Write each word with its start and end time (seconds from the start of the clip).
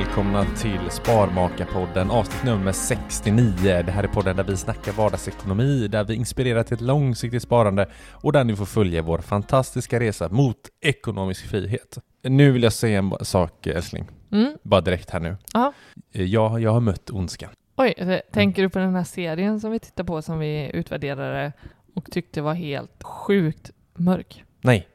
välkomna 0.00 0.44
till 0.44 0.90
Sparmakarpodden 0.90 2.10
avsnitt 2.10 2.44
nummer 2.44 2.72
69. 2.72 3.52
Det 3.62 3.92
här 3.92 4.02
är 4.04 4.08
podden 4.08 4.36
där 4.36 4.44
vi 4.44 4.56
snackar 4.56 4.92
vardagsekonomi, 4.92 5.88
där 5.88 6.04
vi 6.04 6.14
inspirerar 6.14 6.62
till 6.62 6.74
ett 6.74 6.80
långsiktigt 6.80 7.42
sparande 7.42 7.88
och 8.12 8.32
där 8.32 8.44
ni 8.44 8.56
får 8.56 8.64
följa 8.64 9.02
vår 9.02 9.18
fantastiska 9.18 10.00
resa 10.00 10.28
mot 10.28 10.56
ekonomisk 10.80 11.46
frihet. 11.46 11.98
Nu 12.22 12.50
vill 12.52 12.62
jag 12.62 12.72
säga 12.72 12.98
en 12.98 13.12
sak 13.22 13.66
älskling, 13.66 14.04
Mm. 14.32 14.56
bara 14.62 14.80
direkt 14.80 15.10
här 15.10 15.20
nu. 15.20 15.36
Ja. 15.52 15.72
Jag, 16.12 16.60
jag 16.60 16.70
har 16.72 16.80
mött 16.80 17.10
ondskan. 17.10 17.50
Oj, 17.76 17.94
eh, 17.96 18.18
tänker 18.32 18.62
du 18.62 18.68
på 18.68 18.78
den 18.78 18.94
här 18.94 19.04
serien 19.04 19.60
som 19.60 19.70
vi 19.70 19.78
tittade 19.78 20.06
på 20.06 20.22
som 20.22 20.38
vi 20.38 20.70
utvärderade 20.74 21.52
och 21.94 22.10
tyckte 22.10 22.42
var 22.42 22.54
helt 22.54 23.02
sjukt 23.02 23.70
mörk? 23.94 24.44
Nej, 24.60 24.88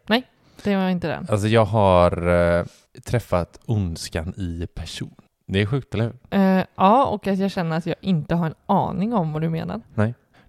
Det 0.63 0.75
var 0.75 0.89
inte 0.89 1.07
den. 1.07 1.27
alltså 1.29 1.47
jag 1.47 1.65
har 1.65 2.27
eh, 2.57 2.65
träffat 3.05 3.59
ondskan 3.65 4.33
i 4.37 4.67
person. 4.73 5.15
Det 5.47 5.61
är 5.61 5.65
sjukt, 5.65 5.93
eller 5.93 6.03
hur? 6.03 6.39
Eh, 6.39 6.65
ja, 6.75 7.05
och 7.05 7.27
att 7.27 7.39
jag 7.39 7.51
känner 7.51 7.77
att 7.77 7.85
jag 7.85 7.95
inte 8.01 8.35
har 8.35 8.45
en 8.45 8.55
aning 8.65 9.13
om 9.13 9.33
vad 9.33 9.41
du 9.41 9.49
menar. 9.49 9.81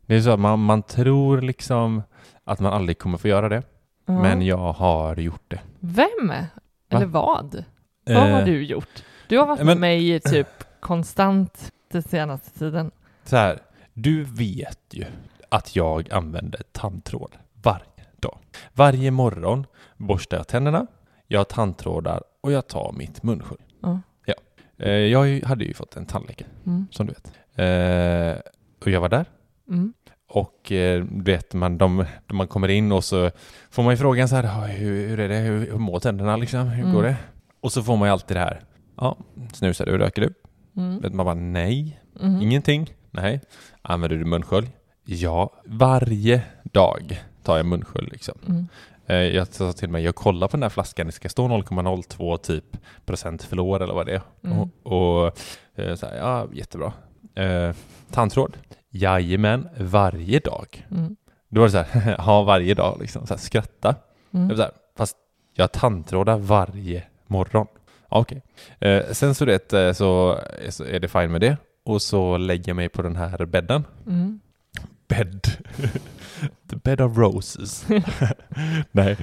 Det 0.07 0.15
är 0.17 0.21
så 0.21 0.31
att 0.31 0.41
man, 0.41 0.59
man 0.61 0.83
tror 0.83 1.41
liksom 1.41 2.03
att 2.45 2.61
man 2.61 2.73
aldrig 2.73 2.99
kommer 2.99 3.19
få 3.19 3.29
göra 3.29 3.49
det, 3.49 3.63
Ja. 4.07 4.13
men 4.23 4.43
jag 4.43 4.73
har 4.73 5.17
gjort 5.17 5.45
det. 5.49 5.61
Vem? 5.81 6.33
Eller 6.91 7.07
vad? 7.07 7.65
Vad 8.07 8.17
har 8.17 8.41
Eh, 8.41 8.45
du 8.45 8.65
gjort? 8.65 9.05
Du 9.29 9.39
har 9.39 9.47
varit 9.47 9.59
men- 9.59 9.67
med 9.67 9.77
mig 9.77 10.21
typ 10.21 10.49
konstant 10.81 11.73
den 11.91 12.03
senaste 12.03 12.59
tiden. 12.59 12.91
Så 13.25 13.37
här, 13.37 13.59
du 13.93 14.25
vet 14.25 14.79
ju 14.91 15.05
att 15.49 15.77
jag 15.77 16.13
använder 16.13 16.63
tandtråd 16.73 17.37
varje 17.63 18.05
dag. 18.21 18.39
Varje 18.73 19.11
morgon 19.11 19.67
borstar 19.97 20.37
jag 20.37 20.49
tänderna, 20.49 20.87
jag 21.27 21.49
tandtrådar 21.49 22.23
och 22.43 22.53
jag 22.53 22.67
tar 22.67 22.93
mitt 22.93 23.23
munskölj. 23.23 23.61
Ja. 23.83 24.01
Ja. 24.27 24.35
Eh, 24.79 24.91
Jag 24.93 25.41
hade 25.41 25.65
ju 25.65 25.75
fått 25.75 25.97
en 25.97 26.07
tandläkare, 26.07 26.49
Mm. 26.67 26.87
som 26.91 27.07
du 27.07 27.13
vet. 27.13 27.27
Eh, 27.59 28.43
Och 28.81 28.91
jag 28.91 29.01
var 29.01 29.09
där. 29.09 29.25
Mm. 29.69 29.93
Och 30.29 30.73
eh, 30.73 31.05
du 31.05 31.33
vet, 31.33 31.55
man, 31.55 31.79
de, 31.79 32.05
man 32.33 32.47
kommer 32.49 32.69
in 32.69 32.93
och 32.93 33.05
så 33.05 33.31
får 33.71 33.83
man 33.83 33.93
ju 33.93 33.97
frågan 33.97 34.29
så 34.29 34.37
här, 34.37 34.45
"Ja, 34.45 34.61
hur, 34.67 35.09
hur 35.09 35.21
är 35.21 35.29
det, 35.29 35.37
hur, 35.39 35.67
hur 35.67 35.79
mår 35.79 36.01
tänderna 36.01 36.37
liksom, 36.37 36.67
hur 36.69 36.83
Mm. 36.85 36.95
går 36.95 37.03
det? 37.03 37.17
Och 37.61 37.73
så 37.73 37.83
får 37.83 37.97
man 37.97 38.09
ju 38.09 38.13
alltid 38.13 38.37
det 38.37 38.41
här, 38.41 38.61
ja, 38.97 39.17
snusar 39.53 39.87
du, 39.87 39.99
röker 39.99 40.23
du? 40.23 40.35
Mm. 40.81 41.01
Vet 41.01 41.13
Man 41.15 41.27
bara, 41.27 41.35
nej, 41.35 42.01
Mm. 42.21 42.43
ingenting, 42.43 42.95
nej. 43.11 43.41
Använder 43.83 44.17
du 44.17 44.25
munskölj? 44.25 44.71
Ja, 45.05 45.51
varje 45.67 46.43
dag 46.63 47.23
tar 47.43 47.57
jag 47.57 47.67
munskölj 47.67 48.09
liksom. 48.13 48.69
Eh, 49.07 49.17
Jag 49.17 49.47
sa 49.47 49.73
till 49.73 49.89
mig, 49.89 50.05
jag 50.05 50.15
kollar 50.15 50.49
på 50.49 50.57
den 50.57 50.63
här 50.63 50.71
flaskan, 50.71 51.07
det 51.07 51.13
ska 51.13 51.29
stå 51.29 51.49
0,02 51.49 52.37
typ 52.37 52.65
procent 53.07 53.43
fluor 53.43 53.83
eller 53.83 53.95
vad 53.95 54.07
det 54.07 54.15
är. 54.15 54.23
Mm. 54.45 54.59
Och, 54.59 54.69
och 54.83 55.39
eh, 55.75 55.95
så 55.95 56.07
här, 56.07 56.17
ja, 56.17 56.47
jättebra. 56.53 56.93
Eh, 57.35 57.75
tandtråd? 58.11 58.57
Jajamän, 58.91 59.69
varje 59.79 60.39
dag. 60.39 60.87
Mm. 60.91 61.17
Då 61.49 61.61
var 61.61 61.67
det 61.69 61.73
så 61.73 61.79
här, 61.79 62.15
ja 62.27 62.43
varje 62.43 62.75
dag 62.75 62.99
liksom, 63.01 63.27
så 63.27 63.35
här, 63.35 63.39
skratta. 63.41 63.95
Jag 64.31 64.41
Mm. 64.43 64.57
så 64.57 64.63
här, 64.63 64.71
fast 64.97 65.17
jag 65.55 65.73
tandtrådar 65.73 66.39
varje 66.39 67.03
morgon. 67.27 67.67
Ja, 68.11 68.19
Okej. 68.19 68.43
Eh, 68.79 69.03
sen 69.13 69.35
så, 69.35 69.45
det, 69.45 69.73
eh, 69.73 69.93
så, 69.93 70.39
så 70.69 70.85
är 70.85 71.01
det 71.01 71.09
fine 71.09 71.33
med 71.33 71.41
det. 71.41 71.57
Och 71.85 72.03
så 72.03 72.37
lägger 72.37 72.69
jag 72.69 72.77
mig 72.77 72.89
på 72.89 73.03
den 73.03 73.17
här 73.17 73.45
bädden. 73.47 73.85
Mm. 74.07 74.41
Bädd. 75.17 75.43
The 76.71 76.77
bed 76.77 77.01
of 77.01 77.19
roses. 77.19 77.87
Nej, 78.93 79.17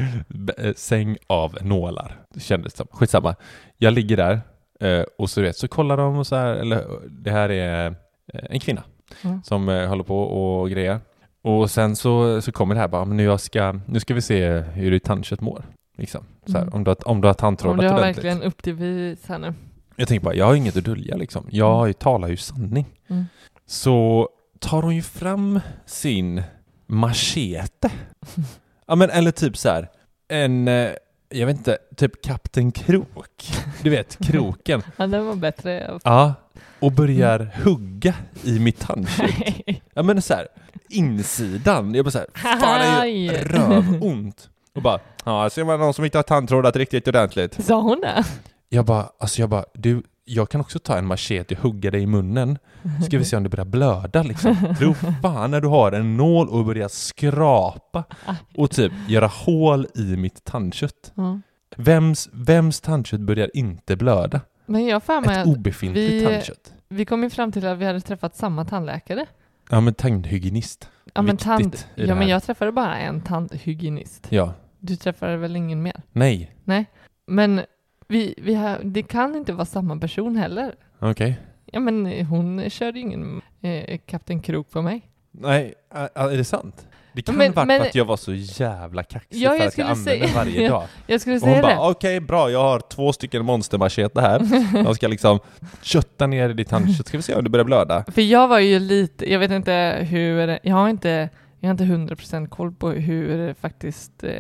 eh, 0.58 0.74
säng 0.76 1.18
av 1.28 1.58
nålar. 1.62 2.16
Det 2.34 2.40
kändes 2.40 2.76
som. 2.76 2.88
Skitsamma. 2.92 3.36
Jag 3.78 3.94
ligger 3.94 4.18
där 4.18 4.42
eh, 4.80 5.04
och 5.18 5.30
så, 5.30 5.42
vet, 5.42 5.58
så 5.58 5.68
kollar 5.68 5.98
de 5.98 6.18
och 6.18 6.28
så 6.28 6.36
här, 6.36 6.54
eller 6.56 6.86
det 7.10 7.32
här 7.32 7.50
är 7.50 7.88
eh, 7.88 8.42
en 8.50 8.60
kvinna 8.60 8.84
Mm. 9.24 9.44
som 9.44 9.68
håller 9.68 10.04
på 10.04 10.22
och 10.24 10.70
grejer. 10.70 11.00
Och 11.42 11.72
sen 11.72 11.96
så, 11.96 12.42
så 12.42 12.52
kommer 12.52 12.76
det 12.76 12.82
här 12.82 12.88
bara, 12.88 13.06
men 13.06 13.18
nu, 13.18 13.24
jag 13.24 13.40
ska, 13.40 13.80
nu 13.88 14.00
ska 14.00 14.14
vi 14.14 14.22
se 14.22 14.50
hur 14.60 14.92
ditt 14.92 15.04
tandkött 15.04 15.42
mår. 15.42 15.66
Liksom. 15.98 16.26
Så 16.46 16.52
här, 16.52 16.62
Mm. 16.62 16.74
om, 16.74 16.84
du 16.84 16.90
har, 16.90 17.08
om 17.08 17.22
du 17.22 17.28
har 17.28 17.34
Om 17.34 17.38
tandtrådat 17.38 17.80
du 17.80 17.88
har 17.88 17.94
ordentligt. 17.94 18.18
verkligen 18.26 18.42
upp 18.44 18.64
till 18.64 18.76
bevis 18.76 19.26
här 19.28 19.40
nu. 19.40 19.54
Jag 19.96 20.08
tänker 20.08 20.26
bara, 20.26 20.34
jag 20.36 20.46
har 20.46 20.56
inget 20.56 20.78
att 20.78 20.84
dölja 20.86 21.16
liksom. 21.16 21.46
Jag 21.52 21.74
har 21.76 21.88
ju, 21.88 21.94
talar 21.94 22.28
ju 22.28 22.38
sanning. 22.38 22.86
Mm. 23.08 23.26
Så 23.66 24.30
tar 24.60 24.82
hon 24.82 24.96
ju 24.96 25.02
fram 25.02 25.60
sin 25.86 26.44
machete. 26.88 27.92
ja 28.88 28.96
men 28.96 29.10
eller 29.10 29.32
typ 29.32 29.58
så 29.58 29.70
här, 29.70 29.90
en, 30.28 30.68
eh, 30.68 30.90
jag 31.30 31.46
vet 31.46 31.58
inte, 31.58 31.78
typ 31.96 32.22
Kapten 32.24 32.72
Krok. 32.72 33.52
Du 33.84 33.90
vet, 33.90 34.18
kroken. 34.28 34.84
Ja, 34.98 35.08
den 35.08 35.26
var 35.26 35.36
bättre. 35.36 36.00
Ja, 36.04 36.34
och 36.80 36.92
börjar 36.92 37.56
hugga 37.64 38.14
i 38.44 38.60
mitt 38.60 38.80
tandkött. 38.80 39.30
Ja 39.94 40.04
men 40.04 40.22
så 40.22 40.34
här, 40.34 40.48
insidan. 40.90 41.96
Jag 41.96 42.06
bara 42.06 42.12
så 42.12 42.18
här, 42.18 42.28
fan 42.60 42.80
det 42.82 43.00
Aj. 43.02 43.30
rövont. 43.44 44.50
Och 44.76 44.82
bara, 44.82 45.00
ja 45.26 45.50
ser 45.50 45.64
man 45.64 45.80
någon 45.80 45.94
som 45.94 46.06
inte 46.06 46.18
har 46.18 46.24
tandtrådat 46.24 46.76
riktigt 46.76 47.08
ordentligt. 47.08 47.66
Sa 47.66 47.82
hon 47.82 48.02
det? 48.02 48.24
Jag 48.70 48.86
bara, 48.86 49.10
alltså 49.20 49.42
jag 49.42 49.50
bara, 49.50 49.66
du, 49.74 50.04
jag 50.32 50.50
kan 50.50 50.62
också 50.62 50.80
ta 50.80 50.98
en 50.98 51.06
machete 51.06 51.56
och 51.56 51.62
hugga 51.62 51.92
dig 51.92 52.02
i 52.02 52.08
munnen. 52.08 52.58
Ska 53.06 53.18
vi 53.18 53.26
se 53.26 53.38
om 53.38 53.44
det 53.44 53.50
börjar 53.50 53.66
blöda 53.66 54.24
liksom. 54.24 54.56
Tro 54.80 54.94
fan 55.22 55.52
när 55.52 55.62
du 55.62 55.68
har 55.68 55.92
en 55.92 56.18
nål 56.18 56.48
och 56.50 56.66
börjar 56.66 56.88
skrapa 56.88 58.04
och 58.56 58.72
typ 58.72 58.92
göra 59.08 59.28
hål 59.28 59.88
i 59.96 60.02
mitt 60.18 60.44
tandkött. 60.44 61.12
Ja. 61.16 61.40
Vems, 61.78 62.30
vems 62.34 62.82
tandkött 62.82 63.20
börjar 63.20 63.50
inte 63.54 63.96
blöda? 63.96 64.42
Men 64.66 64.86
jag 64.86 65.04
för 65.04 65.22
mig 65.22 65.40
Ett 65.42 65.48
obefintligt 65.48 66.12
vi- 66.14 66.26
tandkött. 66.26 66.74
vi 66.90 67.06
kom 67.06 67.24
ju 67.24 67.30
fram 67.30 67.52
till 67.52 67.68
att 67.68 67.78
vi 67.78 67.86
hade 67.86 68.02
träffat 68.02 68.36
samma 68.36 68.66
tandläkare. 68.66 69.26
Ja 69.70 69.82
men 69.82 69.94
tandhygienist. 69.94 70.90
Ja 71.14 71.22
men, 71.22 71.38
tand, 71.38 71.78
ja, 71.96 72.16
men 72.16 72.28
jag 72.28 72.44
träffade 72.44 72.72
bara 72.72 72.98
en 72.98 73.22
tandhygienist. 73.22 74.28
Ja. 74.30 74.54
Du 74.80 74.96
träffade 74.96 75.38
väl 75.38 75.56
ingen 75.56 75.82
mer? 75.82 76.02
Nej. 76.12 76.52
Men 77.28 77.62
vi, 78.10 78.34
vi 78.38 78.54
har, 78.56 78.80
det 78.84 79.04
kan 79.04 79.36
inte 79.36 79.54
vara 79.54 79.66
samma 79.66 79.98
person 79.98 80.36
heller. 80.36 80.76
Okej. 81.00 81.40
Ja 81.66 81.80
men 81.80 82.26
hon 82.26 82.70
körde 82.70 83.00
ju 83.00 83.06
ingen 83.06 83.42
eh, 83.62 83.98
Kapten 84.06 84.40
Krok 84.40 84.70
på 84.72 84.82
mig. 84.82 85.02
Nej, 85.32 85.74
är 86.14 86.38
det 86.38 86.44
sant? 86.44 86.86
Det 87.14 87.22
kan 87.22 87.36
Men- 87.36 87.52
vara 87.54 87.66
men- 87.66 87.82
att 87.82 87.96
jag 87.96 88.06
var 88.06 88.18
så 88.18 88.34
jävla 88.34 89.04
kaxig 89.04 89.38
Ja, 89.42 89.50
för 89.60 89.68
att 89.68 89.78
jag 89.78 89.88
använde 89.90 90.12
säga- 90.28 90.36
varje 90.36 90.62
Ja. 90.66 90.70
dag. 90.70 90.84
Jag 91.08 91.22
skulle 91.22 91.36
Och 91.36 91.42
hon 91.42 91.50
säga 91.50 91.62
det. 91.68 91.76
bara 91.76 91.90
okej 91.90 92.20
bra, 92.20 92.52
jag 92.52 92.60
har 92.64 92.80
två 92.80 93.14
stycken 93.14 93.46
monstermachete 93.46 94.22
här. 94.22 94.42
Jag 94.86 94.96
ska 94.96 95.08
liksom 95.08 95.40
kötta 95.82 96.28
ner 96.28 96.50
i 96.50 96.54
ditt 96.54 96.68
tandkött, 96.70 97.08
ska 97.08 97.18
vi 97.18 97.22
se 97.24 97.36
om 97.36 97.44
det 97.44 97.50
börjar 97.50 97.66
blöda. 97.66 98.04
För 98.08 98.22
jag 98.22 98.48
var 98.48 98.60
ju 98.60 98.80
lite, 98.80 99.32
jag 99.32 99.40
vet 99.40 99.52
inte 99.52 99.98
hur, 100.10 100.60
jag 100.64 100.76
har 100.76 100.90
inte, 100.90 101.30
jag 101.60 101.68
har 101.68 101.72
inte 101.72 101.84
100% 102.16 102.48
koll 102.48 102.72
på 102.74 102.90
hur 102.92 103.54
faktiskt 103.54 104.24
eh, 104.24 104.32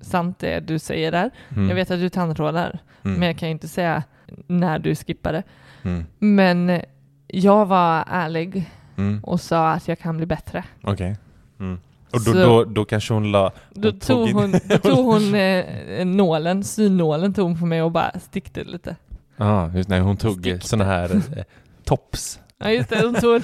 sant 0.00 0.38
det 0.38 0.60
du 0.60 0.78
säger 0.78 1.12
där. 1.12 1.30
Mm. 1.56 1.68
Jag 1.68 1.74
vet 1.74 1.90
att 1.90 2.00
du 2.00 2.08
tandrådar, 2.08 2.78
Mm. 3.04 3.18
men 3.18 3.26
jag 3.28 3.38
kan 3.38 3.48
inte 3.48 3.68
säga 3.68 4.02
när 4.46 4.78
du 4.78 4.94
skippade. 4.94 5.42
Mm. 5.82 6.04
Men 6.18 6.80
jag 7.26 7.66
var 7.66 8.04
ärlig 8.08 8.70
Mm. 8.96 9.24
och 9.24 9.40
sa 9.40 9.70
att 9.70 9.88
jag 9.88 9.98
kan 9.98 10.16
bli 10.16 10.26
bättre. 10.26 10.64
Okej. 10.82 11.16
Mm. 11.60 11.78
Och 12.12 12.24
då, 12.24 12.32
Så- 12.32 12.38
då, 12.42 12.64
då 12.64 12.84
kanske 12.84 13.14
hon 13.14 13.32
la... 13.32 13.52
Då 13.70 13.92
tog 13.92 14.28
hon, 14.30 14.52
då 14.64 14.78
tog 14.78 15.04
hon 15.04 15.34
eh, 15.34 16.04
nålen, 16.06 16.64
synnålen 16.64 17.34
tog 17.34 17.44
hon 17.48 17.58
på 17.58 17.66
mig 17.66 17.82
och 17.82 17.90
bara 17.92 18.10
stickte 18.20 18.64
lite. 18.64 18.96
Ja, 19.36 19.70
just 19.74 19.88
nej, 19.88 20.00
hon 20.00 20.16
tog 20.16 20.32
Stickte. 20.40 20.68
såna 20.68 20.84
här 20.84 21.14
eh, 21.14 21.44
tops. 21.84 22.40
Ja 22.58 22.70
just 22.70 22.88
det, 22.90 23.04
hon 23.04 23.14
tog 23.14 23.34
en 23.36 23.42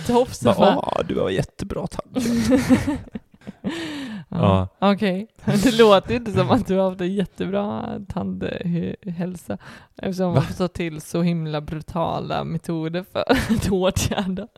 bara... 0.58 0.78
Åh, 0.78 1.00
du 1.08 1.20
har 1.20 1.30
jättebra 1.30 1.86
tandkött. 1.86 2.60
ja. 4.28 4.68
Okej, 4.78 5.28
det 5.44 5.74
låter 5.78 6.14
inte 6.14 6.32
som 6.32 6.50
att 6.50 6.66
du 6.66 6.76
har 6.76 6.88
haft 6.90 7.00
en 7.00 7.14
jättebra 7.14 7.98
tandhälsa 8.08 9.58
eftersom 9.96 10.32
man 10.32 10.42
får 10.42 10.54
ta 10.54 10.68
till 10.68 11.00
så 11.00 11.22
himla 11.22 11.60
brutala 11.60 12.44
metoder 12.44 13.04
för 13.12 13.24
att 13.54 13.70
åtgärda. 13.70 14.48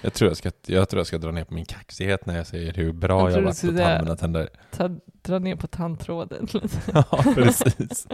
Jag 0.00 0.12
tror 0.12 0.30
jag, 0.30 0.36
ska, 0.36 0.50
jag 0.66 0.88
tror 0.88 1.00
jag 1.00 1.06
ska 1.06 1.18
dra 1.18 1.30
ner 1.30 1.44
på 1.44 1.54
min 1.54 1.64
kaxighet 1.64 2.26
när 2.26 2.36
jag 2.36 2.46
säger 2.46 2.72
hur 2.72 2.92
bra 2.92 3.18
Jag 3.18 3.24
har 3.24 3.30
du 3.30 3.44
varit 3.44 3.76
på 3.76 3.82
att 3.82 4.02
mina 4.02 4.16
tänder. 4.16 4.48
Ta, 4.76 4.90
dra 5.22 5.38
ner 5.38 5.56
på 5.56 5.66
tandtråden 5.66 6.48
lite. 6.52 6.78
Ja, 6.94 7.22
precis. 7.34 8.06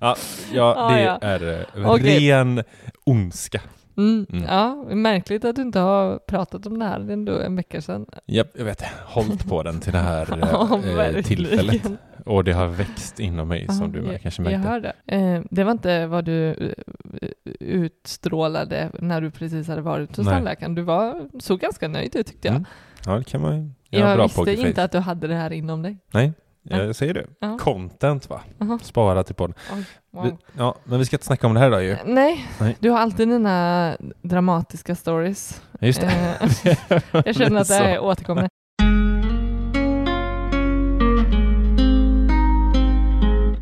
Ja, 0.00 0.16
ja, 0.52 0.74
Ja, 0.76 0.88
det 0.88 1.02
ja. 1.02 1.18
är 1.20 1.66
eh, 1.74 1.94
ren 1.94 2.62
ondska. 3.04 3.60
Mm. 3.98 4.26
Mm. 4.32 4.44
Ja, 4.44 4.74
märkligt 4.94 5.44
att 5.44 5.56
du 5.56 5.62
inte 5.62 5.78
har 5.78 6.18
pratat 6.18 6.66
om 6.66 6.78
det 6.78 6.84
här 6.84 6.98
det 6.98 7.12
är 7.12 7.14
ändå 7.14 7.38
en 7.38 7.56
vecka 7.56 7.80
sedan. 7.82 8.06
Japp, 8.26 8.48
jag 8.58 8.64
vet. 8.64 8.82
Hållit 9.04 9.48
på 9.48 9.62
den 9.62 9.80
till 9.80 9.92
det 9.92 9.98
här 9.98 10.38
Ja, 10.52 10.80
eh, 10.84 10.94
verkligen. 10.96 11.24
tillfället. 11.24 11.82
Och 12.26 12.44
det 12.44 12.52
har 12.52 12.66
växt 12.66 13.20
inom 13.20 13.48
mig 13.48 13.66
som 13.68 13.92
du 13.92 13.98
Ja, 14.12 14.18
kanske 14.22 14.42
jag, 14.42 14.52
jag 14.52 14.60
märkte. 14.60 14.70
hör 14.70 14.80
det. 14.80 15.16
Eh, 15.36 15.42
det 15.50 15.64
var 15.64 15.72
inte 15.72 16.06
vad 16.06 16.24
du 16.24 16.50
eh, 16.50 17.52
utstrålade 17.60 18.90
när 19.00 19.20
du 19.20 19.30
precis 19.30 19.68
hade 19.68 19.82
varit 19.82 20.16
hos 20.16 20.26
tandläkaren. 20.26 20.74
Du 20.74 20.82
var, 20.82 21.28
såg 21.40 21.60
ganska 21.60 21.88
nöjd 21.88 22.16
ut 22.16 22.26
tyckte 22.26 22.48
jag. 22.48 22.54
Mm. 22.54 22.64
Ja, 23.06 23.12
det 23.18 23.24
kan 23.24 23.40
man. 23.40 23.74
Jag, 23.90 24.18
Jag, 24.18 24.22
visste 24.22 24.52
inte 24.68 24.84
att 24.84 24.92
du 24.92 24.98
hade 24.98 25.26
det 25.26 25.34
här 25.34 25.52
inom 25.52 25.82
dig. 25.82 25.98
Nej, 26.12 26.26
Ja. 26.26 26.32
Jag 26.62 26.96
säger 26.96 27.14
det. 27.14 27.26
Ja. 27.40 27.58
Content 27.58 28.30
va? 28.30 28.40
Aha. 28.60 28.78
Spara 28.82 29.22
till 29.24 29.34
podden. 29.34 29.54
Oj, 29.74 29.84
wow. 30.10 30.24
Vi, 30.24 30.32
ja, 30.58 30.74
men 30.84 30.98
vi 30.98 31.04
ska 31.04 31.16
inte 31.16 31.26
snacka 31.26 31.46
om 31.46 31.54
det 31.54 31.60
här 31.60 31.66
idag 31.68 31.84
ju. 31.84 31.96
Nej, 32.04 32.46
Nej. 32.60 32.76
du 32.80 32.90
har 32.90 32.98
alltid 32.98 33.28
dina 33.28 33.96
dramatiska 34.22 34.94
stories. 34.94 35.62
Just 35.80 36.00
det. 36.00 36.06
Eh, 36.40 36.98
Jag 37.24 37.34
känner 37.36 37.60
att 37.60 37.68
det 37.68 37.74
Så. 37.74 37.82
är 37.82 37.98
återkommande. 38.00 38.48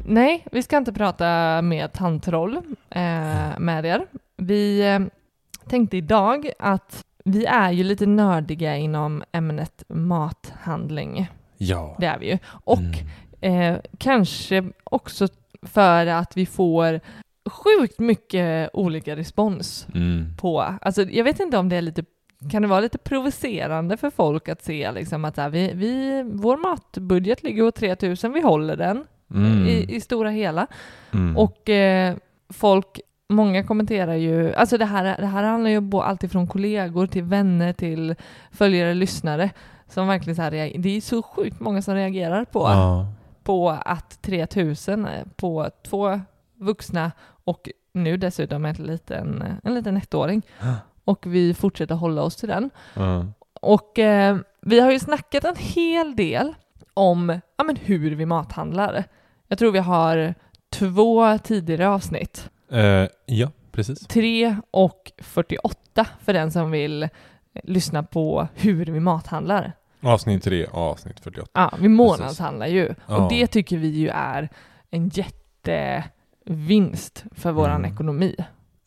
Nej, 0.09 0.45
vi 0.53 0.63
ska 0.63 0.77
inte 0.77 0.93
prata 0.93 1.63
med 1.63 1.93
tandtroll 1.93 2.57
eh, 2.91 3.59
med 3.59 3.85
er. 3.85 4.07
Vi 4.37 4.89
eh, 4.95 5.01
tänkte 5.69 5.97
idag 5.97 6.51
att 6.59 7.05
vi 7.25 7.45
är 7.45 7.71
ju 7.71 7.85
lite 7.85 8.07
nördiga 8.07 8.77
inom 8.77 9.23
ämnet 9.33 9.85
mathandling. 9.89 11.31
Ja. 11.59 11.97
Det 11.99 12.07
är 12.07 12.19
vi 12.19 12.31
ju. 12.31 12.39
Och 12.47 12.81
Mm. 13.41 13.75
eh, 13.75 13.81
kanske 13.99 14.65
också 14.85 15.29
för 15.63 16.07
att 16.07 16.37
vi 16.37 16.47
får 16.47 17.01
sjukt 17.51 17.99
mycket 17.99 18.71
olika 18.73 19.17
respons 19.17 19.87
Mm. 19.95 20.37
på, 20.37 20.61
alltså 20.81 21.03
jag 21.03 21.25
vet 21.25 21.41
inte 21.41 21.59
om 21.59 21.69
det 21.69 21.77
är 21.77 21.83
lite, 21.83 22.05
kan 22.53 22.63
det 22.63 22.69
vara 22.69 22.81
lite 22.81 22.99
provocerande 22.99 23.97
för 23.97 24.11
folk 24.11 24.49
att 24.49 24.63
se 24.65 24.93
liksom 24.93 25.25
att 25.25 25.37
här, 25.37 25.49
vi, 25.49 25.71
vi, 25.75 26.23
vår 26.35 26.57
matbudget 26.57 27.43
ligger 27.43 27.65
på 27.65 27.73
3000, 27.73 28.33
vi 28.33 28.41
håller 28.41 28.77
den 28.77 29.05
Mm. 29.35 29.67
i, 29.67 29.95
i 29.97 30.01
stora 30.01 30.31
hela. 30.31 30.67
Mm. 31.13 31.37
Och 31.37 31.69
eh, 31.69 32.17
folk, 32.49 33.01
många 33.29 33.65
kommenterar 33.65 34.15
ju, 34.15 34.55
alltså 34.55 34.79
det 34.79 34.85
här, 34.85 35.05
det 35.21 35.27
här 35.27 35.43
handlar 35.43 35.71
ju 35.71 35.79
om 35.79 36.19
från 36.31 36.47
kollegor 36.47 37.07
till 37.07 37.23
vänner 37.23 37.73
till 37.73 38.15
följare, 38.53 38.95
lyssnare, 38.95 39.51
som 39.89 40.09
verkligen 40.09 40.37
så 40.37 40.43
här, 40.43 40.73
det 40.79 40.97
är 40.97 41.01
så 41.01 41.23
sjukt 41.23 41.61
många 41.61 41.83
som 41.83 41.95
reagerar 41.95 42.45
på, 42.45 42.61
Ja. 42.61 43.07
på 43.43 43.71
att 43.71 44.23
3000 44.23 45.09
på 45.37 45.71
två 45.89 46.21
vuxna 46.59 47.13
och 47.45 47.69
nu 47.93 48.17
dessutom 48.17 48.65
en 48.65 48.75
liten, 48.75 49.45
en 49.65 49.75
liten 49.75 49.97
ettåring. 49.97 50.43
Och 51.05 51.27
vi 51.27 51.55
fortsätter 51.55 51.95
hålla 51.95 52.23
oss 52.23 52.37
till 52.37 52.49
den. 52.49 52.71
Ja. 52.95 53.27
Och 53.61 53.99
eh, 53.99 54.37
vi 54.61 54.81
har 54.81 54.91
ju 54.91 54.99
snackat 54.99 55.45
en 55.45 55.57
hel 55.59 56.17
del 56.17 56.55
om 56.95 57.41
ja, 57.57 57.65
men 57.65 57.77
hur 57.77 58.15
vi 58.15 58.27
mathandlar. 58.27 59.05
Jag 59.49 59.59
tror 59.59 59.73
vi 59.73 59.79
har 59.79 60.35
två 60.71 61.39
tidigare 61.39 61.89
avsnitt. 61.89 62.51
Eh, 62.71 63.07
ja, 63.27 63.51
precis. 63.73 63.99
3 64.07 64.57
och 64.71 65.13
48 65.19 66.07
för 66.21 66.33
den 66.33 66.53
som 66.53 66.71
vill 66.71 67.03
eh, 67.03 67.09
lyssna 67.65 68.03
på 68.03 68.49
hur 68.55 68.87
vi 68.87 69.01
mathandlar. 69.01 69.73
Avsnitt 70.03 70.43
3, 70.45 70.67
avsnitt 70.73 71.21
48. 71.21 71.51
Ja, 71.55 71.73
vi 71.81 71.89
månadshandlar 71.89 72.67
ju. 72.67 72.95
Ja. 73.09 73.17
Och 73.17 73.31
det 73.31 73.47
tycker 73.47 73.77
vi 73.79 73.89
ju 73.89 74.09
är 74.09 74.49
en 74.91 75.09
jättevinst 76.05 77.25
för 77.33 77.53
våran 77.53 77.77
Mm. 77.85 77.93
ekonomi. 77.95 78.37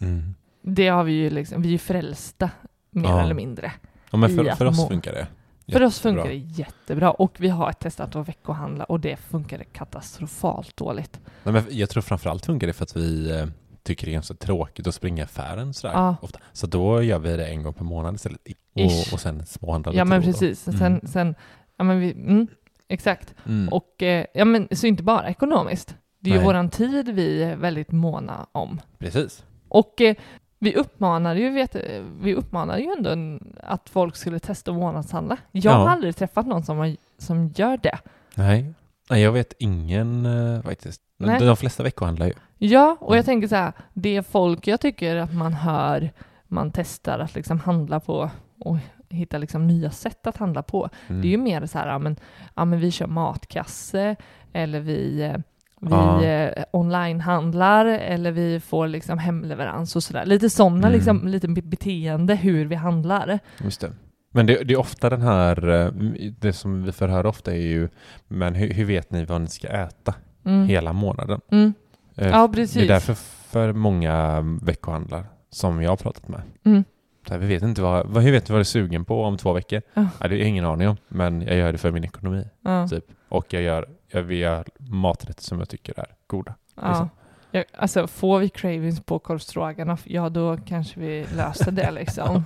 Mm. 0.02 0.36
Det 0.62 0.88
har 0.88 1.04
vi 1.04 1.12
ju 1.14 1.30
liksom, 1.30 1.62
vi 1.62 1.68
är 1.68 1.72
ju 1.72 1.78
frälsta 1.78 2.50
mer 2.92 3.10
Ja. 3.10 3.22
eller 3.22 3.34
mindre. 3.34 3.72
Ja, 4.12 4.18
men 4.18 4.36
för, 4.36 4.44
för 4.56 4.66
oss 4.66 4.88
funkar 4.88 5.12
det. 5.14 5.28
För 5.74 5.84
oss 5.84 5.98
Jättebra. 6.06 6.24
funkar 6.24 6.30
det 6.30 6.60
jättebra 6.62 7.12
och 7.12 7.36
vi 7.40 7.50
har 7.50 7.74
testat 7.74 8.16
att 8.16 8.28
veckohandla 8.30 8.84
och 8.84 9.00
det 9.00 9.16
funkade 9.18 9.64
katastrofalt 9.64 10.78
dåligt. 10.78 11.20
Nej, 11.44 11.54
men 11.54 11.64
jag 11.70 11.90
tror 11.90 12.02
framförallt 12.02 12.46
funkar 12.46 12.68
det 12.68 12.74
för 12.74 12.84
att 12.84 12.96
vi 12.96 13.32
eh, 13.40 13.46
tycker 13.84 14.06
det 14.06 14.12
är 14.12 14.14
ganska 14.14 14.34
tråkigt 14.34 14.88
att 14.88 14.96
springa 14.96 15.22
i 15.22 15.26
affären 15.26 15.74
sådär 15.74 15.94
Ja. 15.94 16.16
ofta. 16.22 16.40
Så 16.54 16.68
då 16.68 17.02
gör 17.04 17.20
vi 17.20 17.38
det 17.38 17.46
en 17.48 17.64
gång 17.64 17.74
per 17.74 17.84
månad 17.84 18.16
istället. 18.16 18.42
Och, 18.76 19.14
och 19.14 19.20
sen 19.20 19.46
småhandlar 19.46 19.94
Ja 19.94 20.06
men 20.06 20.22
precis, 20.22 20.68
Mm. 20.68 20.80
sen, 20.80 21.08
sen 21.08 21.36
ja 21.78 21.84
men 21.84 22.00
vi, 22.00 22.12
mm, 22.12 22.48
exakt. 22.88 23.36
Mm. 23.46 23.70
Och 23.70 24.04
eh, 24.04 24.26
ja 24.34 24.46
men 24.46 24.68
så 24.72 24.88
inte 24.88 25.04
bara 25.04 25.30
ekonomiskt. 25.30 25.96
Det 26.20 26.30
är 26.30 26.32
ju 26.34 26.38
Nej. 26.40 26.46
våran 26.46 26.70
tid 26.70 27.10
vi 27.10 27.44
är 27.44 27.56
väldigt 27.56 27.92
måna 27.92 28.48
om. 28.52 28.82
Precis. 28.98 29.44
Och 29.70 30.02
eh, 30.02 30.16
vi 30.60 30.76
uppmanar 30.76 31.36
ju, 31.36 31.50
vet, 31.50 31.76
vi 32.22 32.36
uppmanar 32.36 32.78
ju 32.78 32.94
ändå 32.98 33.10
en, 33.10 33.54
att 33.64 33.90
folk 33.90 34.16
skulle 34.16 34.40
testa 34.40 34.72
månadshandla. 34.74 35.38
Jag 35.52 35.66
Ja. 35.74 35.78
har 35.78 35.88
aldrig 35.88 36.16
träffat 36.16 36.48
någon 36.48 36.64
som, 36.64 36.78
har, 36.78 36.96
som 37.18 37.54
gör 37.56 37.78
det. 37.84 37.98
Nej. 38.36 38.74
Nej, 39.10 39.22
jag 39.22 39.32
vet 39.32 39.54
ingen 39.60 40.26
eh, 40.26 40.62
faktiskt. 40.62 41.02
Nej. 41.18 41.40
De 41.40 41.58
flesta 41.58 41.84
veckohandlar 41.84 42.26
ju. 42.26 42.34
Ja, 42.62 42.98
och 43.00 43.08
Mm. 43.08 43.16
jag 43.18 43.26
tänker 43.26 43.48
så 43.48 43.56
här, 43.56 43.74
det 43.94 44.28
folk 44.28 44.68
jag 44.68 44.80
tycker 44.82 45.16
att 45.16 45.34
man 45.34 45.54
hör, 45.54 46.12
man 46.48 46.72
testar 46.72 47.20
att 47.20 47.36
liksom 47.36 47.60
handla 47.60 48.00
på 48.00 48.30
och 48.60 48.78
hitta 49.10 49.38
liksom 49.38 49.68
nya 49.68 49.92
sätt 49.92 50.28
att 50.28 50.38
handla 50.38 50.64
på. 50.64 50.90
Mm. 51.08 51.22
Det 51.22 51.28
är 51.28 51.30
ju 51.30 51.38
mer 51.38 51.66
så 51.66 51.78
här, 51.78 51.88
ja 51.88 51.98
men, 52.00 52.16
ja, 52.56 52.66
men 52.66 52.80
vi 52.80 52.92
kör 52.92 53.08
matkasse 53.08 54.16
eller 54.54 54.80
vi, 54.80 55.22
eh, 55.22 55.38
vi 55.82 55.90
Ja. 55.92 56.24
eh, 56.24 56.64
onlinehandlar 56.72 57.86
eller 57.86 58.32
vi 58.32 58.60
får 58.60 58.88
liksom 58.88 59.18
hemleverans 59.20 59.96
och 59.96 60.04
sådär. 60.04 60.26
Lite 60.26 60.50
sådana 60.50 60.78
Mm. 60.88 60.92
liksom, 60.92 61.28
lite 61.28 61.48
be- 61.48 61.62
beteende 61.62 62.36
hur 62.36 62.66
vi 62.66 62.76
handlar. 62.76 63.40
Just 63.64 63.82
det. 63.82 63.92
Men 64.32 64.46
det, 64.46 64.64
det 64.64 64.74
är 64.74 64.80
ofta 64.80 65.10
den 65.10 65.22
här, 65.22 65.70
eh, 65.70 65.92
det 66.40 66.54
som 66.54 66.84
vi 66.84 66.92
får 66.92 67.08
höra 67.08 67.30
ofta 67.30 67.52
är 67.52 67.62
ju, 67.68 67.90
men 68.28 68.56
hur, 68.56 68.74
hur 68.74 68.86
vet 68.86 69.12
ni 69.12 69.26
vad 69.26 69.42
ni 69.42 69.48
ska 69.48 69.68
äta 69.68 70.14
Mm. 70.46 70.68
hela 70.68 70.94
månaden? 70.94 71.42
Mm. 71.52 71.74
Eh, 72.20 72.28
Ja, 72.28 72.48
Det 72.48 72.54
precis. 72.54 72.84
är 72.84 72.88
därför 72.88 73.14
för 73.50 73.74
många 73.74 74.42
veckohandlar 74.62 75.26
som 75.50 75.82
jag 75.82 75.90
har 75.92 75.98
pratat 75.98 76.28
med. 76.28 76.42
Mm. 76.64 76.84
Så 77.28 77.34
här, 77.34 77.40
vi 77.42 77.48
vet 77.48 77.64
inte 77.64 77.82
vad, 77.82 78.08
vad, 78.08 78.24
hur 78.24 78.32
vet 78.32 78.46
du 78.46 78.54
vad 78.54 78.58
du 78.58 78.62
är 78.62 78.64
sugen 78.64 79.06
på 79.06 79.24
om 79.24 79.38
två 79.38 79.54
veckor? 79.54 79.82
Ja. 79.94 80.02
Ja, 80.20 80.28
det 80.28 80.36
har 80.36 80.40
jag 80.40 80.48
ingen 80.48 80.66
aning 80.66 80.88
om, 80.88 80.98
men 81.08 81.42
jag 81.42 81.56
gör 81.58 81.72
det 81.72 81.78
för 81.78 81.92
min 81.92 82.04
ekonomi. 82.04 82.48
Ja. 82.62 82.88
Typ. 82.88 83.06
Och 83.30 83.54
jag 83.54 83.62
gör 83.62 83.90
jag 84.12 84.22
vill 84.22 84.64
maträtter 84.78 85.44
som 85.44 85.60
jag 85.60 85.70
tycker 85.70 86.00
är 86.00 86.06
goda. 86.28 86.56
Ja. 86.76 86.88
Liksom. 86.90 87.10
Ja, 87.52 87.64
alltså 87.78 88.08
får 88.08 88.40
vi 88.40 88.50
cravings 88.50 89.02
på 89.02 89.20
korv 89.20 89.38
stroganoff, 89.40 90.02
ja 90.06 90.30
då 90.30 90.58
kanske 90.58 91.00
vi 91.00 91.26
löser 91.36 91.72
det 91.72 91.92
liksom. 92.02 92.44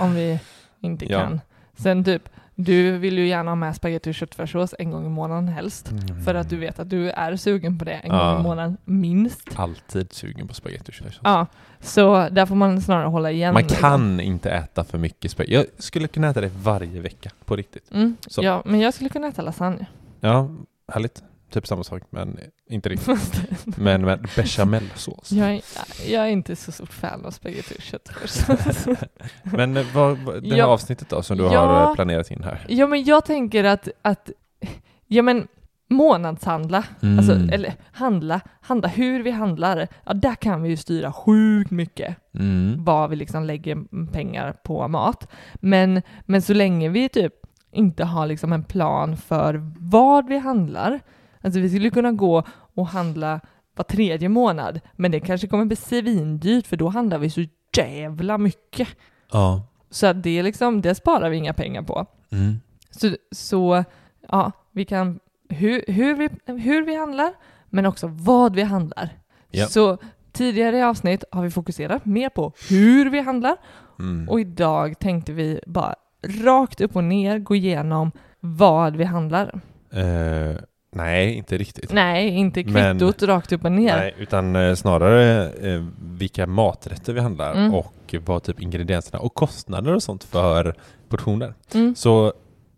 Om 0.00 0.14
vi 0.14 0.40
inte 0.80 1.12
Ja. 1.12 1.20
kan. 1.20 1.40
Sen 1.74 2.04
typ, 2.04 2.28
du 2.54 2.98
vill 2.98 3.18
ju 3.18 3.26
gärna 3.28 3.50
ha 3.50 3.56
med 3.56 3.76
spagetti 3.76 4.10
och 4.10 4.14
köttfärssås 4.14 4.74
en 4.78 4.90
gång 4.90 5.06
i 5.06 5.08
månaden 5.08 5.48
helst. 5.48 5.92
För 6.24 6.34
att 6.34 6.48
du 6.50 6.56
vet 6.56 6.78
att 6.78 6.90
du 6.90 7.10
är 7.10 7.36
sugen 7.36 7.78
på 7.78 7.84
det 7.84 7.92
en 7.92 8.10
Mm. 8.10 8.16
Ja. 8.16 8.30
gång 8.32 8.40
i 8.40 8.42
månaden, 8.42 8.76
minst. 8.84 9.48
Alltid 9.56 10.12
sugen 10.12 10.48
på 10.48 10.54
spagetti 10.54 10.90
och 10.90 10.94
köttfärssås. 10.94 11.20
Ja, 11.24 11.46
så 11.80 12.28
där 12.28 12.46
får 12.46 12.54
man 12.54 12.80
snarare 12.80 13.06
hålla 13.08 13.30
igen. 13.30 13.54
Man 13.54 13.62
liksom. 13.62 13.78
kan 13.80 14.20
inte 14.20 14.50
äta 14.50 14.84
för 14.84 14.98
mycket 14.98 15.30
spagetti. 15.30 15.54
Jag 15.54 15.66
skulle 15.78 16.08
kunna 16.08 16.28
äta 16.28 16.40
det 16.40 16.50
varje 16.62 17.00
vecka, 17.00 17.30
på 17.44 17.56
riktigt. 17.56 17.90
Mm. 17.92 18.16
Ja, 18.36 18.62
men 18.64 18.80
jag 18.80 18.94
skulle 18.94 19.08
kunna 19.10 19.26
äta 19.28 19.42
lasagne. 19.42 19.86
Ja, 20.20 20.50
härligt. 20.92 21.22
Typ 21.52 21.66
samma 21.66 21.84
sak, 21.84 22.02
men 22.10 22.38
inte 22.70 22.88
riktigt. 22.88 23.18
Men 23.64 24.02
med 24.04 24.28
bechamelsås. 24.36 25.32
jag, 25.32 25.50
är, 25.54 25.62
jag 26.08 26.22
är 26.26 26.30
inte 26.30 26.56
så 26.56 26.72
stort 26.72 26.92
fan 26.92 27.26
av 27.26 27.30
spagetti 27.30 27.74
och 27.78 27.82
köttfärssås. 27.82 28.86
Men 29.42 29.76
eh, 29.76 29.86
vad, 29.94 30.18
vad, 30.18 30.42
det 30.42 30.48
här 30.50 30.56
Ja. 30.56 30.66
avsnittet 30.66 31.08
då 31.08 31.22
som 31.22 31.36
du 31.38 31.44
Ja. 31.44 31.66
har 31.66 31.88
eh, 31.90 31.94
planerat 31.94 32.30
in 32.30 32.42
här? 32.44 32.66
ja, 32.68 32.86
men 32.86 33.04
jag 33.04 33.24
tänker 33.24 33.64
att, 33.64 33.88
att 34.02 34.30
ja 35.06 35.22
men 35.22 35.48
månadshandla, 35.90 36.84
alltså, 37.18 37.32
Mm. 37.32 37.50
eller 37.50 37.74
handla, 37.92 38.40
handla 38.60 38.88
hur 38.88 39.22
vi 39.22 39.30
handlar, 39.30 39.88
ja 40.06 40.12
där 40.14 40.34
kan 40.34 40.62
vi 40.62 40.68
ju 40.68 40.76
styra 40.76 41.12
sjukt 41.12 41.70
mycket. 41.70 42.16
Mm. 42.38 42.84
vad 42.84 43.10
vi 43.10 43.16
liksom 43.16 43.44
lägger 43.44 44.06
pengar 44.12 44.52
på 44.52 44.88
mat. 44.88 45.30
Men, 45.54 46.02
men 46.26 46.42
så 46.42 46.54
länge 46.54 46.88
vi 46.88 47.08
typ 47.08 47.32
inte 47.72 48.04
har 48.04 48.26
liksom 48.26 48.52
en 48.52 48.64
plan 48.64 49.16
för 49.16 49.62
vad 49.78 50.26
vi 50.26 50.38
handlar, 50.38 51.00
alltså 51.42 51.60
vi 51.60 51.68
skulle 51.68 51.90
kunna 51.90 52.12
gå 52.12 52.42
och 52.74 52.86
handla 52.88 53.40
var 53.76 53.84
tredje 53.84 54.28
månad, 54.28 54.80
men 54.96 55.10
det 55.10 55.20
kanske 55.20 55.46
kommer 55.46 55.64
bli 55.64 55.76
svindyrt 55.76 56.66
för 56.66 56.76
då 56.76 56.88
handlar 56.88 57.18
vi 57.18 57.30
så 57.30 57.44
jävla 57.76 58.38
mycket. 58.38 58.88
Ja. 59.32 59.66
Så 59.90 60.12
det, 60.12 60.38
är 60.38 60.42
liksom, 60.42 60.80
det 60.80 60.94
sparar 60.94 61.30
vi 61.30 61.36
inga 61.36 61.52
pengar 61.52 61.82
på. 61.82 62.06
Mm. 62.32 62.60
Så, 62.90 63.16
så 63.30 63.84
ja, 64.28 64.52
vi 64.70 64.84
kan 64.84 65.20
hur, 65.48 65.84
hur, 65.88 66.14
vi, 66.14 66.28
hur 66.46 66.86
vi 66.86 66.96
handlar, 66.96 67.32
men 67.66 67.86
också 67.86 68.06
vad 68.06 68.54
vi 68.54 68.62
handlar. 68.62 69.08
Ja. 69.50 69.66
Så 69.66 69.98
tidigare 70.32 70.78
i 70.78 70.82
avsnitt 70.82 71.24
har 71.30 71.42
vi 71.42 71.50
fokuserat 71.50 72.04
mer 72.04 72.28
på 72.28 72.52
hur 72.70 73.10
vi 73.10 73.20
handlar 73.20 73.56
Mm. 73.98 74.28
och 74.28 74.40
idag 74.40 74.98
tänkte 74.98 75.32
vi 75.32 75.60
bara 75.66 75.94
rakt 76.44 76.80
upp 76.80 76.96
och 76.96 77.04
ner 77.04 77.38
gå 77.38 77.54
igenom 77.56 78.12
vad 78.40 78.96
vi 78.96 79.04
handlar. 79.04 79.60
Eh, 79.92 80.56
nej, 80.92 81.34
inte 81.34 81.58
riktigt. 81.58 81.92
Nej, 81.92 82.28
inte 82.28 82.64
Men- 82.64 82.98
kvittot 82.98 83.22
rakt 83.22 83.52
upp 83.52 83.64
och 83.64 83.72
ner. 83.72 83.96
Nej, 83.96 84.14
utan 84.18 84.56
eh, 84.56 84.74
snarare 84.74 85.48
eh, 85.50 85.84
vilka 86.02 86.46
maträtter 86.46 87.12
vi 87.12 87.20
handlar 87.20 87.52
Mm. 87.54 87.74
och 87.74 88.14
vad 88.24 88.42
typ 88.42 88.60
ingredienserna 88.60 89.18
och 89.18 89.34
kostnader 89.34 89.94
och 89.94 90.02
sånt 90.02 90.24
för 90.24 90.74
portioner. 91.08 91.54
Mm. 91.74 91.94
Så 91.94 92.26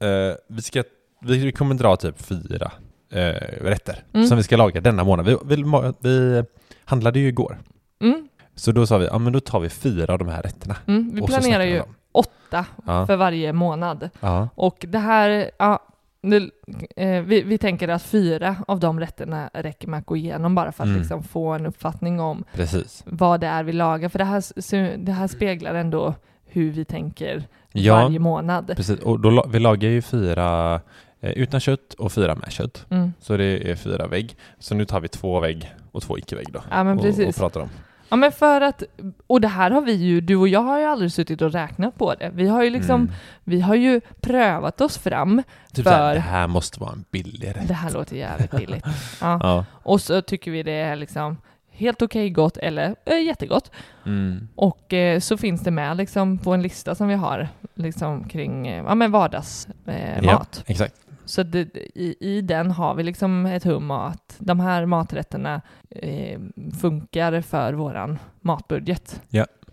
eh, 0.00 0.36
vi, 0.48 0.62
ska, 0.62 0.82
vi, 1.20 1.52
kommer 1.52 1.74
dra 1.74 1.96
typ 1.96 2.22
fyra 2.22 2.72
eh, 3.12 3.64
rätter 3.64 4.02
Mm. 4.12 4.26
som 4.26 4.36
vi 4.36 4.42
ska 4.42 4.56
laga 4.56 4.80
denna 4.80 5.04
månad. 5.04 5.26
Vi, 5.26 5.36
vi, 5.44 5.64
vi 6.00 6.44
handlade 6.84 7.18
ju 7.18 7.28
igår. 7.28 7.58
Mm. 8.02 8.28
Så 8.54 8.72
då 8.72 8.86
sa 8.86 8.98
vi, 8.98 9.06
ja 9.06 9.18
men 9.18 9.32
då 9.32 9.40
tar 9.40 9.60
vi 9.60 9.68
fyra 9.68 10.12
av 10.12 10.18
de 10.18 10.28
här 10.28 10.42
rätterna. 10.42 10.76
Mm. 10.86 11.10
Vi 11.14 11.22
planerar 11.22 11.64
ju 11.64 11.82
åtta 12.12 12.66
Ja. 12.86 13.06
för 13.06 13.16
varje 13.16 13.52
månad. 13.52 14.10
Ja. 14.20 14.48
Och 14.54 14.84
det 14.88 14.98
här, 14.98 15.50
ja, 15.58 15.82
det, 16.30 16.50
eh, 16.96 17.22
vi, 17.22 17.42
vi 17.42 17.58
tänker 17.58 17.88
att 17.88 18.02
fyra 18.02 18.56
av 18.68 18.80
de 18.80 19.00
rätterna 19.00 19.50
räcker 19.54 19.88
med 19.88 19.98
att 19.98 20.06
gå 20.06 20.16
igenom 20.16 20.54
bara 20.54 20.72
för 20.72 20.82
att 20.84 20.88
Mm. 20.88 21.00
liksom 21.00 21.22
få 21.22 21.48
en 21.52 21.66
uppfattning 21.66 22.20
om 22.20 22.44
Precis. 22.54 23.02
vad 23.06 23.40
det 23.40 23.46
är 23.46 23.64
vi 23.64 23.72
lagar. 23.72 24.08
För 24.08 24.18
det 24.18 24.24
här, 24.24 24.96
det 25.04 25.12
här 25.12 25.26
speglar 25.26 25.74
ändå 25.74 26.14
hur 26.46 26.70
vi 26.70 26.84
tänker 26.84 27.44
Ja. 27.72 27.94
varje 27.94 28.18
månad. 28.18 28.72
Precis, 28.76 29.00
och 29.00 29.20
då, 29.20 29.46
vi 29.48 29.58
lagar 29.58 29.88
ju 29.90 30.02
fyra 30.02 30.80
eh, 31.20 31.30
utan 31.30 31.60
kött 31.60 31.94
och 31.98 32.12
fyra 32.12 32.34
med 32.34 32.52
kött. 32.52 32.86
Mm. 32.90 33.12
Så 33.20 33.36
det 33.36 33.70
är 33.70 33.76
fyra 33.76 34.06
vägg. 34.06 34.36
Så 34.58 34.74
nu 34.74 34.84
tar 34.84 35.00
vi 35.00 35.08
två 35.08 35.40
vägg 35.40 35.74
och 35.92 36.02
två 36.02 36.18
icke-vägg 36.18 36.46
då. 36.52 36.62
Ja 36.70 36.84
men 36.84 36.96
och, 36.98 37.04
precis. 37.04 37.28
och 37.28 37.34
pratar 37.34 37.60
om. 37.60 37.68
Ja 38.14 38.18
men 38.18 38.32
för 38.32 38.60
att, 38.60 38.82
och 39.26 39.40
det 39.40 39.48
här 39.48 39.70
har 39.70 39.80
vi 39.80 39.92
ju, 39.92 40.20
du 40.20 40.36
och 40.36 40.48
jag 40.48 40.60
har 40.60 40.78
ju 40.78 40.84
aldrig 40.84 41.12
suttit 41.12 41.42
och 41.42 41.52
räknat 41.52 41.98
på 41.98 42.14
det. 42.14 42.30
Vi 42.34 42.48
har 42.48 42.62
ju 42.62 42.70
liksom, 42.70 43.00
Mm. 43.00 43.12
vi 43.44 43.60
har 43.60 43.74
ju 43.74 44.00
prövat 44.20 44.80
oss 44.80 44.98
fram. 44.98 45.42
Typ 45.72 45.84
för- 45.84 45.90
såhär, 45.90 46.14
det 46.14 46.20
här 46.20 46.46
måste 46.46 46.80
vara 46.80 46.92
en 46.92 47.04
billig 47.10 47.48
rätt. 47.48 47.68
Det 47.68 47.74
här 47.74 47.90
låter 47.90 48.16
jävligt 48.16 48.50
billigt. 48.50 48.84
Ja. 49.20 49.38
Ja. 49.42 49.64
Och 49.82 50.00
så 50.00 50.22
tycker 50.22 50.50
vi 50.50 50.62
det 50.62 50.72
är 50.72 50.96
liksom 50.96 51.36
helt 51.74 52.02
okej 52.02 52.30
gott 52.30 52.56
eller 52.56 52.96
äh, 53.04 53.18
jättegott. 53.26 53.70
Mm. 54.06 54.48
Och 54.54 54.92
eh, 54.92 55.20
så 55.20 55.36
finns 55.36 55.62
det 55.62 55.70
med 55.70 55.96
liksom 55.96 56.38
på 56.38 56.54
en 56.54 56.62
lista 56.62 56.94
som 56.94 57.08
vi 57.08 57.14
har 57.14 57.48
liksom 57.74 58.28
kring 58.28 58.66
eh, 58.66 58.84
ja, 58.84 58.94
men 58.94 59.10
vardagsmat. 59.10 60.64
Eh, 60.66 60.76
Ja. 60.80 60.86
Så 61.26 61.42
det, 61.42 61.76
i, 61.94 62.16
i 62.20 62.40
den 62.40 62.70
har 62.70 62.94
vi 62.94 63.02
liksom 63.02 63.46
ett 63.46 63.64
hum 63.64 63.90
att 63.90 64.36
de 64.38 64.60
här 64.60 64.86
maträtterna 64.86 65.60
eh, 65.90 66.40
funkar 66.80 67.40
för 67.40 67.72
våran 67.72 68.18
matbudget. 68.40 69.20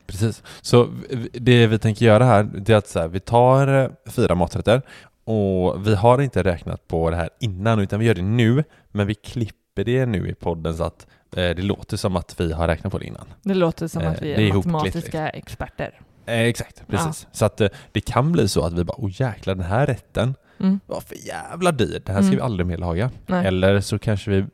Precis. 0.07 0.43
Så 0.61 0.87
det 1.33 1.67
vi 1.67 1.79
tänker 1.79 2.05
göra 2.05 2.25
här, 2.25 2.43
det 2.43 2.73
är 2.73 2.77
att 2.77 2.87
så 2.87 2.99
här, 2.99 3.07
vi 3.07 3.19
tar 3.19 3.67
eh, 3.67 3.89
fyra 4.05 4.35
maträtter 4.35 4.81
och 5.23 5.87
vi 5.87 5.95
har 5.95 6.21
inte 6.21 6.43
räknat 6.43 6.87
på 6.87 7.09
det 7.09 7.15
här 7.15 7.29
innan 7.39 7.79
utan 7.79 7.99
vi 7.99 8.05
gör 8.05 8.15
det 8.15 8.21
nu, 8.21 8.63
men 8.91 9.07
vi 9.07 9.15
klipper 9.15 9.83
det 9.83 10.05
nu 10.05 10.29
i 10.29 10.33
podden 10.33 10.77
så 10.77 10.83
att 10.83 11.07
det 11.35 11.53
låter 11.61 11.97
som 11.97 12.15
att 12.15 12.39
vi 12.39 12.51
har 12.53 12.67
räknat 12.67 12.91
på 12.93 12.99
det 12.99 13.05
innan. 13.05 13.27
Det 13.41 13.53
låter 13.53 13.87
som 13.87 14.01
Eh, 14.01 14.11
att 14.11 14.21
vi 14.21 14.27
det 14.33 14.43
är, 14.43 14.49
är 14.49 14.53
matematiska 14.53 15.29
experter. 15.29 15.99
Eh, 16.25 16.39
exakt, 16.41 16.87
precis. 16.87 17.27
Så 17.31 17.45
att 17.45 17.61
eh, 17.61 17.69
det 17.91 18.01
kan 18.01 18.31
bli 18.31 18.47
så 18.47 18.65
att 18.65 18.73
vi 18.73 18.83
bara, 18.83 18.95
åh 19.01 19.21
jäklar 19.21 19.55
den 19.55 19.65
här 19.65 19.85
rätten 19.87 20.35
Mm. 20.59 20.79
var 20.85 21.01
för 21.01 21.15
jävla 21.27 21.71
dyr, 21.71 22.01
det 22.05 22.11
här 22.11 22.19
ska 22.19 22.25
Mm. 22.27 22.35
vi 22.35 22.41
aldrig 22.41 22.67
mer 22.67 22.77
laga. 22.77 23.11
Nej. 23.27 23.45
Eller 23.47 23.81
så 23.81 23.99
kanske 23.99 24.31
vi 24.31 24.45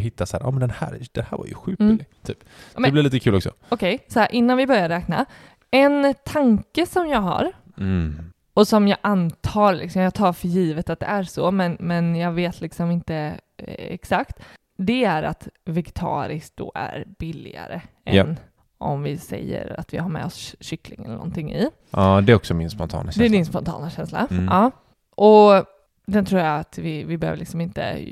hittar 0.00 0.24
så 0.24 0.36
här, 0.36 0.44
ja 0.44 0.50
men 0.50 0.60
den 0.60 0.70
här, 0.70 0.98
den 1.12 1.24
här 1.30 1.38
var 1.38 1.46
ju 1.46 1.54
sjukt 1.54 1.80
Mm. 1.80 1.98
Typ. 2.22 2.38
Men- 2.74 2.82
Det 2.82 2.90
blir 2.92 3.02
lite 3.02 3.18
kul 3.20 3.34
också. 3.34 3.50
Okej, 3.68 3.98
så 4.08 4.20
här 4.20 4.34
innan 4.34 4.56
vi 4.56 4.66
börjar 4.66 4.88
räkna. 4.88 5.26
En 5.70 6.14
tanke 6.24 6.86
som 6.86 7.08
jag 7.08 7.20
har 7.20 7.52
Mm. 7.78 8.32
och 8.54 8.68
som 8.68 8.88
jag 8.88 8.98
antar, 9.00 9.74
liksom, 9.74 10.02
jag 10.02 10.14
tar 10.14 10.32
för 10.32 10.48
givet 10.48 10.90
att 10.90 11.00
det 11.00 11.06
är 11.06 11.22
så, 11.22 11.50
men, 11.50 11.76
men 11.80 12.16
jag 12.16 12.32
vet 12.32 12.60
liksom 12.60 12.90
inte 12.90 13.14
eh, 13.56 13.74
exakt. 13.92 14.38
Det 14.76 15.04
är 15.04 15.22
att 15.22 15.48
vegetariskt 15.64 16.56
då 16.56 16.72
är 16.74 17.04
billigare 17.18 17.80
Ja. 18.04 18.12
än 18.12 18.36
om 18.78 19.02
vi 19.02 19.18
säger 19.18 19.80
att 19.80 19.94
vi 19.94 19.98
har 19.98 20.08
med 20.08 20.24
oss 20.24 20.56
kyckling 20.60 21.04
eller 21.04 21.14
någonting 21.14 21.52
i. 21.52 21.68
Ja, 21.90 22.20
det 22.20 22.32
är 22.32 22.36
också 22.36 22.54
min 22.54 22.70
spontana 22.70 23.04
känsla. 23.04 23.20
Det 23.22 23.26
är 23.28 23.30
din 23.30 23.46
spontana 23.46 23.90
känsla. 23.90 24.26
Mm. 24.30 24.44
Ja. 24.44 24.70
Och 25.16 25.64
den 26.06 26.24
tror 26.24 26.40
jag 26.40 26.58
att 26.60 26.78
vi, 26.78 27.04
vi 27.04 27.18
behöver 27.18 27.38
liksom 27.38 27.60
inte, 27.60 28.06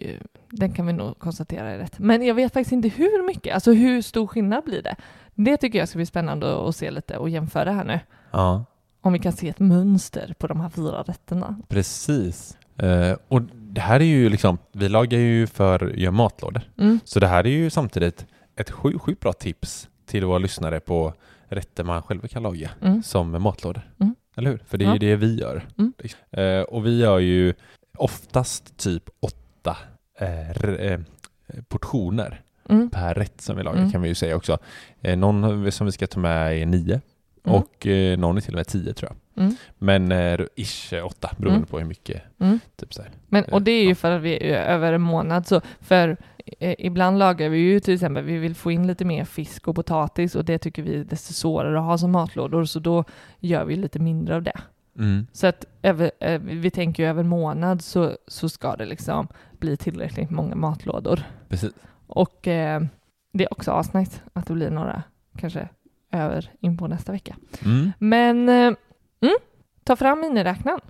den 0.50 0.72
kan 0.72 0.86
vi 0.86 0.92
nog 0.92 1.18
konstatera 1.18 1.70
är 1.70 1.78
rätt. 1.78 1.98
Men 1.98 2.22
jag 2.26 2.34
vet 2.34 2.52
faktiskt 2.52 2.72
inte 2.72 2.88
hur 2.88 3.26
mycket, 3.26 3.54
alltså 3.54 3.72
hur 3.72 4.02
stor 4.02 4.26
skillnad 4.26 4.64
blir 4.64 4.82
det? 4.82 4.96
Det 5.34 5.56
tycker 5.56 5.78
jag 5.78 5.88
ska 5.88 5.96
bli 5.98 6.06
spännande 6.06 6.68
att 6.68 6.76
se 6.76 6.90
lite 6.90 7.16
och 7.16 7.28
jämföra 7.28 7.72
här 7.72 7.84
nu. 7.84 8.00
Ja, 8.30 8.64
Om 9.00 9.12
vi 9.12 9.18
kan 9.18 9.32
se 9.32 9.48
ett 9.48 9.58
mönster 9.60 10.34
på 10.38 10.46
de 10.46 10.60
här 10.60 10.68
fyra 10.68 11.02
rätterna. 11.02 11.56
precis. 11.68 12.58
Eh, 12.76 13.16
och 13.28 13.40
det 13.74 13.80
här 13.80 14.00
är 14.00 14.04
ju 14.04 14.28
liksom, 14.28 14.58
vi 14.72 14.88
lagar 14.88 15.18
ju 15.18 15.46
för 15.46 15.92
göra 15.96 16.10
matlådor. 16.12 16.62
Mm. 16.78 17.00
Så 17.04 17.20
det 17.20 17.26
här 17.26 17.46
är 17.46 17.50
ju 17.50 17.70
samtidigt 17.70 18.26
ett 18.56 18.70
sjukt 18.70 19.00
sjukt 19.02 19.20
bra 19.20 19.32
tips 19.32 19.88
till 20.06 20.24
våra 20.24 20.38
lyssnare 20.38 20.80
på 20.80 21.14
rätter 21.48 21.84
man 21.84 22.02
själva 22.02 22.28
kan 22.28 22.42
laga 22.42 22.70
Mm. 22.82 23.02
som 23.02 23.42
matlådor. 23.42 23.82
Mm. 24.00 24.14
Eller 24.36 24.50
hur? 24.50 24.62
För 24.66 24.78
det 24.78 24.84
är 24.84 24.92
ju 24.92 24.98
det 24.98 25.16
vi 25.16 25.40
gör. 25.40 25.66
Mm. 25.78 25.92
Eh, 26.30 26.62
och 26.62 26.86
vi 26.86 26.98
gör 26.98 27.18
ju 27.18 27.54
oftast 27.98 28.76
typ 28.76 29.02
åtta 29.20 29.76
eh, 30.18 30.50
eh, 30.64 31.00
portioner 31.68 32.40
Mm. 32.68 32.90
per 32.90 33.14
rätt 33.14 33.40
som 33.40 33.56
vi 33.56 33.62
lagar 33.62 33.78
Mm. 33.78 33.90
kan 33.92 34.02
vi 34.02 34.08
ju 34.08 34.14
säga 34.14 34.36
också. 34.36 34.58
Eh, 35.00 35.16
någon 35.18 35.72
som 35.72 35.86
vi 35.86 35.92
ska 35.92 36.06
ta 36.06 36.20
med 36.20 36.58
är 36.62 36.66
nio 36.66 37.00
och 37.44 37.86
eh, 37.86 38.18
någon 38.18 38.36
är 38.36 38.40
till 38.40 38.54
och 38.54 38.58
med 38.58 38.66
tio 38.66 38.92
tror 38.94 39.10
jag. 39.10 39.16
Mm. 39.36 39.56
Men 39.78 40.12
eh, 40.12 40.40
ish 40.56 40.92
eh, 40.92 41.06
åtta 41.06 41.30
beroende 41.36 41.56
Mm. 41.56 41.66
på 41.66 41.78
hur 41.78 41.86
mycket. 41.86 42.22
Mm. 42.38 42.60
Typ 42.76 42.94
så 42.94 43.02
här. 43.02 43.10
Men, 43.28 43.44
och 43.44 43.62
det 43.62 43.70
är 43.70 43.82
ju 43.82 43.88
Ja. 43.88 43.94
för 43.94 44.10
att 44.10 44.22
vi 44.22 44.48
är 44.50 44.62
över 44.62 44.92
en 44.92 45.00
månad. 45.02 45.46
Så 45.46 45.60
för 45.80 46.16
eh, 46.58 46.74
ibland 46.78 47.18
lagar 47.18 47.48
vi 47.48 47.58
ju 47.58 47.80
till 47.80 47.94
exempel, 47.94 48.24
vi 48.24 48.38
vill 48.38 48.54
få 48.54 48.70
in 48.70 48.86
lite 48.86 49.04
mer 49.04 49.24
fisk 49.24 49.68
och 49.68 49.74
potatis 49.74 50.34
och 50.34 50.44
det 50.44 50.58
tycker 50.58 50.82
vi 50.82 50.94
är 51.00 51.04
desto 51.04 51.32
svårare 51.32 51.78
att 51.78 51.84
ha 51.84 51.98
som 51.98 52.10
matlådor 52.12 52.64
så 52.64 52.78
då 52.78 53.04
gör 53.40 53.64
vi 53.64 53.76
lite 53.76 53.98
mindre 53.98 54.36
av 54.36 54.42
det. 54.42 54.60
Mm. 54.98 55.26
Så 55.32 55.46
att 55.46 55.64
över, 55.82 56.10
eh, 56.20 56.40
vi 56.40 56.70
tänker 56.70 57.02
ju 57.02 57.08
över 57.08 57.20
en 57.20 57.28
månad 57.28 57.82
så, 57.82 58.16
så 58.26 58.48
ska 58.48 58.76
det 58.76 58.86
liksom 58.86 59.28
bli 59.58 59.76
tillräckligt 59.76 60.30
många 60.30 60.54
matlådor. 60.54 61.22
Precis. 61.48 61.72
Och 62.06 62.48
eh, 62.48 62.82
det 63.32 63.44
är 63.44 63.52
också 63.52 63.70
asnice 63.72 64.20
att 64.32 64.46
det 64.46 64.54
blir 64.54 64.70
några 64.70 65.02
kanske 65.38 65.68
över 66.12 66.50
in 66.60 66.76
på 66.76 66.86
nästa 66.88 67.12
vecka. 67.12 67.36
Mm. 67.64 67.92
Men 67.98 68.48
eh, 68.48 68.72
mm, 69.24 69.36
ta 69.84 69.96
fram 69.96 70.20
miniräknaren. 70.20 70.80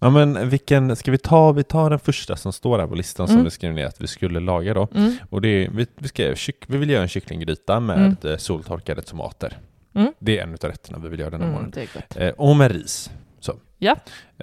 Ja 0.00 0.10
men 0.10 0.48
vilken, 0.48 0.96
ska 0.96 1.10
vi 1.10 1.18
ta, 1.18 1.52
vi 1.52 1.64
tar 1.64 1.90
den 1.90 1.98
första 1.98 2.36
som 2.36 2.52
står 2.52 2.78
här 2.78 2.86
på 2.86 2.94
listan 2.94 3.26
som 3.26 3.34
Mm. 3.34 3.44
vi 3.44 3.50
skrev 3.50 3.74
ner 3.74 3.86
att 3.86 4.00
vi 4.00 4.06
skulle 4.06 4.40
laga 4.40 4.74
då. 4.74 4.88
Mm. 4.94 5.14
Och 5.30 5.40
det 5.40 5.48
är, 5.48 5.70
vi, 5.70 5.86
vi, 5.96 6.08
ska, 6.08 6.34
vi 6.66 6.78
vill 6.78 6.90
göra 6.90 7.02
en 7.02 7.08
kycklinggryta 7.08 7.80
med 7.80 8.16
Mm. 8.24 8.38
soltorkade 8.38 9.02
tomater. 9.02 9.58
Mm. 9.94 10.12
Det 10.18 10.38
är 10.38 10.42
en 10.42 10.52
av 10.52 10.58
rätterna 10.70 10.98
vi 10.98 11.08
vill 11.08 11.20
göra 11.20 11.30
den 11.30 11.40
här 11.42 11.48
Mm, 11.58 11.70
är 11.76 11.88
gott. 11.94 12.16
Eh, 12.16 12.28
och 12.28 12.56
med 12.56 12.70
ris. 12.72 13.10
Så. 13.40 13.52
Ja. 13.78 13.96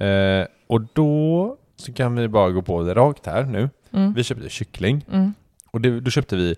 Eh, 0.05 0.47
och 0.67 0.81
då 0.93 1.57
så 1.75 1.93
kan 1.93 2.15
vi 2.15 2.27
bara 2.27 2.49
gå 2.49 2.61
på 2.61 2.83
det 2.83 2.93
rakt 2.93 3.25
här 3.25 3.43
nu. 3.43 3.69
Mm. 3.93 4.13
Vi 4.13 4.23
köpte 4.23 4.49
kyckling. 4.49 5.05
Mm. 5.11 5.33
Och 5.71 5.81
det, 5.81 5.99
då 5.99 6.11
köpte 6.11 6.35
vi 6.35 6.55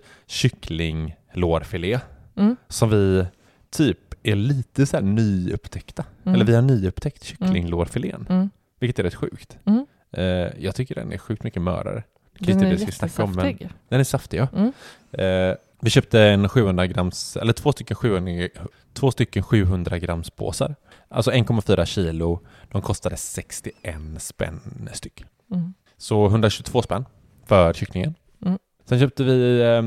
kycklinglårfilé. 1.34 2.00
Mm. 2.36 2.56
Som 2.68 2.90
vi 2.90 3.26
typ 3.70 4.14
är 4.22 4.34
lite 4.34 4.86
så 4.86 4.96
här 4.96 5.04
nyupptäckta. 5.04 6.04
Mm. 6.24 6.34
Eller 6.34 6.44
vi 6.44 6.54
har 6.54 6.62
nyupptäckt 6.62 7.24
kycklinglårfilén. 7.24 8.26
Mm. 8.28 8.50
Vilket 8.80 8.98
är 8.98 9.02
rätt 9.02 9.14
sjukt. 9.14 9.58
Mm. 9.64 9.86
Eh, 10.12 10.64
jag 10.64 10.74
tycker 10.74 10.94
den 10.94 11.12
är 11.12 11.18
sjukt 11.18 11.44
mycket 11.44 11.62
mörare. 11.62 12.02
Den 12.38 12.62
är 12.62 12.76
snacka 12.76 13.24
om, 13.24 13.32
men 13.32 13.46
jättesaftig. 13.46 13.70
den 13.88 14.00
är 14.00 14.04
saftig 14.04 14.38
ja. 14.38 14.48
Mm. 14.52 14.72
Eh, 15.12 15.56
vi 15.80 15.90
köpte 15.90 16.20
en 16.20 16.48
700 16.48 16.86
grams, 16.86 17.36
eller 17.36 17.52
två 17.52 17.72
stycken 17.72 17.96
700, 17.96 18.48
två 18.92 19.10
stycken 19.10 19.42
700 19.42 19.98
grams 19.98 20.30
påsar. 20.30 20.74
Alltså 21.08 21.30
1,4 21.30 21.84
kilo. 21.84 22.40
De 22.70 22.82
kostade 22.82 23.16
61 23.16 23.96
spänn 24.18 24.88
styck. 24.92 25.24
Mm. 25.52 25.74
Så 25.96 26.26
122 26.26 26.82
spänn 26.82 27.04
för 27.46 27.72
kycklingen. 27.72 28.14
Mm. 28.42 28.58
Sen 28.84 28.98
köpte 29.00 29.24
vi 29.24 29.60
eh, 29.62 29.82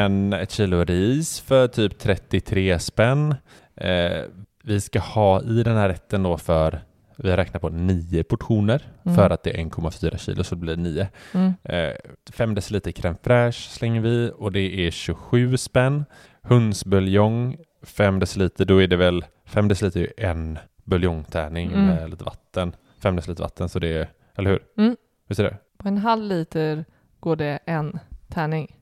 en, 0.00 0.32
ett 0.32 0.50
kilo 0.50 0.84
ris 0.84 1.40
för 1.40 1.68
typ 1.68 1.98
33 1.98 2.78
spänn. 2.78 3.34
Eh, 3.76 4.22
vi 4.64 4.80
ska 4.80 4.98
ha 4.98 5.42
i 5.42 5.62
den 5.62 5.76
här 5.76 5.88
rätten 5.88 6.22
då 6.22 6.36
för, 6.36 6.80
vi 7.16 7.30
har 7.30 7.36
räknat 7.36 7.62
på 7.62 7.68
nio 7.68 8.22
portioner 8.24 8.82
Mm. 9.06 9.16
för 9.16 9.30
att 9.30 9.42
det 9.42 9.50
är 9.50 9.64
1,4 9.64 10.16
kilo 10.16 10.44
så 10.44 10.54
det 10.54 10.60
blir 10.60 10.76
nio. 10.76 11.08
Mm. 11.34 11.52
Eh, 11.62 11.92
5 12.32 12.54
deciliter 12.54 12.90
crème 12.90 13.16
fraîche 13.22 13.68
slänger 13.70 14.00
vi 14.00 14.30
och 14.36 14.52
det 14.52 14.86
är 14.86 14.90
27 14.90 15.56
spänn. 15.56 16.04
Hönsbuljong 16.42 17.56
5 17.82 18.18
deciliter, 18.20 18.64
då 18.64 18.82
är 18.82 18.86
det 18.88 18.96
väl 18.96 19.24
5 19.46 19.68
deciliter 19.68 20.12
är 20.16 20.26
en 20.30 20.58
buljongtärning 20.84 21.72
Mm. 21.72 21.86
med 21.86 22.10
lite 22.10 22.24
vatten. 22.24 22.76
5 23.02 23.16
deciliter 23.16 23.42
vatten 23.42 23.68
så 23.68 23.78
det 23.78 23.88
är, 23.88 24.08
eller 24.36 24.50
hur? 24.50 24.62
Mm. 24.78 24.96
Visst 25.28 25.40
är 25.40 25.44
det? 25.44 25.56
På 25.78 25.88
en 25.88 25.98
halv 25.98 26.24
liter 26.24 26.84
går 27.20 27.36
det 27.36 27.58
en 27.66 27.98
tärning. 28.34 28.76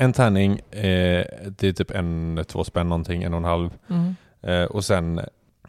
En 0.00 0.12
tärning, 0.12 0.58
eh, 0.58 1.26
det 1.58 1.62
är 1.62 1.72
typ 1.72 1.90
en, 1.90 2.44
två 2.48 2.64
spänn 2.64 2.88
någonting, 2.88 3.22
en 3.22 3.34
och 3.34 3.38
en 3.38 3.44
halv. 3.44 3.70
Mm. 3.90 4.16
Eh, 4.42 4.64
och 4.64 4.84
sen 4.84 5.20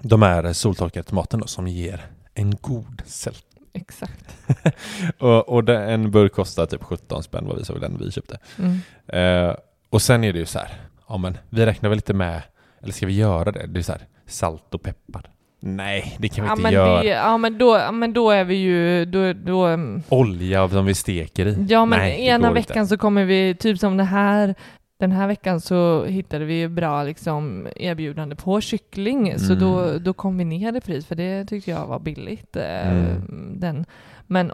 de 0.01 0.21
här 0.21 0.53
soltorkade 0.53 1.03
tomaterna 1.03 1.47
som 1.47 1.67
ger 1.67 2.05
en 2.33 2.55
god 2.61 3.01
sält. 3.05 3.45
Exakt. 3.73 4.35
och 5.19 5.49
och 5.49 5.63
det, 5.63 5.83
en 5.83 6.11
burk 6.11 6.33
kostar 6.33 6.65
typ 6.65 6.83
17 6.83 7.23
spänn 7.23 7.47
var 7.47 7.55
vi 7.55 7.65
såg 7.65 7.81
den 7.81 7.97
vi 7.97 8.11
köpte. 8.11 8.37
Mm. 8.57 8.79
Eh, 9.07 9.55
och 9.89 10.01
sen 10.01 10.23
är 10.23 10.33
det 10.33 10.39
ju 10.39 10.45
så 10.45 10.59
här, 10.59 10.81
ja 11.07 11.17
men 11.17 11.37
vi 11.49 11.65
räknar 11.65 11.89
väl 11.89 11.97
lite 11.97 12.13
med, 12.13 12.41
eller 12.81 12.93
ska 12.93 13.05
vi 13.05 13.15
göra 13.15 13.51
det? 13.51 13.67
Det 13.67 13.79
är 13.79 13.83
så 13.83 13.91
här, 13.91 14.07
salt 14.25 14.73
och 14.73 14.81
peppar. 14.81 15.29
Nej, 15.59 16.15
det 16.19 16.29
kan 16.29 16.43
vi 16.43 16.47
Ja 16.47 16.51
inte 16.53 16.63
men, 16.63 16.73
göra. 16.73 17.01
det, 17.01 17.07
ja 17.07 17.37
men 17.37 17.57
då, 17.57 17.91
men 17.91 18.13
då 18.13 18.31
är 18.31 18.43
vi 18.43 18.55
ju, 18.55 19.05
då, 19.05 19.33
då 19.33 19.65
mm. 19.65 20.01
Olja 20.09 20.69
som 20.69 20.85
vi 20.85 20.93
steker 20.93 21.45
i. 21.45 21.65
ja 21.69 21.85
men 21.85 21.99
Nej, 21.99 22.27
ena 22.27 22.51
veckan 22.53 22.77
inte. 22.77 22.87
så 22.89 22.97
kommer 22.97 23.25
vi, 23.25 23.55
typ 23.55 23.79
som 23.79 23.97
det 23.97 24.03
här, 24.03 24.55
den 24.99 25.11
här 25.11 25.27
veckan 25.27 25.61
så 25.61 26.05
hittade 26.05 26.45
vi 26.45 26.67
bra 26.67 27.03
liksom 27.03 27.67
erbjudande 27.75 28.35
på 28.35 28.61
kyckling, 28.61 29.39
så 29.39 29.53
Mm. 29.53 29.59
då, 29.63 29.97
då 29.99 30.13
kom 30.13 30.37
vi 30.37 30.45
ner 30.45 30.75
i 30.77 30.81
pris, 30.81 31.05
för 31.05 31.15
det 31.15 31.45
tyckte 31.45 31.71
jag 31.71 31.87
var 31.87 31.99
billigt. 31.99 32.55
eh, 32.55 32.91
Mm. 32.91 33.59
Den. 33.59 33.85
Men, 34.27 34.51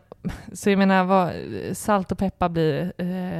så 0.53 0.69
jag 0.69 0.77
menar, 0.79 1.03
vad, 1.03 1.29
salt 1.73 2.11
och 2.11 2.17
peppar 2.17 2.49
blir 2.49 2.93
eh, 2.97 3.39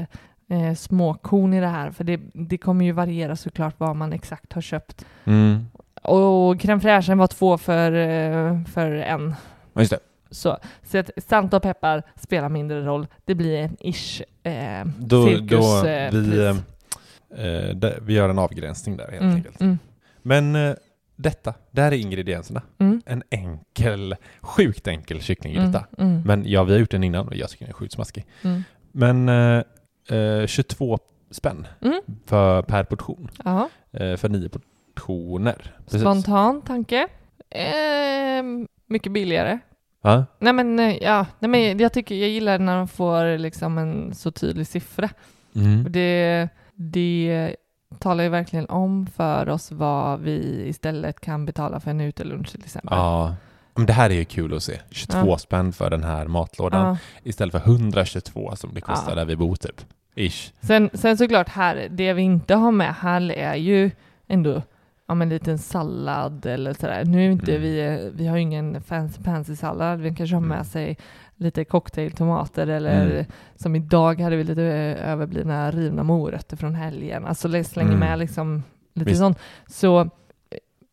eh, 0.59 0.75
små 0.75 1.13
korn 1.13 1.53
i 1.53 1.59
det 1.59 1.67
här, 1.67 1.91
för 1.91 2.03
det, 2.03 2.19
det 2.33 2.57
kommer 2.57 2.85
ju 2.85 2.91
variera 2.91 3.35
såklart 3.35 3.75
vad 3.77 3.95
man 3.95 4.13
exakt 4.13 4.53
har 4.53 4.61
köpt. 4.61 5.05
Mm. 5.25 5.65
Och 6.07 6.61
crème 6.61 6.79
fraîchen 6.81 7.17
var 7.17 7.27
två 7.27 7.57
för, 7.57 7.91
eh, 7.91 8.63
för 8.65 8.91
en. 8.91 9.35
Ja, 9.73 9.81
just 9.81 9.91
det. 9.91 9.99
Så, 10.31 10.57
så 10.83 10.97
att 10.97 11.09
salt 11.17 11.53
och 11.53 11.61
peppar 11.63 12.03
spelar 12.15 12.49
mindre 12.49 12.81
roll. 12.85 13.07
Det 13.25 13.35
blir 13.35 13.57
en 13.57 13.77
ish 13.79 14.21
eh, 14.43 14.85
Då, 14.99 15.27
cirkus, 15.27 15.59
då 15.59 15.87
eh, 15.87 16.11
vi, 16.11 16.45
eh, 16.47 16.55
där, 17.75 17.99
vi 18.01 18.13
gör 18.13 18.29
en 18.29 18.39
avgränsning 18.39 18.97
där 18.97 19.07
helt 19.11 19.21
Mm, 19.21 19.35
enkelt. 19.35 19.61
mm, 19.61 19.77
Men 20.21 20.55
eh, 20.55 20.75
detta, 21.15 21.53
det 21.71 21.81
här 21.81 21.91
är 21.91 21.95
ingredienserna. 21.97 22.61
mm, 22.79 23.01
En 23.05 23.23
enkel, 23.29 24.15
sjukt 24.41 24.87
enkel 24.87 25.21
kycklinggryta. 25.21 25.85
mm, 25.97 26.11
mm, 26.11 26.21
Men 26.25 26.43
ja, 26.49 26.63
vi 26.63 26.71
har 26.73 26.79
gjort 26.79 26.91
den 26.91 27.03
innan 27.03 27.27
och 27.27 27.35
jag 27.35 27.49
tycker 27.49 27.65
den 27.65 27.69
är 27.69 27.73
sjukt 27.73 27.93
smaskig. 27.93 28.25
mm. 28.43 28.63
Men 28.91 29.29
eh, 29.29 29.63
eh, 30.17 30.45
22 30.47 30.99
spänn 31.31 31.67
för, 32.25 32.61
per 32.61 32.83
portion. 32.83 33.29
Eh, 33.91 34.15
för 34.15 34.29
nio 34.29 34.49
portioner. 34.95 35.75
Precis. 35.85 36.01
spontan 36.01 36.61
tanke. 36.61 37.07
Eh, 37.49 38.43
mycket 38.87 39.11
billigare. 39.11 39.59
Ja? 40.03 40.25
Nej 40.39 40.53
men, 40.53 40.79
eh, 40.79 40.97
ja, 41.03 41.25
nej, 41.39 41.49
men 41.49 41.79
jag 41.79 41.93
tycker 41.93 42.15
jag 42.15 42.29
gillar 42.29 42.59
när 42.59 42.77
de 42.77 42.87
får 42.87 43.37
liksom 43.37 43.77
en 43.77 44.15
så 44.15 44.31
tydlig 44.31 44.67
siffra. 44.67 45.09
Mm. 45.55 45.85
Det, 45.91 46.49
det 46.73 47.55
talar 47.99 48.23
ju 48.23 48.29
verkligen 48.29 48.69
om 48.69 49.07
för 49.07 49.49
oss 49.49 49.71
vad 49.71 50.19
vi 50.19 50.63
istället 50.67 51.19
kan 51.21 51.45
betala 51.45 51.79
för 51.79 51.91
en 51.91 52.01
utelunch 52.01 52.51
till 52.51 52.63
exempel. 52.63 52.97
Ja. 52.97 53.35
Men 53.77 53.85
det 53.85 53.93
här 53.93 54.09
är 54.09 54.13
ju 54.13 54.25
kul 54.25 54.53
att 54.53 54.63
se. 54.63 54.79
22 54.91 55.17
Ja. 55.27 55.37
spänn 55.37 55.73
för 55.73 55.89
den 55.89 56.03
här 56.03 56.27
matlådan 56.27 56.85
Ja. 56.87 56.97
istället 57.23 57.51
för 57.51 57.59
122 57.71 58.55
som 58.55 58.73
det 58.73 58.81
kostar 58.81 59.11
Ja. 59.11 59.15
där 59.15 59.25
vi 59.25 59.35
bor 59.35 59.55
typ. 59.55 59.81
Ish. 60.15 60.51
Sen, 60.61 60.89
sen 60.93 61.17
såklart 61.17 61.49
här, 61.49 61.87
det 61.91 62.13
vi 62.13 62.21
inte 62.21 62.55
har 62.55 62.71
med 62.71 62.95
här 62.95 63.31
är 63.31 63.55
ju 63.55 63.91
ändå 64.27 64.61
ja, 65.07 65.13
men 65.15 65.21
en 65.21 65.29
liten 65.29 65.57
sallad 65.57 66.45
eller 66.45 66.73
sådär. 66.73 67.05
Nu 67.05 67.25
är 67.25 67.29
inte 67.31 67.51
Mm. 67.55 67.61
vi, 67.61 68.11
vi 68.15 68.27
har 68.27 68.35
ju 68.37 68.41
ingen 68.41 68.81
fancy 68.81 69.23
pansy 69.23 69.55
sallad. 69.55 70.01
Vi 70.01 70.15
kanske 70.15 70.35
har 70.35 70.41
med 70.41 70.55
Mm. 70.55 70.65
sig 70.65 70.97
lite 71.35 71.65
cocktailtomater 71.65 72.67
eller 72.67 73.11
Mm. 73.11 73.25
som 73.55 73.75
idag 73.75 74.21
hade 74.21 74.35
vi 74.35 74.43
lite 74.43 74.63
eh, 74.63 75.09
överblivna 75.11 75.71
rivna 75.71 76.03
morötter 76.03 76.57
från 76.57 76.75
helgen. 76.75 77.25
Alltså 77.25 77.47
det 77.47 77.63
slänger 77.63 77.89
Mm. 77.89 77.99
med 77.99 78.19
liksom 78.19 78.63
lite 78.93 79.09
Visst. 79.09 79.19
sånt. 79.19 79.39
Så 79.67 80.09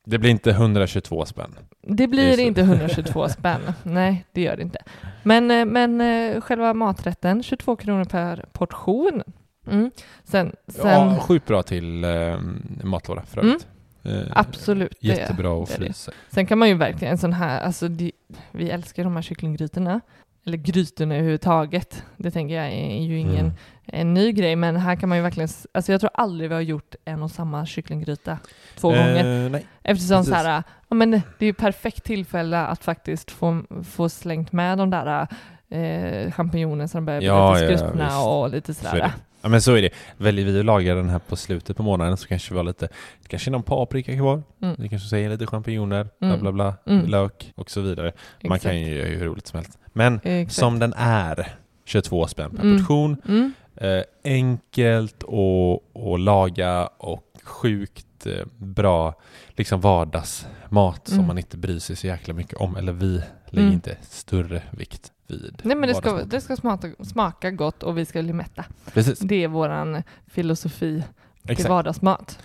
Det 0.04 0.18
blir 0.18 0.30
inte 0.30 0.50
122 0.52 1.24
spänn. 1.26 1.54
det 1.82 1.94
Det 1.94 2.08
blir 2.08 2.32
så. 2.36 2.40
inte 2.40 2.60
122 2.60 3.28
spänn. 3.38 3.60
Nej, 3.82 4.24
det 4.32 4.42
gör 4.42 4.56
det 4.56 4.62
inte. 4.62 4.78
Men, 5.22 5.50
eh, 5.50 5.64
men 5.64 6.00
eh, 6.00 6.40
själva 6.40 6.74
maträtten, 6.74 7.42
22 7.42 7.76
kronor 7.76 8.04
per 8.04 8.44
portion. 8.52 9.22
Mm. 9.70 9.90
Sen, 10.24 10.52
sen 10.68 10.90
Ja, 10.90 11.16
sjukt 11.20 11.46
bra 11.46 11.62
till 11.62 12.04
eh, 12.04 12.36
matlåda 12.84 13.22
för 13.22 13.38
övrigt. 13.40 13.66
Eh, 14.04 14.22
absolut. 14.30 14.96
Jättebra 15.00 15.62
att 15.62 15.70
frysa. 15.70 16.12
Sen 16.30 16.46
kan 16.46 16.58
man 16.58 16.68
ju 16.68 16.74
verkligen 16.74 17.12
en 17.12 17.18
sån 17.18 17.32
här, 17.32 17.60
alltså 17.60 17.88
det, 17.88 18.12
vi 18.52 18.70
älskar 18.70 19.04
de 19.04 19.14
här 19.16 19.22
kycklinggrytorna. 19.22 20.00
Eller 20.46 20.56
grytorna 20.58 21.14
överhuvudtaget. 21.14 22.04
Det 22.16 22.30
tänker 22.30 22.54
jag 22.54 22.66
är 22.66 23.02
ju 23.02 23.18
ingen 23.18 23.38
Mm. 23.46 23.52
en 23.86 24.14
ny 24.14 24.32
grej, 24.32 24.56
men 24.56 24.76
här 24.76 24.96
kan 24.96 25.08
man 25.08 25.18
ju 25.18 25.22
verkligen, 25.22 25.48
alltså 25.74 25.92
jag 25.92 26.00
tror 26.00 26.10
aldrig 26.14 26.48
vi 26.50 26.54
har 26.54 26.62
gjort 26.62 26.94
en 27.04 27.22
och 27.22 27.30
samma 27.30 27.66
kycklinggryta 27.66 28.38
två 28.76 28.88
gånger. 28.88 29.44
Eh, 29.44 29.50
nej. 29.50 29.66
Eftersom 29.82 30.16
precis. 30.18 30.30
så 30.30 30.34
här, 30.34 30.62
ja 30.88 30.94
men 30.94 31.10
det 31.10 31.22
är 31.38 31.44
ju 31.44 31.52
perfekt 31.54 32.04
tillfälle 32.04 32.58
att 32.58 32.84
faktiskt 32.84 33.30
få, 33.30 33.62
få 33.90 34.08
slängt 34.08 34.52
med 34.52 34.78
de 34.78 34.90
där 34.90 35.26
eh, 35.70 36.30
champinjonerna 36.32 36.88
så 36.88 36.96
de 36.98 37.04
börjar 37.04 37.20
bli 37.20 37.26
Ja, 37.28 37.54
lite 37.54 37.64
ja, 37.72 37.78
skruttna 37.78 38.04
visst. 38.04 38.26
och 38.26 38.50
lite 38.50 38.74
Så 38.74 38.86
är 38.86 38.90
sådär. 38.90 39.02
det. 39.02 39.12
Ja 39.42 39.48
men 39.48 39.62
så 39.62 39.74
är 39.74 39.82
det. 39.82 39.90
Väljer 40.16 40.44
vi 40.46 40.58
att 40.58 40.64
laga 40.64 40.94
den 40.94 41.08
här 41.08 41.18
på 41.18 41.36
slutet 41.36 41.76
på 41.76 41.82
månaden 41.82 42.16
så 42.16 42.28
kanske 42.28 42.54
vi 42.54 42.58
har 42.58 42.64
lite, 42.64 42.88
kanske 43.28 43.50
någon 43.50 43.62
paprika 43.62 44.16
kvar. 44.16 44.42
Mm. 44.62 44.76
Vi 44.78 44.88
kanske 44.88 45.08
säger 45.08 45.30
lite 45.30 45.46
champinjoner, 45.46 46.08
bla 46.18 46.28
Mm. 46.28 46.40
bla 46.40 46.52
bla, 46.52 46.74
Mm. 46.86 47.06
lök 47.06 47.52
och 47.56 47.70
så 47.70 47.80
vidare. 47.80 48.12
Man 48.44 48.56
Exakt. 48.56 48.62
kan 48.62 48.80
ju 48.80 48.94
göra 48.94 49.08
hur 49.08 49.26
roligt 49.26 49.46
som 49.46 49.56
helst. 49.58 49.78
Men 49.92 50.20
Exakt. 50.24 50.54
som 50.58 50.78
den 50.78 50.92
är, 50.96 51.48
22 51.84 52.26
spänn 52.26 52.50
per 52.56 52.62
Mm. 52.62 52.78
portion. 52.78 53.16
Mm. 53.28 53.52
Eh, 53.76 54.02
enkelt 54.24 55.24
att, 55.24 56.02
att 56.02 56.20
laga 56.20 56.86
och 56.86 57.24
sjukt 57.42 58.26
eh, 58.26 58.46
bra 58.58 59.14
liksom 59.56 59.80
vardagsmat 59.80 61.08
som 61.08 61.14
Mm. 61.14 61.26
man 61.26 61.38
inte 61.38 61.56
bryr 61.56 61.78
sig 61.78 61.96
så 61.96 62.06
jäkla 62.06 62.34
mycket 62.34 62.54
om. 62.54 62.76
Eller 62.76 62.92
vi 62.92 63.20
lägger 63.46 63.62
Mm. 63.66 63.72
inte 63.72 63.96
större 64.02 64.62
vikt 64.70 65.12
vid 65.32 65.60
Nej 65.62 65.76
men 65.76 65.88
det 65.88 65.94
ska, 65.94 66.24
det 66.24 66.40
ska 66.40 66.56
smaka, 66.56 66.90
smaka 67.04 67.50
gott 67.50 67.82
och 67.82 67.98
vi 67.98 68.04
ska 68.04 68.22
bli 68.22 68.32
mätta. 68.32 68.64
Precis, 68.92 69.18
Det 69.18 69.44
är 69.44 69.48
våran 69.48 70.02
filosofi 70.26 71.02
till 71.42 71.50
exakt. 71.50 71.68
vardagsmat. 71.70 72.38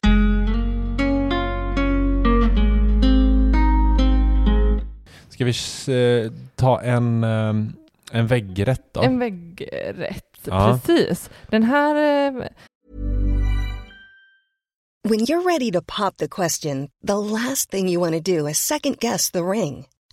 Ska 5.30 5.46
vi 5.46 5.54
eh, 6.24 6.32
ta 6.56 6.82
en, 6.82 7.24
eh, 7.24 7.54
en 8.12 8.28
väggrätt 8.28 8.94
då? 8.94 9.02
En 9.02 9.20
väggrätt, 9.20 10.40
Ja. 10.46 10.80
precis. 10.86 11.30
Den 11.50 11.64
här, 11.64 11.96
eh, 12.28 12.48
When 15.10 15.20
you're 15.20 15.46
ready 15.48 15.72
to 15.72 15.82
pop 15.82 16.18
the 16.18 16.28
question, 16.28 16.90
the 17.08 17.14
last 17.14 17.70
thing 17.72 17.90
you 17.90 18.02
want 18.02 18.26
to 18.26 18.32
do 18.32 18.50
is 18.50 18.58
second 18.58 19.00
guess 19.00 19.32
the 19.32 19.40
ring. 19.40 19.86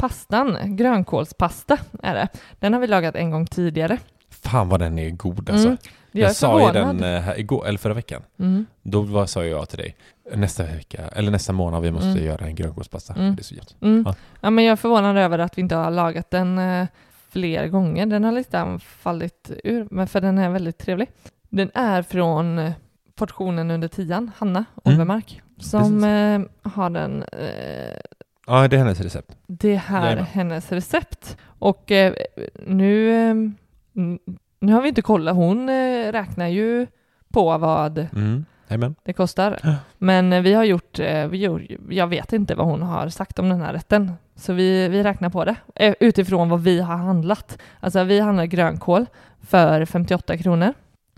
Pastan, 0.00 0.76
grönkålspasta 0.76 1.78
är 2.02 2.14
det. 2.14 2.28
Den 2.58 2.72
har 2.72 2.80
vi 2.80 2.86
lagat 2.86 3.14
en 3.14 3.30
gång 3.30 3.46
tidigare. 3.46 3.98
Fan 4.30 4.68
vad 4.68 4.80
den 4.80 4.98
är 4.98 5.10
god 5.10 5.50
alltså. 5.50 5.66
Mm. 5.68 5.78
Jag, 6.12 6.28
Jag, 6.28 6.36
sa 6.36 6.66
ju 6.66 6.72
den 6.72 7.04
eh, 7.04 7.20
här 7.20 7.38
igår, 7.38 7.66
eller 7.66 7.78
förra 7.78 7.94
veckan. 7.94 8.22
Mm. 8.38 8.66
Då 8.82 9.00
var, 9.00 9.26
sa 9.26 9.44
jag 9.44 9.68
till 9.68 9.78
dig, 9.78 9.96
nästa 10.34 10.62
vecka, 10.62 11.08
eller 11.12 11.30
nästa 11.30 11.52
månad, 11.52 11.82
vi 11.82 11.90
måste 11.90 12.08
Mm. 12.08 12.24
göra 12.24 12.46
en 12.46 12.54
grönkålspasta. 12.54 13.14
Mm. 13.14 13.36
Det 13.36 13.42
är 13.42 13.44
så 13.44 13.54
gött. 13.54 13.76
Mm. 13.80 14.02
Ja. 14.06 14.14
Ja. 14.40 14.50
men 14.50 14.64
jag 14.64 14.72
är 14.72 14.76
förvånad 14.76 15.16
över 15.16 15.38
att 15.38 15.58
vi 15.58 15.62
inte 15.62 15.74
har 15.74 15.90
lagat 15.90 16.30
den 16.30 16.58
eh, 16.58 16.86
fler 17.30 17.66
gånger. 17.66 18.06
Den 18.06 18.24
har 18.24 18.32
liksom 18.32 18.80
fallit 18.80 19.50
ur, 19.64 19.88
men 19.90 20.06
för 20.06 20.20
den 20.20 20.38
är 20.38 20.50
väldigt 20.50 20.78
trevlig. 20.78 21.08
Den 21.48 21.70
är 21.74 22.02
från 22.02 22.58
eh, 22.58 22.72
portionen 23.14 23.70
under 23.70 23.88
tian, 23.88 24.30
Hanna 24.36 24.64
Mm. 24.84 24.94
Olvemark, 24.98 25.42
som 25.58 26.04
eh, 26.04 26.70
har 26.72 26.90
den. 26.90 27.22
Eh, 27.22 27.96
Ja, 28.46 28.68
det 28.68 28.76
är 28.76 28.78
hennes 28.78 29.00
recept. 29.00 29.36
det 29.46 29.76
här 29.76 30.00
är 30.02 30.04
Jajamän. 30.06 30.24
hennes 30.24 30.72
recept. 30.72 31.36
Och 31.44 31.90
eh, 31.90 32.14
nu, 32.66 33.10
eh, 33.30 33.34
nu 34.60 34.72
har 34.72 34.82
vi 34.82 34.88
inte 34.88 35.02
kollat, 35.02 35.36
hon 35.36 35.68
eh, 35.68 36.12
räknar 36.12 36.46
ju 36.48 36.86
på 37.32 37.58
vad 37.58 37.98
Mm. 37.98 38.44
Jajamän. 38.68 38.94
det 39.04 39.12
kostar. 39.12 39.58
Ja. 39.62 39.74
Men 39.98 40.32
eh, 40.32 40.40
vi 40.42 40.54
har 40.54 40.64
gjort, 40.64 40.98
eh, 40.98 41.26
vi 41.28 41.38
gjort, 41.44 41.62
jag 41.90 42.06
vet 42.06 42.32
inte 42.32 42.54
vad 42.54 42.66
hon 42.66 42.82
har 42.82 43.08
sagt 43.08 43.38
om 43.38 43.48
den 43.48 43.60
här 43.60 43.72
rätten. 43.72 44.12
Så 44.36 44.52
vi, 44.52 44.88
vi 44.88 45.02
räknar 45.02 45.30
på 45.30 45.44
det 45.44 45.54
eh, 45.74 45.94
utifrån 46.00 46.48
vad 46.48 46.60
vi 46.62 46.80
har 46.80 46.96
handlat. 46.96 47.58
Alltså 47.80 48.04
vi 48.04 48.20
handlar 48.20 48.44
grönkål 48.44 49.06
för 49.40 49.84
58 49.84 50.36
kronor. 50.38 50.74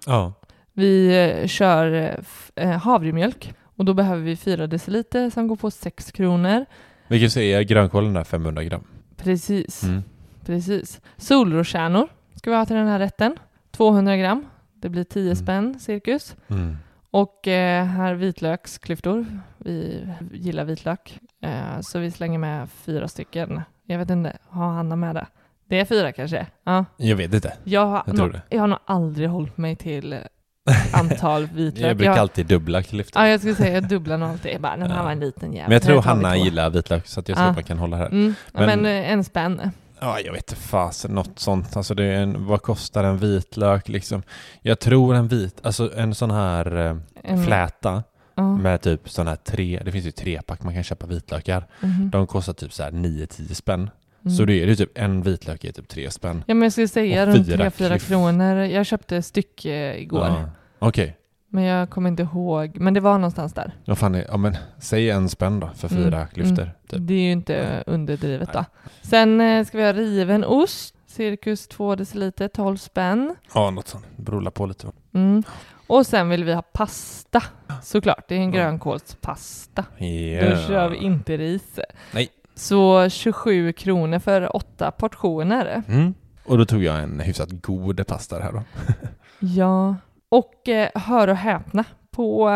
Ja. 0.06 0.32
Vi 0.72 1.24
eh, 1.42 1.46
kör 1.46 1.92
eh, 1.92 2.10
f- 2.20 2.50
eh, 2.56 2.70
havremjölk 2.70 3.54
och 3.76 3.84
då 3.84 3.94
behöver 3.94 4.22
vi 4.22 4.36
4 4.36 4.66
deciliter 4.66 5.30
som 5.30 5.48
går 5.48 5.56
på 5.56 5.70
6 5.70 6.12
kronor. 6.12 6.64
Vi 7.12 7.20
kan 7.20 7.30
säga 7.30 7.62
grönkålen 7.62 8.12
där 8.12 8.24
500 8.24 8.64
gram. 8.64 8.84
Precis, 9.16 9.82
Mm. 9.82 10.02
precis. 10.46 11.00
Solroskärnor 11.16 12.08
ska 12.34 12.50
vi 12.50 12.56
ha 12.56 12.66
till 12.66 12.76
den 12.76 12.86
här 12.86 12.98
rätten. 12.98 13.36
200 13.70 14.16
gram. 14.16 14.46
Det 14.74 14.88
blir 14.88 15.04
10 15.04 15.22
Mm. 15.22 15.36
spänn 15.36 15.80
cirkus. 15.80 16.36
Mm. 16.48 16.76
Och 17.10 17.48
eh, 17.48 17.84
här 17.84 18.14
vitlöksklyftor. 18.14 19.26
Vi 19.58 20.08
gillar 20.32 20.64
vitlök. 20.64 21.18
Eh, 21.40 21.80
så 21.80 21.98
vi 21.98 22.10
slänger 22.10 22.38
med 22.38 22.70
fyra 22.70 23.08
stycken. 23.08 23.60
Jag 23.86 23.98
vet 23.98 24.10
inte, 24.10 24.36
har 24.48 24.72
Hanna 24.72 24.96
med 24.96 25.14
det? 25.14 25.26
Det 25.68 25.80
är 25.80 25.84
fyra 25.84 26.12
kanske? 26.12 26.46
Ja. 26.64 26.84
Jag 26.96 27.16
vet 27.16 27.34
inte. 27.34 27.52
Jag 27.64 27.86
har, 27.86 28.02
Jag 28.06 28.18
nog, 28.18 28.40
jag 28.48 28.60
har 28.60 28.66
nog 28.66 28.78
aldrig 28.84 29.28
hållit 29.28 29.56
mig 29.56 29.76
till 29.76 30.18
antal 30.92 31.46
vitlök. 31.54 31.90
Jag 31.90 31.96
brukar 31.96 32.12
jag, 32.12 32.18
alltid 32.18 32.46
dubbla 32.46 32.82
klyftor. 32.82 33.22
Ja, 33.22 33.28
jag 33.28 33.40
skulle 33.40 33.54
säga 33.54 33.74
jag 33.74 33.88
dubblar 33.88 34.18
nog 34.18 34.28
alltid. 34.28 34.52
Jag 34.52 34.60
bara, 34.60 34.76
den 34.76 34.90
här 34.90 35.04
var 35.04 35.12
en 35.12 35.20
liten 35.20 35.52
jävel. 35.52 35.68
Men 35.68 35.72
jag 35.72 35.82
tror 35.82 35.94
vi 35.94 36.08
Hanna 36.08 36.36
gillar 36.36 36.70
vitlök 36.70 37.06
så 37.06 37.20
att 37.20 37.28
jag 37.28 37.38
tror 37.38 37.48
att 37.48 37.54
man 37.54 37.64
kan 37.64 37.78
hålla 37.78 37.96
här. 37.96 38.06
Mm. 38.06 38.34
Men, 38.52 38.66
Men- 38.66 38.86
eh, 38.86 39.10
en 39.12 39.24
spänn. 39.24 39.70
Ja, 40.00 40.20
jag 40.20 40.32
vet 40.32 40.50
inte 40.50 40.62
fasen, 40.62 41.10
något 41.10 41.38
sånt. 41.38 41.76
Alltså 41.76 41.94
det 41.94 42.04
är 42.04 42.22
en, 42.22 42.46
vad 42.46 42.62
kostar 42.62 43.04
en 43.04 43.18
vitlök 43.18 43.88
liksom? 43.88 44.22
Jag 44.62 44.78
tror 44.78 45.14
en 45.14 45.28
vit, 45.28 45.60
alltså 45.62 45.90
en 45.96 46.14
sån 46.14 46.30
här 46.30 47.00
En, 47.22 47.44
fläta 47.44 48.02
ja. 48.34 48.56
med 48.56 48.80
typ 48.80 49.10
sån 49.10 49.26
här 49.28 49.36
tre, 49.36 49.82
det 49.84 49.92
finns 49.92 50.06
ju 50.06 50.10
trepack 50.10 50.62
man 50.62 50.74
kan 50.74 50.82
köpa 50.82 51.06
vitlökar. 51.06 51.66
Mhm. 51.80 52.10
De 52.10 52.26
kostar 52.26 52.52
typ 52.52 52.72
så 52.72 52.82
här 52.82 52.90
9-10 52.90 53.54
spänn. 53.54 53.90
Mm. 54.24 54.36
Så 54.36 54.44
det 54.44 54.62
är 54.62 54.66
ju 54.66 54.74
typ 54.76 54.98
en 54.98 55.22
vitlök 55.22 55.64
är 55.64 55.72
typ 55.72 55.88
tre 55.88 56.10
spänn. 56.10 56.44
Ja 56.46 56.54
men 56.54 56.62
jag 56.62 56.72
skulle 56.72 56.88
säga 56.88 57.26
runt 57.26 57.46
fyra 57.46 57.68
3-4 57.70 57.88
klyft. 57.88 58.06
kronor. 58.08 58.56
Jag 58.56 58.86
köpte 58.86 59.22
stycke 59.22 59.94
igår. 59.98 60.26
Ja. 60.26 60.50
Okej, 60.78 61.16
Men 61.48 61.64
jag 61.64 61.90
kommer 61.90 62.08
inte 62.10 62.22
ihåg. 62.22 62.76
Men 62.80 62.94
det 62.94 63.00
var 63.00 63.14
någonstans 63.18 63.52
där. 63.52 63.72
vad 63.86 63.98
fan 63.98 64.22
ja 64.28 64.36
men 64.36 64.56
säg 64.78 65.10
en 65.10 65.28
spänn 65.28 65.60
då 65.60 65.70
för 65.76 65.88
fyra 65.88 66.16
Mm, 66.16 66.28
klyftor. 66.28 66.62
mm. 66.62 66.74
Typ. 66.88 66.98
Det 67.02 67.14
är 67.14 67.20
ju 67.20 67.32
inte 67.32 67.84
underdrivet 67.86 68.52
då. 68.52 68.64
Sen 69.02 69.40
eh, 69.40 69.64
ska 69.64 69.78
vi 69.78 69.84
ha 69.84 69.92
riven 69.92 70.44
ost. 70.44 70.94
Cirkus 71.06 71.68
2 71.68 71.94
deciliter, 71.96 72.48
12 72.48 72.76
spänn. 72.76 73.34
Ja, 73.54 73.70
något 73.70 73.88
sånt. 73.88 74.04
Beror 74.16 74.50
på 74.50 74.66
lite. 74.66 74.86
Mm. 75.14 75.42
Och 75.86 76.06
sen 76.06 76.28
vill 76.28 76.44
vi 76.44 76.52
ha 76.54 76.62
pasta. 76.62 77.42
Såklart, 77.82 78.24
det 78.28 78.34
är 78.34 78.38
en 78.38 78.52
Ja. 78.52 78.62
grönkålspasta. 78.62 79.84
Yeah. 79.98 80.50
Då 80.50 80.66
kör 80.68 80.88
vi 80.88 80.96
inte 80.96 81.36
ris. 81.36 81.78
Nej. 82.12 82.28
Så 82.54 83.08
27 83.08 83.72
kronor 83.72 84.18
för 84.18 84.56
åtta 84.56 84.90
portioner. 84.90 85.82
Mm. 85.88 86.14
Och 86.44 86.58
då 86.58 86.64
tog 86.64 86.82
jag 86.84 87.02
en 87.02 87.20
hyfsat 87.20 87.50
god 87.50 88.06
pasta 88.06 88.38
här 88.38 88.52
då. 88.52 88.62
Ja. 89.38 89.96
Och 90.28 90.68
eh, 90.68 90.88
hör 90.94 91.28
och 91.28 91.36
häpna, 91.36 91.84
på, 92.10 92.50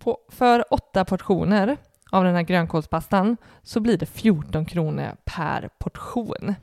på, 0.00 0.18
för 0.28 0.64
åtta 0.74 1.04
portioner 1.04 1.76
av 2.10 2.24
den 2.24 2.34
här 2.34 2.42
grönkålspastan 2.42 3.36
så 3.62 3.80
blir 3.80 3.96
det 3.98 4.06
14 4.06 4.64
kronor 4.64 5.08
per 5.24 5.68
portion. 5.78 6.54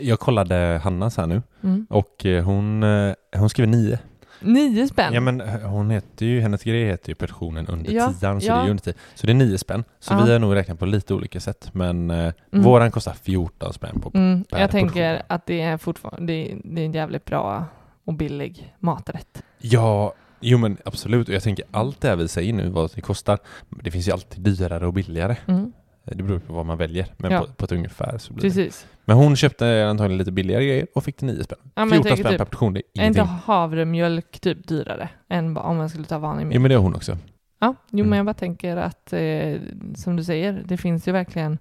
Jag 0.00 0.20
kollade 0.20 0.80
Hannas 0.84 1.16
här 1.16 1.26
nu 1.26 1.42
Mm. 1.62 1.86
och 1.90 2.26
eh, 2.26 2.44
hon, 2.44 2.82
eh, 2.82 3.14
hon 3.36 3.50
skriver 3.50 3.68
nio. 3.70 3.98
Nio 4.40 4.88
spänn. 4.88 5.14
Ja 5.14 5.20
men 5.20 5.40
eh, 5.40 5.60
hon 5.60 5.90
heter 5.90 6.26
ju, 6.26 6.40
hennes 6.40 6.62
grej 6.62 6.84
heter 6.84 7.08
ju 7.08 7.14
portionen 7.14 7.66
under 7.66 7.92
Ja, 7.92 8.12
tian 8.20 8.40
så 8.40 8.46
ja. 8.46 8.54
det 8.54 8.60
är 8.60 8.64
ju 8.64 8.70
under 8.70 8.82
tio. 8.84 8.94
Så 9.14 9.26
det 9.26 9.32
är 9.32 9.34
nio 9.34 9.58
spänn. 9.58 9.84
Så 10.00 10.12
Ja. 10.14 10.24
vi 10.24 10.32
har 10.32 10.38
nog 10.38 10.54
räknat 10.54 10.78
på 10.78 10.86
lite 10.86 11.14
olika 11.14 11.40
sätt 11.40 11.68
men 11.72 12.10
eh, 12.10 12.32
Mm. 12.52 12.64
våran 12.64 12.90
kostar 12.90 13.12
14 13.22 13.72
spänn 13.72 14.00
på 14.00 14.10
Mm, 14.14 14.44
per 14.44 14.60
jag 14.60 14.70
tänker 14.70 15.14
portion. 15.16 15.26
att 15.28 15.46
det 15.46 15.60
är 15.60 15.76
fortfarande 15.76 16.32
det 16.32 16.52
är, 16.52 16.58
det 16.64 16.80
är 16.80 16.84
en 16.86 16.92
jävligt 16.92 17.24
bra 17.24 17.64
och 18.04 18.14
billig 18.14 18.74
maträtt. 18.78 19.42
Ja, 19.58 20.12
jo 20.40 20.58
men 20.58 20.76
absolut. 20.84 21.28
Och 21.28 21.34
jag 21.34 21.42
tänker 21.42 21.64
allt 21.70 22.00
det 22.00 22.08
här 22.08 22.16
vi 22.16 22.28
säger 22.28 22.52
nu 22.52 22.68
vad 22.68 22.90
det 22.94 23.00
kostar. 23.00 23.38
Det 23.68 23.90
finns 23.90 24.08
ju 24.08 24.12
alltid 24.12 24.42
dyrare 24.44 24.86
och 24.86 24.92
billigare. 24.92 25.36
Mm, 25.46 25.72
Det 26.04 26.22
beror 26.22 26.38
på 26.38 26.52
vad 26.52 26.66
man 26.66 26.78
väljer. 26.78 27.06
Men 27.16 27.32
Ja. 27.32 27.40
på, 27.40 27.46
på 27.46 27.64
ett 27.64 27.72
ungefär 27.72 28.18
så 28.18 28.32
blir 28.32 28.42
det. 28.42 28.48
precis. 28.48 28.86
Men 29.04 29.16
hon 29.16 29.36
köpte 29.36 29.86
antagligen 29.88 30.18
lite 30.18 30.32
billigare 30.32 30.66
grejer 30.66 30.86
och 30.94 31.04
fick 31.04 31.18
det 31.18 31.26
9 31.26 31.44
spänn. 31.44 31.58
Ja, 31.62 31.70
men 31.74 31.88
jag 31.88 31.90
14 31.90 32.02
tänker 32.08 32.22
spänn 32.22 32.32
typ- 32.32 32.38
per 32.38 32.44
portion, 32.44 32.74
det 32.74 32.80
är 32.94 33.02
Är 33.02 33.06
inte 33.06 33.20
ingenting. 33.20 33.36
havremjölk 33.44 34.40
typ 34.40 34.68
dyrare 34.68 35.08
än 35.28 35.56
om 35.56 35.76
man 35.76 35.88
skulle 35.90 36.04
ta 36.04 36.18
vanlig 36.18 36.46
mjölk? 36.46 36.54
Jo 36.54 36.60
men 36.60 36.68
det 36.68 36.74
har 36.74 36.82
hon 36.82 36.94
också. 36.94 37.18
Ja, 37.60 37.74
jo 37.90 37.98
Mm. 37.98 38.10
men 38.10 38.16
jag 38.16 38.26
bara 38.26 38.34
tänker 38.34 38.76
att 38.76 39.12
eh, 39.12 39.56
som 39.94 40.16
du 40.16 40.24
säger, 40.24 40.62
det 40.64 40.76
finns 40.76 41.08
ju 41.08 41.12
verkligen 41.12 41.58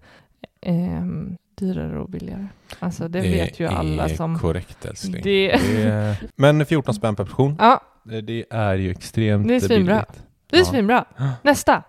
eh, 0.62 1.04
dyrare 1.56 2.00
och 2.00 2.10
billigare. 2.10 2.48
Alltså 2.80 3.08
det, 3.08 3.22
vet 3.22 3.60
ju 3.60 3.68
alla 3.68 4.10
som... 4.10 4.40
korrekt 4.40 4.86
älskling. 4.86 5.22
Det, 5.24 5.48
Det. 5.52 6.18
Men 6.36 6.66
14 6.66 6.94
spänn 6.94 7.16
per 7.16 7.24
portion, 7.24 7.56
ja, 7.60 7.82
det- 8.04 8.22
det 8.22 8.46
är 8.50 8.76
ju 8.76 8.92
extremt 8.92 9.48
Det 9.48 9.56
är 9.56 9.60
svinbra. 9.60 9.94
billigt. 9.96 10.24
det 10.50 10.56
är 10.56 10.60
Ja. 10.60 10.66
svinbra. 10.66 11.06
Nästa! 11.44 11.84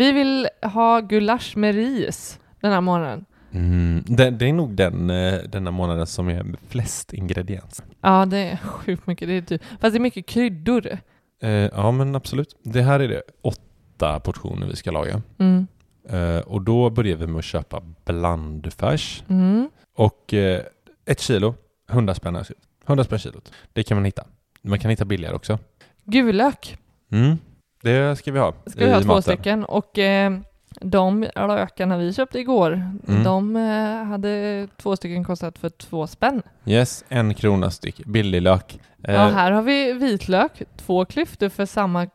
Vi 0.00 0.12
vill 0.12 0.48
ha 0.62 1.00
gulasch 1.00 1.56
med 1.56 1.74
ris 1.74 2.40
den 2.60 2.72
här 2.72 2.80
morgonen. 2.80 3.24
Mm, 3.52 4.04
det, 4.06 4.30
det 4.30 4.48
är 4.48 4.52
nog 4.52 4.70
den 4.74 5.10
eh, 5.10 5.34
denna 5.48 5.70
månaden 5.70 6.06
som 6.06 6.28
är 6.28 6.44
flest 6.68 7.12
ingredienser. 7.12 7.84
Ja, 8.00 8.26
det 8.26 8.38
är 8.38 8.56
sjukt 8.56 9.06
mycket. 9.06 9.28
Det 9.28 9.34
är 9.34 9.42
typ, 9.42 9.62
fast 9.80 9.92
det 9.94 9.98
är 9.98 10.00
mycket 10.00 10.26
kryddor. 10.26 10.98
Eh, 11.42 11.50
ja 11.50 11.90
men 11.90 12.14
absolut. 12.14 12.56
Det 12.62 12.82
här 12.82 13.00
är 13.00 13.08
det 13.08 13.22
åtta 13.42 14.20
portioner 14.20 14.66
vi 14.66 14.76
ska 14.76 14.90
laga. 14.90 15.22
Mm. 15.38 15.66
Eh, 16.08 16.38
och 16.38 16.62
då 16.62 16.90
börjar 16.90 17.16
vi 17.16 17.26
med 17.26 17.38
att 17.38 17.44
köpa 17.44 17.82
blandfärs. 18.04 19.24
Mm. 19.28 19.70
Och 19.96 20.34
eh, 20.34 20.62
ett 21.06 21.20
kilo, 21.20 21.54
100 21.90 22.14
spänn. 22.14 22.34
här. 22.36 22.46
100 22.86 23.04
spänn 23.04 23.18
kilot. 23.18 23.52
Det 23.72 23.82
kan 23.82 23.96
man 23.96 24.04
hitta. 24.04 24.24
Man 24.62 24.78
kan 24.78 24.90
hitta 24.90 25.04
billigare 25.04 25.34
också. 25.34 25.58
Gulök 26.04 26.78
Mm. 27.12 27.38
Det 27.82 28.16
ska 28.18 28.32
vi 28.32 28.38
ha 28.38 28.52
ska 28.66 28.84
vi 28.84 28.92
ha 28.92 29.00
två 29.00 29.06
maten. 29.06 29.22
stycken 29.22 29.64
och 29.64 29.98
eh, 29.98 30.32
De 30.80 31.26
lökarna 31.36 31.96
vi 31.96 32.12
köpte 32.12 32.38
igår, 32.38 32.72
Mm. 33.08 33.24
de 33.24 33.56
eh, 33.56 34.04
hade 34.04 34.68
två 34.76 34.96
stycken 34.96 35.24
kostat 35.24 35.58
för 35.58 35.68
två 35.68 36.06
spänn. 36.06 36.42
Yes, 36.66 37.04
en 37.08 37.34
krona 37.34 37.70
styck. 37.70 38.04
Billig 38.06 38.42
lök. 38.42 38.80
Eh, 39.04 39.14
Ja, 39.14 39.20
här 39.28 39.50
har 39.52 39.62
vi 39.62 39.92
vitlök, 39.92 40.62
två 40.76 41.04
klyftor 41.04 41.48
för 41.48 41.66
samma, 41.66 42.06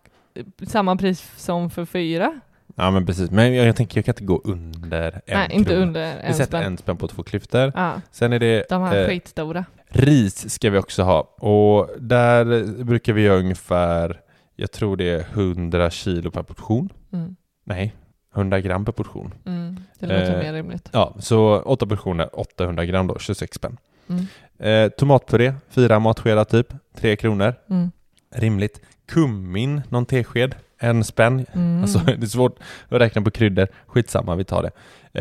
samma 0.67 0.95
pris 0.95 1.31
som 1.37 1.69
för 1.69 1.85
fyra. 1.85 2.39
ja, 2.75 2.91
men 2.91 3.05
precis. 3.05 3.31
Men 3.31 3.53
jag, 3.55 3.67
jag 3.67 3.75
tänker 3.75 3.97
jag 3.97 4.05
kan 4.05 4.11
inte 4.13 4.23
gå 4.23 4.41
under 4.43 5.11
en 5.25 5.37
Nej, 5.39 5.47
inte 5.51 5.69
krona. 5.71 5.81
under 5.85 6.15
Vi 6.15 6.21
en 6.27 6.33
sätter 6.33 6.45
spänn. 6.57 6.63
en 6.63 6.77
spänn 6.77 6.97
på 6.97 7.07
två 7.07 7.23
klyftor. 7.23 7.71
Ja, 7.75 7.93
Sen 8.11 8.33
är 8.33 8.39
det 8.39 8.65
de 8.69 8.81
här 8.81 9.01
eh, 9.01 9.07
skitstora. 9.07 9.65
ris 9.89 10.49
ska 10.49 10.69
vi 10.69 10.77
också 10.77 11.03
ha. 11.03 11.19
Och 11.37 11.89
där 11.99 12.83
brukar 12.83 13.13
vi 13.13 13.21
göra 13.21 13.37
ungefär, 13.39 14.21
jag 14.55 14.71
tror 14.71 14.97
det 14.97 15.09
är 15.09 15.19
100 15.33 15.89
kilo 15.89 16.31
per 16.31 16.43
portion. 16.43 16.89
Mm. 17.13 17.35
Nej, 17.63 17.95
100 18.35 18.59
gram 18.61 18.85
per 18.85 18.91
portion. 18.91 19.33
Mm. 19.45 19.77
Det 19.99 20.05
låter 20.05 20.33
Eh, 20.33 20.43
mer 20.43 20.53
rimligt. 20.53 20.89
Ja, 20.93 21.15
så 21.19 21.61
åtta 21.61 21.85
portioner, 21.85 22.39
800 22.39 22.85
gram 22.85 23.07
då, 23.07 23.19
26 23.19 23.55
spänn. 23.55 23.77
Mm. 24.09 24.25
Eh, 24.59 24.89
tomatpuré, 24.89 25.53
fyra 25.69 25.99
matskedar 25.99 26.43
typ, 26.45 26.73
tre 26.95 27.15
kronor. 27.15 27.53
Mm. 27.69 27.91
Rimligt. 28.35 28.81
Kummin, 29.07 29.81
någon 29.89 30.05
tesked, 30.05 30.55
en 30.79 31.03
spänn. 31.03 31.45
Mm. 31.53 31.81
Alltså 31.81 31.99
det 32.05 32.11
är 32.23 32.25
svårt 32.25 32.59
att 32.89 33.01
räkna 33.01 33.21
på 33.21 33.31
kryddor. 33.31 33.67
Skitsamma, 33.87 34.35
vi 34.35 34.43
tar 34.43 34.63
det. 34.63 34.71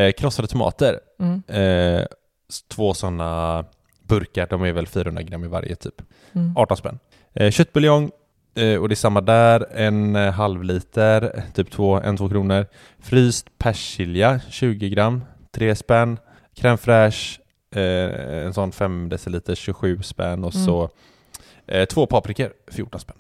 Eh, 0.07 0.13
krossade 0.13 0.49
tomater, 0.49 1.01
Mm. 1.21 1.43
eh, 1.49 2.07
två 2.69 2.95
sådana 2.95 3.65
burkar, 4.09 4.47
de 4.51 4.63
är 4.63 4.73
väl 4.73 4.87
400 4.87 5.23
gram 5.23 5.45
i 5.45 5.49
varje 5.49 5.75
typ. 5.77 6.03
Mm. 6.33 6.57
18 6.57 6.77
spänn. 6.77 6.99
Eh, 7.35 7.51
köttbuljong, 7.51 8.11
och 8.81 8.89
det 8.89 8.93
är 8.93 8.95
samma 8.95 9.21
där, 9.21 9.67
en 9.75 10.17
eh, 10.17 10.33
halv 10.33 10.65
liter, 10.65 11.43
typ 11.55 11.71
två, 11.71 11.95
en, 12.01 12.17
två 12.17 12.29
kronor. 12.29 12.67
Fryst 12.99 13.59
persilja, 13.59 14.41
20 14.51 14.89
gram, 14.89 15.25
3 15.53 15.75
spänn. 15.77 16.19
Crème 16.57 16.77
fraîche, 16.77 17.41
eh, 17.75 18.47
en 18.47 18.55
sån 18.55 18.73
5 18.73 19.09
deciliter, 19.09 19.55
27 19.55 20.03
spänn. 20.03 20.45
Och 20.45 20.55
Mm. 20.55 20.67
så 20.67 20.91
eh, 21.67 21.85
två 21.85 22.07
paprikor, 22.07 22.53
14 22.73 23.01
spänn. 23.01 23.17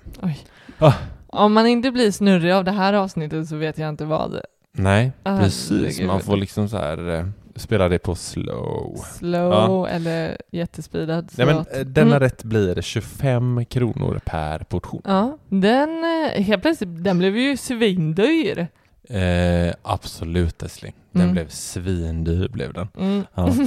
Ah. 0.78 0.92
Om 1.26 1.52
man 1.52 1.66
inte 1.66 1.90
blir 1.90 2.10
snurrig 2.10 2.52
av 2.52 2.64
det 2.64 2.70
här 2.72 2.92
avsnittet 2.92 3.48
så 3.48 3.56
vet 3.56 3.78
jag 3.78 3.88
inte 3.88 4.04
vad. 4.04 4.40
Nej, 4.76 5.12
Ah, 5.22 5.38
precis. 5.38 6.00
Man 6.00 6.20
får 6.20 6.36
liksom 6.36 6.68
så 6.68 6.76
här 6.76 7.14
eh, 7.18 7.26
spela 7.56 7.88
det 7.88 7.98
på 7.98 8.14
slow. 8.14 8.96
Slow 9.18 9.52
Ja. 9.52 9.88
eller 9.88 10.36
jättespeedad. 10.50 11.32
Nej, 11.38 11.46
men, 11.46 11.56
eh, 11.56 11.80
denna 11.86 12.10
Mm. 12.16 12.20
rätt 12.20 12.44
blir 12.44 12.80
25 12.82 13.64
kronor 13.64 14.20
per 14.24 14.58
portion. 14.58 15.02
Ja, 15.04 15.38
den 15.48 16.04
eh, 16.04 16.42
helt 16.42 16.62
plötsligt, 16.62 17.04
den 17.04 17.18
blev 17.18 17.36
ju 17.36 17.56
svindyr. 17.56 18.66
Eh, 19.08 19.74
absolut 19.82 20.62
älskling. 20.62 20.94
Den 21.12 21.22
Mm. 21.22 21.32
blev 21.34 21.48
svindyr 21.48 22.48
blev 22.48 22.72
den. 22.72 22.88
Mm. 22.98 23.24
Ja. 23.34 23.48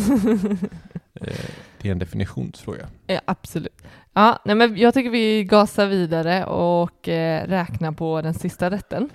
Eh, 1.21 1.33
det 1.81 1.87
är 1.87 1.91
en 1.91 1.99
definitionsfråga. 1.99 2.87
ja, 3.07 3.19
absolut. 3.25 3.81
Ja, 4.13 4.39
nej, 4.45 4.55
men 4.55 4.77
jag 4.77 4.93
tycker 4.93 5.09
vi 5.09 5.43
gasar 5.43 5.85
vidare 5.87 6.45
och 6.45 7.07
räknar 7.47 7.91
på 7.91 8.21
den 8.21 8.33
sista 8.33 8.69
rätten. 8.71 9.09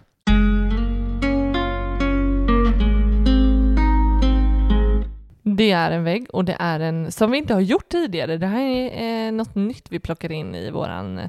Det 5.57 5.71
är 5.71 5.91
en 5.91 6.05
vägg 6.05 6.27
och 6.33 6.45
det 6.45 6.57
är 6.59 6.81
en 6.81 7.13
som 7.13 7.31
vi 7.31 7.39
inte 7.39 7.55
har 7.55 7.61
gjort 7.61 7.89
tidigare. 7.89 8.37
Det 8.37 8.47
här 8.47 8.67
är 8.67 9.27
eh, 9.27 9.33
något 9.33 9.55
nytt 9.55 9.87
vi 9.91 9.99
plockar 9.99 10.33
in 10.33 10.55
i 10.55 10.71
våran... 10.71 11.21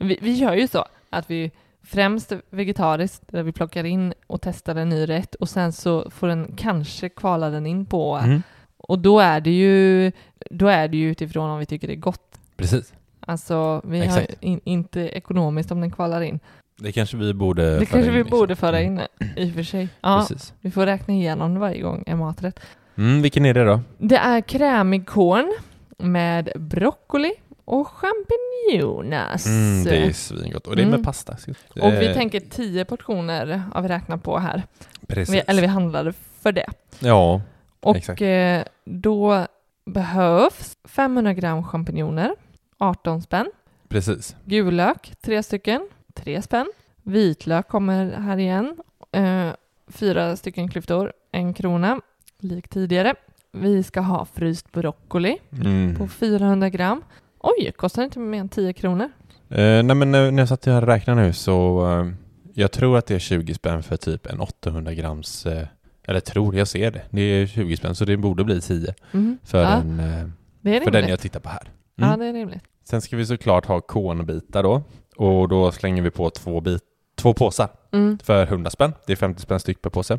Vi, 0.00 0.18
vi 0.22 0.32
gör 0.32 0.54
ju 0.54 0.68
så 0.68 0.84
att 1.10 1.30
vi 1.30 1.50
främst 1.82 2.32
vegetariskt, 2.50 3.22
där 3.28 3.42
vi 3.42 3.52
plockar 3.52 3.84
in 3.84 4.14
och 4.26 4.40
testar 4.42 4.74
en 4.76 4.88
ny 4.88 5.06
rätt 5.08 5.34
och 5.34 5.48
sen 5.48 5.72
så 5.72 6.10
får 6.10 6.28
den 6.28 6.54
kanske 6.56 7.08
kvala 7.08 7.50
den 7.50 7.66
in 7.66 7.86
på 7.86 8.16
Mm. 8.16 8.42
och 8.76 8.98
då 8.98 9.20
är 9.20 9.40
det 9.40 9.50
ju 9.50 10.12
då 10.50 10.66
är 10.68 10.88
det 10.88 10.96
ju 10.96 11.10
utifrån 11.10 11.50
om 11.50 11.58
vi 11.58 11.66
tycker 11.66 11.86
det 11.88 11.94
är 11.94 11.96
gott. 11.96 12.38
Precis. 12.56 12.92
Alltså 13.20 13.82
vi 13.84 14.00
Exakt. 14.00 14.28
har 14.30 14.48
in, 14.48 14.60
inte 14.64 15.00
ekonomiskt 15.00 15.70
om 15.70 15.80
den 15.80 15.90
kvalar 15.90 16.20
in. 16.20 16.40
Det 16.76 16.92
kanske 16.92 17.16
vi 17.16 17.34
borde 17.34 17.62
Det 17.78 17.86
föra 17.86 17.86
kanske 17.86 18.08
in, 18.08 18.12
vi 18.14 18.18
liksom. 18.22 18.38
borde 18.38 18.56
föra 18.56 18.80
Mm. 18.80 18.92
in 19.20 19.28
i 19.36 19.50
och 19.50 19.54
för 19.54 19.62
sig. 19.62 19.88
Ja, 20.00 20.26
Precis. 20.28 20.54
vi 20.60 20.70
får 20.70 20.86
räkna 20.86 21.14
igenom 21.14 21.54
det 21.54 21.60
varje 21.60 21.82
gång 21.82 22.04
en 22.06 22.18
maträtt. 22.18 22.60
Mm, 22.98 23.22
vilken 23.22 23.46
är 23.46 23.54
det 23.54 23.64
då? 23.64 23.80
Det 23.98 24.16
är 24.16 24.40
krämig 24.40 25.06
korn 25.06 25.52
med 25.98 26.52
broccoli 26.56 27.32
och 27.64 27.88
champinjoner. 27.88 29.46
Mm, 29.46 29.84
det 29.84 29.96
är 30.06 30.12
svingott. 30.12 30.66
Och 30.66 30.76
det 30.76 30.82
är 30.82 30.86
med 30.86 30.94
Mm. 30.94 31.04
pasta. 31.04 31.36
Och 31.80 31.92
vi 31.92 32.06
Eh, 32.06 32.14
tänker 32.14 32.40
10 32.40 32.84
portioner 32.84 33.62
har 33.74 33.82
vi 33.82 33.88
räknat 33.88 34.22
på 34.22 34.38
här. 34.38 34.62
Precis. 35.06 35.34
Vi, 35.34 35.38
eller 35.38 35.60
vi 35.62 35.68
handlade 35.68 36.12
för 36.40 36.52
det. 36.52 36.66
Ja, 36.98 37.40
Och 37.80 37.96
Exakt. 37.96 38.20
eh, 38.22 38.60
då 38.84 39.46
behövs 39.86 40.76
500 40.84 41.32
gram 41.34 41.64
champinjoner, 41.64 42.34
18 42.78 43.22
spänn. 43.22 43.46
precis. 43.88 44.36
Gul 44.44 44.74
lök, 44.74 45.12
tre 45.20 45.42
stycken, 45.42 45.88
tre 46.14 46.42
spänn. 46.42 46.66
Vitlök 47.02 47.68
kommer 47.68 48.12
här 48.12 48.36
igen, 48.38 48.76
eh, 49.12 49.48
fyra 49.88 50.36
stycken 50.36 50.68
klyftor, 50.68 51.12
en 51.32 51.54
krona, 51.54 52.00
lik 52.40 52.68
tidigare. 52.68 53.14
Vi 53.52 53.82
ska 53.82 54.00
ha 54.00 54.24
fryst 54.24 54.72
broccoli 54.72 55.36
Mm. 55.52 55.94
på 55.96 56.08
400 56.08 56.68
gram. 56.70 57.02
Oj, 57.40 57.72
kostar 57.76 58.02
inte 58.04 58.18
mer 58.18 58.40
än 58.40 58.48
10 58.48 58.72
kronor. 58.72 59.04
Eh, 59.50 59.82
nej 59.82 59.94
men 59.96 60.10
när 60.10 60.38
jag 60.38 60.48
satt 60.48 60.66
här 60.66 60.82
och 60.82 60.88
räknade 60.88 61.22
nu 61.22 61.32
så 61.32 61.86
eh, 62.00 62.06
jag 62.54 62.72
tror 62.72 62.98
att 62.98 63.06
det 63.06 63.14
är 63.14 63.18
20 63.18 63.54
spänn 63.54 63.82
för 63.82 63.96
typ 63.96 64.26
en 64.26 64.40
800 64.40 64.94
grams 64.94 65.46
eh, 65.46 65.66
eller 66.04 66.20
tror, 66.20 66.56
jag 66.56 66.68
ser 66.68 66.90
det. 66.90 67.02
Det 67.10 67.20
är 67.22 67.46
20 67.46 67.76
spänn 67.76 67.94
så 67.94 68.04
det 68.04 68.16
borde 68.16 68.44
bli 68.44 68.60
10 68.60 68.94
Mhm. 69.12 69.38
för, 69.44 69.62
ja, 69.62 69.68
en, 69.76 70.00
eh, 70.00 70.24
det 70.60 70.80
för 70.80 70.90
den 70.90 71.08
jag 71.08 71.20
tittar 71.20 71.40
på 71.40 71.48
här. 71.48 71.62
Ja, 71.96 72.06
Mm. 72.06 72.18
det 72.18 72.26
är 72.26 72.32
rimligt. 72.32 72.62
Sen 72.84 73.00
ska 73.00 73.16
vi 73.16 73.26
såklart 73.26 73.66
ha 73.66 73.80
kornbitar 73.80 74.62
då 74.62 74.82
och 75.16 75.48
då 75.48 75.72
slänger 75.72 76.02
vi 76.02 76.10
på 76.10 76.30
två, 76.30 76.60
bit, 76.60 76.82
två 77.16 77.34
påsar 77.34 77.68
Mm. 77.92 78.18
för 78.22 78.46
100 78.46 78.70
spänn. 78.70 78.92
Det 79.06 79.12
är 79.12 79.16
50 79.16 79.42
spänn 79.42 79.60
styck 79.60 79.82
per 79.82 79.90
påse. 79.90 80.18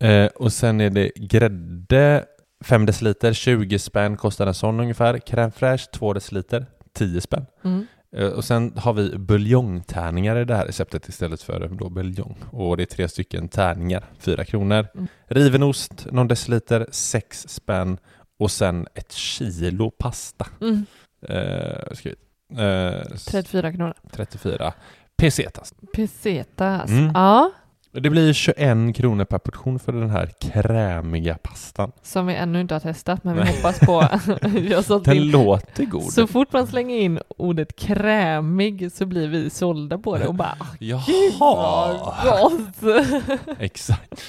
Eh, 0.00 0.26
och 0.26 0.52
sen 0.52 0.80
är 0.80 0.90
det 0.90 1.10
grädde 1.16 2.24
5 2.64 2.86
deciliter, 2.86 3.32
20 3.32 3.78
spänn 3.78 4.16
kostar 4.16 4.46
en 4.46 4.54
sån 4.54 4.80
ungefär. 4.80 5.14
Crème 5.14 5.50
fraîche 5.52 5.90
2 5.92 6.12
deciliter, 6.12 6.66
10 6.94 7.20
spänn. 7.20 7.46
Mm. 7.64 7.86
Eh, 8.16 8.26
Och 8.28 8.44
sen 8.44 8.72
har 8.76 8.92
vi 8.92 9.18
buljongtärningar 9.18 10.36
i 10.36 10.44
det 10.44 10.54
här 10.56 10.66
receptet 10.66 11.08
istället 11.08 11.42
för 11.42 11.68
då 11.68 11.88
buljong. 11.88 12.36
Och 12.50 12.76
det 12.76 12.82
är 12.82 12.86
tre 12.86 13.08
stycken 13.08 13.48
tärningar, 13.48 14.04
4 14.18 14.44
kronor. 14.44 14.86
Mm. 14.94 15.06
Riven 15.26 15.62
ost, 15.62 16.06
någon 16.12 16.28
deciliter, 16.28 16.86
6 16.90 17.48
spänn. 17.48 17.98
Och 18.38 18.50
sen 18.50 18.86
ett 18.94 19.12
kilo 19.12 19.90
pasta. 19.90 20.46
Mm. 20.60 20.84
Eh, 21.28 21.94
ska 21.94 22.08
vi, 22.08 22.14
eh, 22.62 23.00
s- 23.14 23.24
34 23.24 23.72
kronor. 23.72 23.94
34 24.12 24.72
pesetas. 25.16 25.74
Pesetas. 25.94 26.90
Mm. 26.90 27.10
Ja, 27.14 27.50
Det 27.92 28.10
blir 28.10 28.32
21 28.32 28.96
kronor 28.96 29.24
per 29.24 29.38
portion 29.38 29.78
för 29.78 29.92
den 29.92 30.10
här 30.10 30.30
krämiga 30.40 31.34
pastan. 31.34 31.92
som 32.02 32.26
vi 32.26 32.34
ännu 32.34 32.60
inte 32.60 32.74
har 32.74 32.80
testat, 32.80 33.24
men 33.24 33.34
vi 33.36 33.40
Nej. 33.44 33.56
hoppas 33.56 33.78
på. 33.78 34.00
Den 35.04 35.16
in. 35.16 35.30
låter 35.30 35.84
god. 35.84 36.12
Så 36.12 36.26
fort 36.26 36.52
man 36.52 36.66
slänger 36.66 36.98
in 36.98 37.20
ordet 37.28 37.76
krämig 37.76 38.92
så 38.92 39.06
blir 39.06 39.28
vi 39.28 39.50
sålda 39.50 39.98
på 39.98 40.18
det 40.18 40.26
och 40.26 40.34
bara 40.34 40.56
Gud 40.78 40.90
vad 41.38 41.90
Jaha! 41.98 42.24
gott! 42.24 43.00
Exakt. 43.58 44.22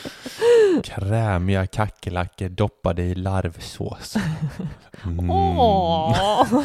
Krämiga 0.84 1.68
kackerlackor 1.68 2.50
doppade 2.50 3.04
i 3.04 3.16
larvsås. 3.16 4.16
Mm. 5.06 5.30
Åh! 5.30 6.64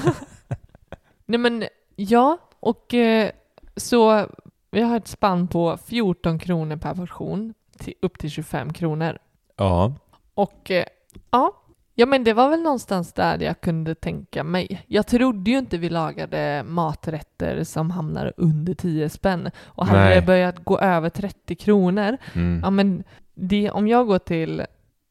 Nej 1.27 1.39
men 1.39 1.65
ja, 1.97 2.39
och 2.61 2.95
eh, 2.95 3.31
så 3.77 4.27
vi 4.71 4.83
har 4.83 4.97
ett 4.97 5.09
spann 5.09 5.49
på 5.49 5.77
14 5.77 6.39
kronor 6.39 6.77
per 6.77 6.95
portion 6.95 7.55
till, 7.79 7.95
upp 8.03 8.19
till 8.19 8.31
25 8.31 8.73
kronor. 8.73 9.19
Ja, 9.57 9.95
Och 10.35 10.71
eh, 10.71 10.85
ja, 11.31 11.53
ja 11.95 12.07
men 12.07 12.25
det 12.25 12.33
var 12.33 12.51
väl 12.51 12.63
någonstans 12.63 13.13
där 13.13 13.39
jag 13.39 13.61
kunde 13.61 13.95
tänka 13.95 14.45
mig. 14.45 14.85
Jag 14.87 15.07
trodde 15.07 15.51
ju 15.51 15.59
inte 15.59 15.79
vi 15.79 15.89
lagade 15.89 16.63
maträtter 16.67 17.65
som 17.65 17.91
hamnar 17.91 18.33
under 18.37 18.75
10 18.75 19.09
spänn. 19.09 19.51
Och 19.65 19.87
hade 19.87 20.01
Nej. 20.01 20.21
det 20.21 20.27
börjat 20.27 20.65
gå 20.65 20.79
över 20.79 21.11
30 21.11 21.55
kronor, 21.55 22.17
mm. 22.33 22.61
ja 22.65 22.71
men 22.71 23.05
det, 23.35 23.71
om 23.71 23.89
jag 23.89 24.07
går 24.07 24.19
till 24.19 24.63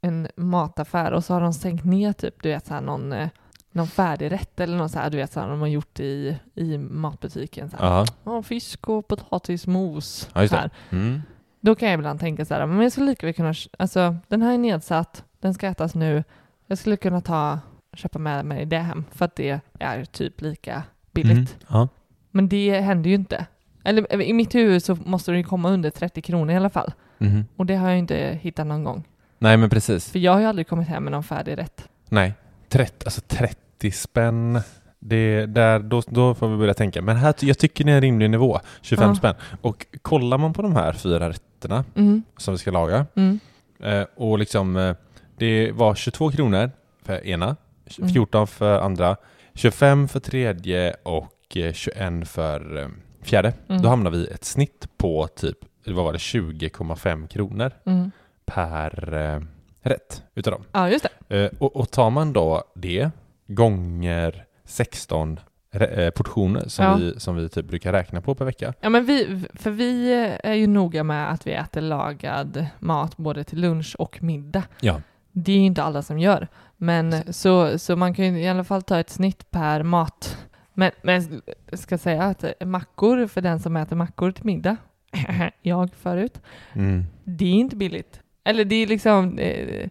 en 0.01 0.27
mataffär 0.35 1.11
och 1.11 1.23
så 1.23 1.33
har 1.33 1.41
de 1.41 1.53
sänkt 1.53 1.85
ner 1.85 2.13
typ, 2.13 2.43
du 2.43 2.49
vet 2.49 2.65
så 2.65 2.73
här 2.73 2.81
någon, 2.81 3.13
eh, 3.13 3.29
någon 3.75 3.87
färdigrätt 3.87 4.59
eller 4.59 4.77
något 4.77 4.91
så 4.91 4.99
här, 4.99 5.09
du 5.09 5.17
vet 5.17 5.33
så 5.33 5.39
här, 5.39 5.49
de 5.49 5.59
har 5.59 5.67
gjort 5.67 5.99
i, 5.99 6.37
i 6.55 6.77
matbutiken 6.77 7.69
så 7.69 7.77
här. 7.77 8.07
Ja, 8.23 8.43
fisk 8.43 8.89
och 8.89 9.07
potatismos. 9.07 10.29
ja 10.33 10.41
här. 10.41 10.69
Mm. 10.89 11.21
Då 11.59 11.75
kan 11.75 11.89
jag 11.89 11.97
ibland 11.97 12.19
tänka 12.19 12.45
så 12.45 12.53
här, 12.53 12.65
men 12.65 12.81
jag 12.81 12.91
skulle 12.91 13.05
lika 13.09 13.27
väl 13.27 13.33
kunna, 13.33 13.53
alltså 13.79 14.17
den 14.27 14.41
här 14.41 14.53
är 14.53 14.57
nedsatt, 14.57 15.23
den 15.39 15.53
ska 15.53 15.67
ätas 15.67 15.95
nu, 15.95 16.23
jag 16.67 16.77
skulle 16.77 16.97
kunna 16.97 17.21
ta, 17.21 17.59
köpa 17.93 18.19
med 18.19 18.45
mig 18.45 18.65
det 18.65 18.77
hem 18.77 19.05
för 19.11 19.25
att 19.25 19.35
det 19.35 19.59
är 19.79 20.05
typ 20.05 20.41
lika 20.41 20.83
billigt. 21.11 21.31
Mm. 21.31 21.47
Ja. 21.67 21.87
Men 22.31 22.49
det 22.49 22.79
händer 22.79 23.09
ju 23.09 23.15
inte. 23.15 23.45
Eller 23.83 24.21
i 24.21 24.33
mitt 24.33 24.55
huvud 24.55 24.83
så 24.83 24.95
måste 24.95 25.31
det 25.31 25.37
ju 25.37 25.43
komma 25.43 25.69
under 25.69 25.89
30 25.89 26.21
kronor 26.21 26.53
i 26.53 26.55
alla 26.55 26.69
fall. 26.69 26.93
Mhm. 27.17 27.45
Och 27.55 27.65
det 27.65 27.75
har 27.75 27.89
jag 27.89 27.97
inte 27.97 28.39
hittat 28.41 28.67
någon 28.67 28.83
gång. 28.83 29.03
Nej 29.39 29.57
men 29.57 29.69
precis. 29.69 30.11
För 30.11 30.19
jag 30.19 30.31
har 30.31 30.39
ju 30.39 30.45
aldrig 30.45 30.67
kommit 30.67 30.87
hem 30.87 31.03
med 31.03 31.11
någon 31.11 31.23
färdig 31.23 31.57
rätt. 31.57 31.89
Nej. 32.09 32.33
30, 32.69 33.05
alltså 33.05 33.21
30 33.27 33.64
spänn. 33.93 34.59
Det 34.99 35.45
där, 35.45 35.79
då, 35.79 36.01
då 36.07 36.35
får 36.35 36.47
vi 36.47 36.57
börja 36.57 36.73
tänka. 36.73 37.01
Men 37.01 37.15
här, 37.17 37.35
jag 37.39 37.57
tycker 37.57 37.83
det 37.83 37.91
är 37.91 37.95
en 37.95 38.01
rimlig 38.01 38.29
nivå. 38.29 38.59
25 38.81 39.09
Ja. 39.09 39.15
spänn. 39.15 39.35
Och 39.61 39.85
kollar 40.01 40.37
man 40.37 40.53
på 40.53 40.61
de 40.61 40.75
här 40.75 40.93
fyra 40.93 41.29
rätterna 41.29 41.85
Mm. 41.95 42.23
som 42.37 42.53
vi 42.53 42.57
ska 42.57 42.71
laga. 42.71 43.05
Mm. 43.15 43.39
Eh, 43.83 44.05
och 44.15 44.39
liksom, 44.39 44.75
eh, 44.77 44.95
det 45.37 45.71
var 45.71 45.95
22 45.95 46.31
kronor 46.31 46.71
för 47.03 47.27
ena, 47.27 47.55
Mm. 47.99 48.09
14 48.13 48.47
för 48.47 48.79
andra, 48.79 49.15
25 49.53 50.07
för 50.07 50.19
tredje 50.19 50.95
och 51.03 51.57
eh, 51.57 51.73
21 51.73 52.27
för 52.27 52.77
eh, 52.77 52.87
fjärde. 53.21 53.53
Mm. 53.69 53.81
Då 53.81 53.89
hamnar 53.89 54.11
vi 54.11 54.27
ett 54.27 54.45
snitt 54.45 54.87
på 54.97 55.27
typ, 55.27 55.57
vad 55.85 56.05
var 56.05 56.13
det, 56.13 56.17
20,5 56.19 57.27
kronor 57.27 57.71
Mm. 57.85 58.11
per 58.45 59.13
eh, 59.13 59.41
rätt 59.81 60.23
utav 60.35 60.51
dem. 60.53 60.63
Ja, 60.71 60.89
just 60.89 61.05
det. 61.27 61.43
Eh, 61.43 61.51
och, 61.59 61.75
och 61.75 61.91
tar 61.91 62.09
man 62.09 62.33
då 62.33 62.63
det 62.75 63.09
gånger 63.47 64.45
16 64.65 65.39
re- 65.71 65.99
eh, 65.99 66.09
portioner 66.09 66.67
som, 66.67 66.85
Ja. 66.85 66.95
vi, 66.95 67.19
som 67.19 67.35
vi 67.35 67.49
typ 67.49 67.65
brukar 67.65 67.91
räkna 67.93 68.21
på 68.21 68.35
per 68.35 68.45
vecka. 68.45 68.73
Ja, 68.81 68.89
men 68.89 69.05
vi, 69.05 69.43
för 69.53 69.71
vi 69.71 70.13
är 70.43 70.53
ju 70.53 70.67
noga 70.67 71.03
med 71.03 71.31
att 71.31 71.47
vi 71.47 71.51
äter 71.53 71.81
lagad 71.81 72.65
mat 72.79 73.17
både 73.17 73.43
till 73.43 73.61
lunch 73.61 73.95
och 73.99 74.23
middag. 74.23 74.63
Ja. 74.81 75.01
Det 75.31 75.51
är 75.51 75.57
ju 75.57 75.65
inte 75.65 75.83
alla 75.83 76.01
som 76.01 76.19
gör. 76.19 76.47
Men 76.77 77.33
så, 77.33 77.79
så 77.79 77.95
man 77.95 78.13
kan 78.13 78.25
ju 78.35 78.41
i 78.41 78.47
alla 78.47 78.63
fall 78.63 78.81
ta 78.81 78.99
ett 78.99 79.09
snitt 79.09 79.51
per 79.51 79.83
mat. 79.83 80.37
Men, 80.73 80.91
men 81.03 81.41
jag 81.69 81.79
ska 81.79 81.97
säga 81.97 82.23
att 82.23 82.45
mackor, 82.65 83.27
för 83.27 83.41
den 83.41 83.59
som 83.59 83.77
äter 83.77 83.95
mackor 83.95 84.31
till 84.31 84.45
middag, 84.45 84.77
jag 85.61 85.89
förut, 85.95 86.41
Mm. 86.73 87.03
det 87.23 87.45
är 87.45 87.53
inte 87.53 87.75
billigt. 87.75 88.19
Eller 88.43 88.65
det 88.65 88.75
är 88.75 88.87
liksom, 88.87 89.37
eh, 89.39 89.89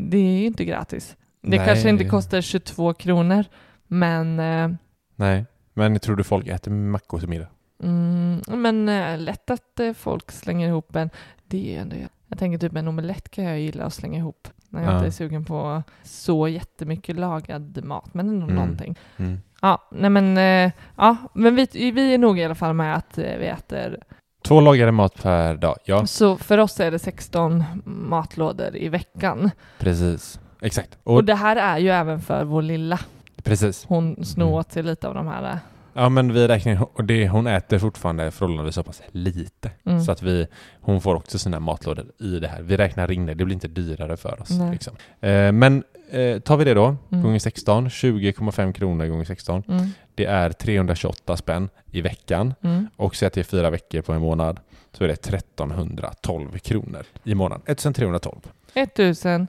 det 0.00 0.18
är 0.18 0.38
ju 0.38 0.46
inte 0.46 0.64
gratis. 0.64 1.16
Det 1.42 1.56
Nej. 1.56 1.66
kanske 1.66 1.88
inte 1.88 2.04
kostar 2.04 2.40
22 2.40 2.94
kronor, 2.94 3.44
men, 3.86 4.40
eh, 4.40 4.70
Nej, 5.16 5.44
men 5.74 5.98
tror 6.00 6.16
du 6.16 6.24
folk 6.24 6.46
äter 6.46 6.70
mackor 6.70 7.18
till 7.18 7.28
middag? 7.28 7.46
mm, 7.82 8.40
men 8.48 8.88
eh, 8.88 9.18
lätt 9.18 9.50
att 9.50 9.80
eh, 9.80 9.92
folk 9.92 10.30
slänger 10.32 10.68
ihop 10.68 10.96
en, 10.96 11.10
det 11.46 11.76
är 11.76 11.80
ändå 11.80 11.96
jag. 11.96 12.38
Tänker 12.38 12.58
typ 12.58 12.76
en 12.76 12.88
omelett 12.88 13.30
kan 13.30 13.44
jag 13.44 13.60
gilla 13.60 13.84
att 13.84 13.94
slänga 13.94 14.18
ihop 14.18 14.48
när 14.68 14.82
jag 14.82 14.92
Ja. 14.92 14.96
inte 14.96 15.06
är 15.06 15.10
sugen 15.10 15.44
på 15.44 15.82
så 16.02 16.48
jättemycket 16.48 17.16
lagad 17.16 17.84
mat, 17.84 18.14
men 18.14 18.28
ändå 18.28 18.44
Mm. 18.44 18.56
någonting. 18.56 18.98
Mm. 19.16 19.38
Ja, 19.62 19.88
nej 19.92 20.10
men, 20.10 20.38
eh, 20.38 20.72
ja, 20.96 21.16
men 21.34 21.54
vi, 21.54 21.66
vi 21.90 22.14
är 22.14 22.18
nog 22.18 22.38
i 22.38 22.44
alla 22.44 22.54
fall 22.54 22.74
med 22.74 22.96
att 22.96 23.18
eh, 23.18 23.24
vi 23.38 23.46
äter 23.46 23.98
Två 24.44 24.60
lagade 24.60 24.92
mat 24.92 25.22
per 25.22 25.54
dag, 25.56 25.76
ja 25.84 26.06
Så 26.06 26.36
för 26.36 26.58
oss 26.58 26.80
är 26.80 26.90
det 26.90 26.98
16 26.98 27.64
matlådor 27.84 28.76
i 28.76 28.88
veckan. 28.88 29.50
precis. 29.78 30.40
Exakt. 30.62 30.98
Och, 31.02 31.14
Och, 31.16 31.24
det 31.24 31.34
här 31.34 31.56
är 31.56 31.78
ju 31.78 31.88
även 31.88 32.20
för 32.20 32.44
vår 32.44 32.62
lilla. 32.62 32.98
precis. 33.42 33.84
Hon 33.88 34.24
snor 34.24 34.46
Mm. 34.46 34.54
åt 34.58 34.72
sig 34.72 34.82
lite 34.82 35.08
av 35.08 35.14
de 35.14 35.26
här. 35.28 35.58
Ja 35.92 36.08
men 36.08 36.32
vi 36.32 36.48
räknar 36.48 36.86
och 36.96 37.04
det, 37.04 37.28
hon 37.28 37.46
äter 37.46 37.78
fortfarande 37.78 38.30
förhållandevis 38.30 38.74
så 38.74 38.82
pass 38.82 39.02
lite. 39.10 39.70
Mm. 39.84 40.00
Så 40.00 40.12
att 40.12 40.22
vi, 40.22 40.46
hon 40.80 41.00
får 41.00 41.14
också 41.14 41.38
sina 41.38 41.60
matlådor 41.60 42.06
i 42.18 42.38
det 42.38 42.48
här. 42.48 42.62
Vi 42.62 42.76
räknar 42.76 43.10
in 43.10 43.26
det, 43.26 43.34
det 43.34 43.44
blir 43.44 43.54
inte 43.54 43.68
dyrare 43.68 44.16
för 44.16 44.42
oss. 44.42 44.50
Liksom. 44.72 44.92
Eh, 45.20 45.52
men 45.52 45.84
eh, 46.10 46.38
tar 46.40 46.56
vi 46.56 46.64
det 46.64 46.74
då, 46.74 46.96
Mm. 47.12 47.24
gånger 47.24 47.38
16, 47.38 47.88
20,5 47.88 48.72
kronor 48.72 49.06
gånger 49.06 49.24
16. 49.24 49.62
Mm. 49.68 49.88
Det 50.14 50.24
är 50.24 50.50
328 50.52 51.36
spänn 51.36 51.68
i 51.90 52.00
veckan. 52.00 52.54
Mm. 52.62 52.86
Och 52.96 53.16
så 53.16 53.26
att 53.26 53.32
det 53.32 53.40
är 53.40 53.44
fyra 53.44 53.70
veckor 53.70 54.00
på 54.02 54.12
en 54.12 54.20
månad 54.20 54.60
så 54.92 55.04
är 55.04 55.08
det 55.08 55.14
1312 55.14 56.58
kronor 56.58 57.02
i 57.24 57.34
månaden. 57.34 57.62
1312 57.66 58.40
1312. 58.74 59.46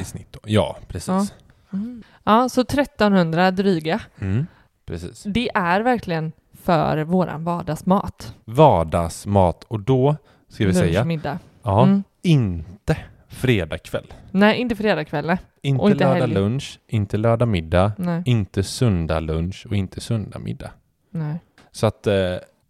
I 0.00 0.04
snitt. 0.04 0.26
Då. 0.32 0.40
Ja, 0.44 0.76
precis. 0.88 1.08
Ja. 1.08 1.26
Mm. 1.72 2.02
Ja, 2.24 2.48
så 2.48 2.60
1300 2.60 3.50
dryga. 3.50 4.00
Mm, 4.18 4.46
precis. 4.86 5.22
Det 5.22 5.50
är 5.54 5.80
verkligen 5.80 6.32
för 6.52 7.04
våran 7.04 7.44
vardagsmat. 7.44 8.34
Vardagsmat 8.44 9.64
och 9.64 9.80
då 9.80 10.16
ska 10.48 10.64
vi 10.64 10.72
Lunch, 10.72 10.78
säga, 10.84 11.04
middag. 11.04 11.38
ja, 11.62 11.82
Mm. 11.84 12.02
inte 12.22 12.96
fredag 13.28 13.78
kväll. 13.78 14.12
Nej, 14.30 14.58
inte 14.58 14.76
fredagkväll. 14.76 15.26
nej. 15.26 15.38
Inte, 15.62 15.82
Och 15.82 15.90
inte 15.90 16.04
lördag 16.04 16.20
helg. 16.20 16.34
lunch, 16.34 16.80
inte 16.88 17.16
lördag 17.16 17.48
middag, 17.48 17.92
Nej. 17.98 18.22
inte 18.26 18.62
söndag 18.62 19.20
lunch 19.20 19.66
och 19.70 19.76
inte 19.76 20.00
söndag 20.00 20.38
middag. 20.38 20.70
Nej. 21.10 21.38
Så 21.72 21.86
att 21.86 22.06
eh, 22.06 22.12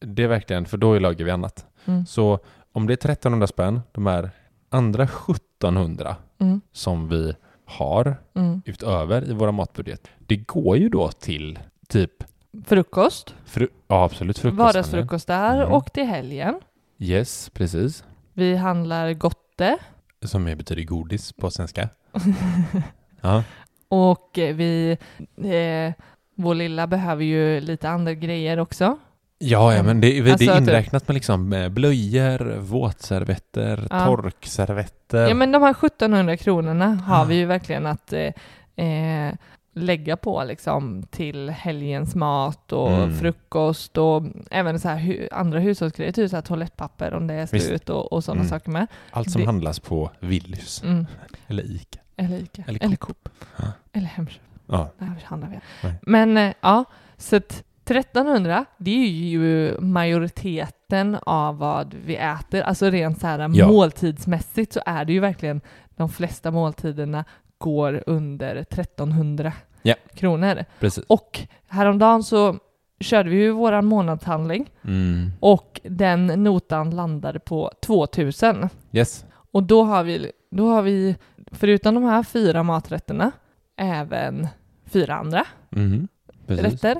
det 0.00 0.22
är 0.22 0.28
verkligen, 0.28 0.64
för 0.66 0.76
då 0.76 0.98
lagar 0.98 1.24
vi 1.24 1.30
annat. 1.30 1.66
Mm. 1.84 2.06
Så 2.06 2.38
om 2.72 2.86
det 2.86 2.92
är 2.92 3.10
1300 3.10 3.46
spänn, 3.46 3.80
de 3.92 4.06
här 4.06 4.30
andra 4.70 5.06
1700 5.06 6.16
Mm. 6.40 6.60
som 6.72 7.08
vi 7.08 7.34
har 7.64 8.16
Mm. 8.34 8.62
utöver 8.64 9.30
i 9.30 9.32
våra 9.32 9.52
matbudget, 9.52 10.08
det 10.18 10.36
går 10.36 10.76
ju 10.76 10.88
då 10.88 11.08
till 11.08 11.58
typ 11.88 12.24
Frukost. 12.66 13.34
fru- 13.46 13.68
ja, 13.88 14.04
absolut 14.04 14.38
frukost. 14.38 14.58
Vardagsfrukost 14.58 15.26
där 15.26 15.60
Mm. 15.62 15.72
och 15.72 15.92
till 15.92 16.04
helgen. 16.06 16.54
Yes, 16.98 17.50
precis. 17.50 18.04
Vi 18.32 18.56
handlar 18.56 19.12
gotte. 19.12 19.78
Som 20.22 20.44
betyder 20.44 20.82
godis 20.82 21.32
på 21.32 21.50
svenska. 21.50 21.88
ja. 23.20 23.44
Och 23.88 24.30
vi, 24.34 24.96
eh, 25.36 25.92
vår 26.34 26.54
lilla 26.54 26.86
behöver 26.86 27.24
ju 27.24 27.60
lite 27.60 27.88
andra 27.90 28.14
grejer 28.14 28.58
också. 28.58 28.98
Ja, 29.38 29.74
ja, 29.74 29.82
men 29.82 30.00
det, 30.00 30.20
det 30.20 30.32
Alltså 30.32 30.50
är 30.50 30.58
inräknat 30.58 31.08
med 31.08 31.14
liksom 31.14 31.52
eh, 31.52 31.68
blöjor, 31.68 32.56
våtservetter, 32.58 33.86
Ja. 33.90 34.04
torkservetter. 34.06 35.28
Ja 35.28 35.34
men 35.34 35.52
de 35.52 35.62
här 35.62 35.70
1700 35.74 36.36
kronorna 36.36 36.86
har 36.94 37.20
Ah. 37.22 37.24
vi 37.24 37.34
ju 37.34 37.46
verkligen 37.46 37.86
att 37.86 38.12
eh, 38.12 38.86
eh, 38.86 39.34
lägga 39.74 40.16
på 40.16 40.44
liksom 40.44 41.02
till 41.10 41.50
helgens 41.50 42.14
mat 42.14 42.72
och 42.72 42.90
Mm. 42.92 43.14
frukost 43.18 43.98
och 43.98 44.22
även 44.50 44.80
så 44.80 44.88
här 44.88 44.98
hu- 44.98 45.28
andra 45.32 45.58
hushållsgrejer, 45.58 46.12
typ 46.12 46.30
så 46.30 46.36
här 46.36 46.42
toalettpapper 46.42 47.14
om 47.14 47.26
det 47.26 47.34
är 47.34 47.48
Visst. 47.52 47.66
slut 47.66 47.88
och, 47.90 48.12
och 48.12 48.24
sådana 48.24 48.40
Mm. 48.40 48.50
saker 48.50 48.70
med. 48.70 48.86
Allt 49.10 49.30
som 49.30 49.40
det- 49.40 49.46
handlas 49.46 49.80
på 49.80 50.10
Willys 50.20 50.82
Mm. 50.82 51.06
eller 51.46 51.62
Ica. 51.62 51.98
Eller 52.16 52.38
Ica. 52.38 52.62
Eller 52.66 52.84
Eller, 52.84 52.96
Coop. 52.96 53.18
Coop. 53.24 53.34
Ja. 53.56 53.64
Eller 53.92 54.06
Hemköp. 54.06 54.40
Ja, 54.66 54.90
Där 54.98 55.22
handlar 55.24 55.48
vi. 55.48 55.58
Nej. 55.82 55.94
Men 56.02 56.36
eh, 56.36 56.52
ja, 56.60 56.84
så 57.16 57.36
att 57.36 57.62
1300, 57.96 58.64
det 58.78 58.90
är 58.90 59.06
ju 59.08 59.76
majoriteten 59.80 61.16
av 61.22 61.58
vad 61.58 61.94
vi 62.04 62.16
äter. 62.16 62.62
Alltså 62.62 62.90
rent 62.90 63.20
så 63.20 63.26
här 63.26 63.50
Ja. 63.54 63.68
måltidsmässigt 63.68 64.72
så 64.72 64.80
är 64.86 65.04
det 65.04 65.12
ju 65.12 65.20
verkligen 65.20 65.60
de 65.96 66.08
flesta 66.08 66.50
måltiderna 66.50 67.24
går 67.58 68.02
under 68.06 68.56
1300 68.56 69.52
Ja. 69.82 69.94
kronor. 70.14 70.64
precis. 70.80 71.04
Och 71.06 71.40
häromdagen 71.68 72.22
så 72.22 72.56
körde 73.00 73.30
vi 73.30 73.36
ju 73.36 73.50
våran 73.50 73.84
månadshandling 73.86 74.70
Mm. 74.84 75.30
och 75.40 75.80
den 75.84 76.26
notan 76.26 76.90
landade 76.90 77.38
på 77.40 77.70
2000. 77.86 78.68
Yes. 78.92 79.24
Och 79.52 79.62
då 79.62 79.82
har 79.84 80.04
vi, 80.04 80.32
då 80.50 80.68
har 80.70 80.82
vi 80.82 81.16
förutom 81.52 81.94
de 81.94 82.04
här 82.04 82.22
fyra 82.22 82.62
maträtterna 82.62 83.30
även 83.76 84.46
fyra 84.86 85.14
andra 85.14 85.44
Mm. 85.76 86.08
Rätter. 86.46 86.96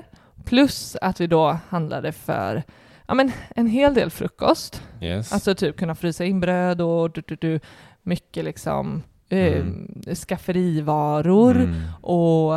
Plus 0.49 0.95
att 1.01 1.21
vi 1.21 1.27
då 1.27 1.57
handlade 1.69 2.11
för 2.11 2.63
ja, 3.07 3.13
men 3.13 3.31
en 3.55 3.67
hel 3.67 3.93
del 3.93 4.09
frukost. 4.09 4.81
Yes. 5.01 5.33
Alltså 5.33 5.55
typ 5.55 5.77
kunna 5.77 5.95
frysa 5.95 6.25
in 6.25 6.39
bröd 6.39 6.81
och 6.81 7.11
du, 7.11 7.21
du, 7.27 7.35
du, 7.35 7.59
mycket 8.03 8.45
liksom 8.45 9.03
eh, 9.29 9.39
Mm. 9.57 9.87
skafferivaror 10.27 11.55
Mm. 11.55 11.81
och 12.01 12.53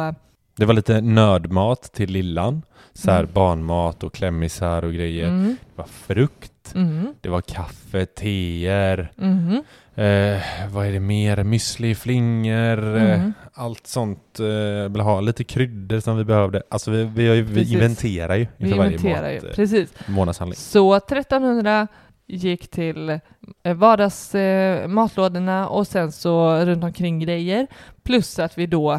Det 0.56 0.64
var 0.64 0.74
lite 0.74 1.00
nördmat 1.00 1.82
till 1.92 2.10
lillan. 2.10 2.62
Så 2.92 3.10
här 3.10 3.18
Mm. 3.20 3.30
barnmat 3.34 4.02
och 4.04 4.14
klämmisar 4.14 4.84
och 4.84 4.92
grejer. 4.92 5.28
mm, 5.28 5.56
Det 5.66 5.78
var 5.82 5.86
frukt. 5.88 6.51
Mm, 6.74 7.14
Det 7.20 7.28
var 7.28 7.40
kaffe, 7.40 8.06
teer. 8.06 9.12
mm, 9.18 9.62
Eh, 9.94 10.40
vad 10.70 10.86
är 10.86 10.92
det 10.92 11.00
mer? 11.00 11.36
Müsli, 11.36 11.94
flingor. 11.94 12.96
eh, 12.96 13.14
mm. 13.20 13.32
Allt 13.54 13.86
sånt. 13.86 14.40
Eh, 14.40 14.92
vill 14.92 15.00
ha 15.00 15.20
lite 15.20 15.44
kryddor 15.44 16.00
som 16.00 16.16
vi 16.16 16.24
behövde. 16.24 16.62
Alltså 16.70 16.90
vi, 16.90 17.04
vi, 17.04 17.40
vi 17.42 17.54
Precis. 17.54 17.72
inventerar 17.72 18.34
ju 18.36 18.46
inför 18.58 18.76
varje 18.76 18.90
inventerar 18.92 19.28
ju, 19.30 19.34
mat, 19.34 19.44
eh, 19.44 19.50
precis. 19.50 19.92
månadshandling. 20.08 20.56
Så 20.56 20.94
1300 20.94 21.88
gick 22.26 22.70
till 22.70 23.08
eh, 23.62 23.74
vardags 23.74 24.34
eh, 24.34 24.88
matlådorna 24.88 25.68
och 25.68 25.86
sen 25.86 26.12
så 26.12 26.64
runt 26.64 26.84
omkring 26.84 27.18
grejer. 27.20 27.66
Plus 28.02 28.38
att 28.38 28.58
vi 28.58 28.66
då 28.66 28.92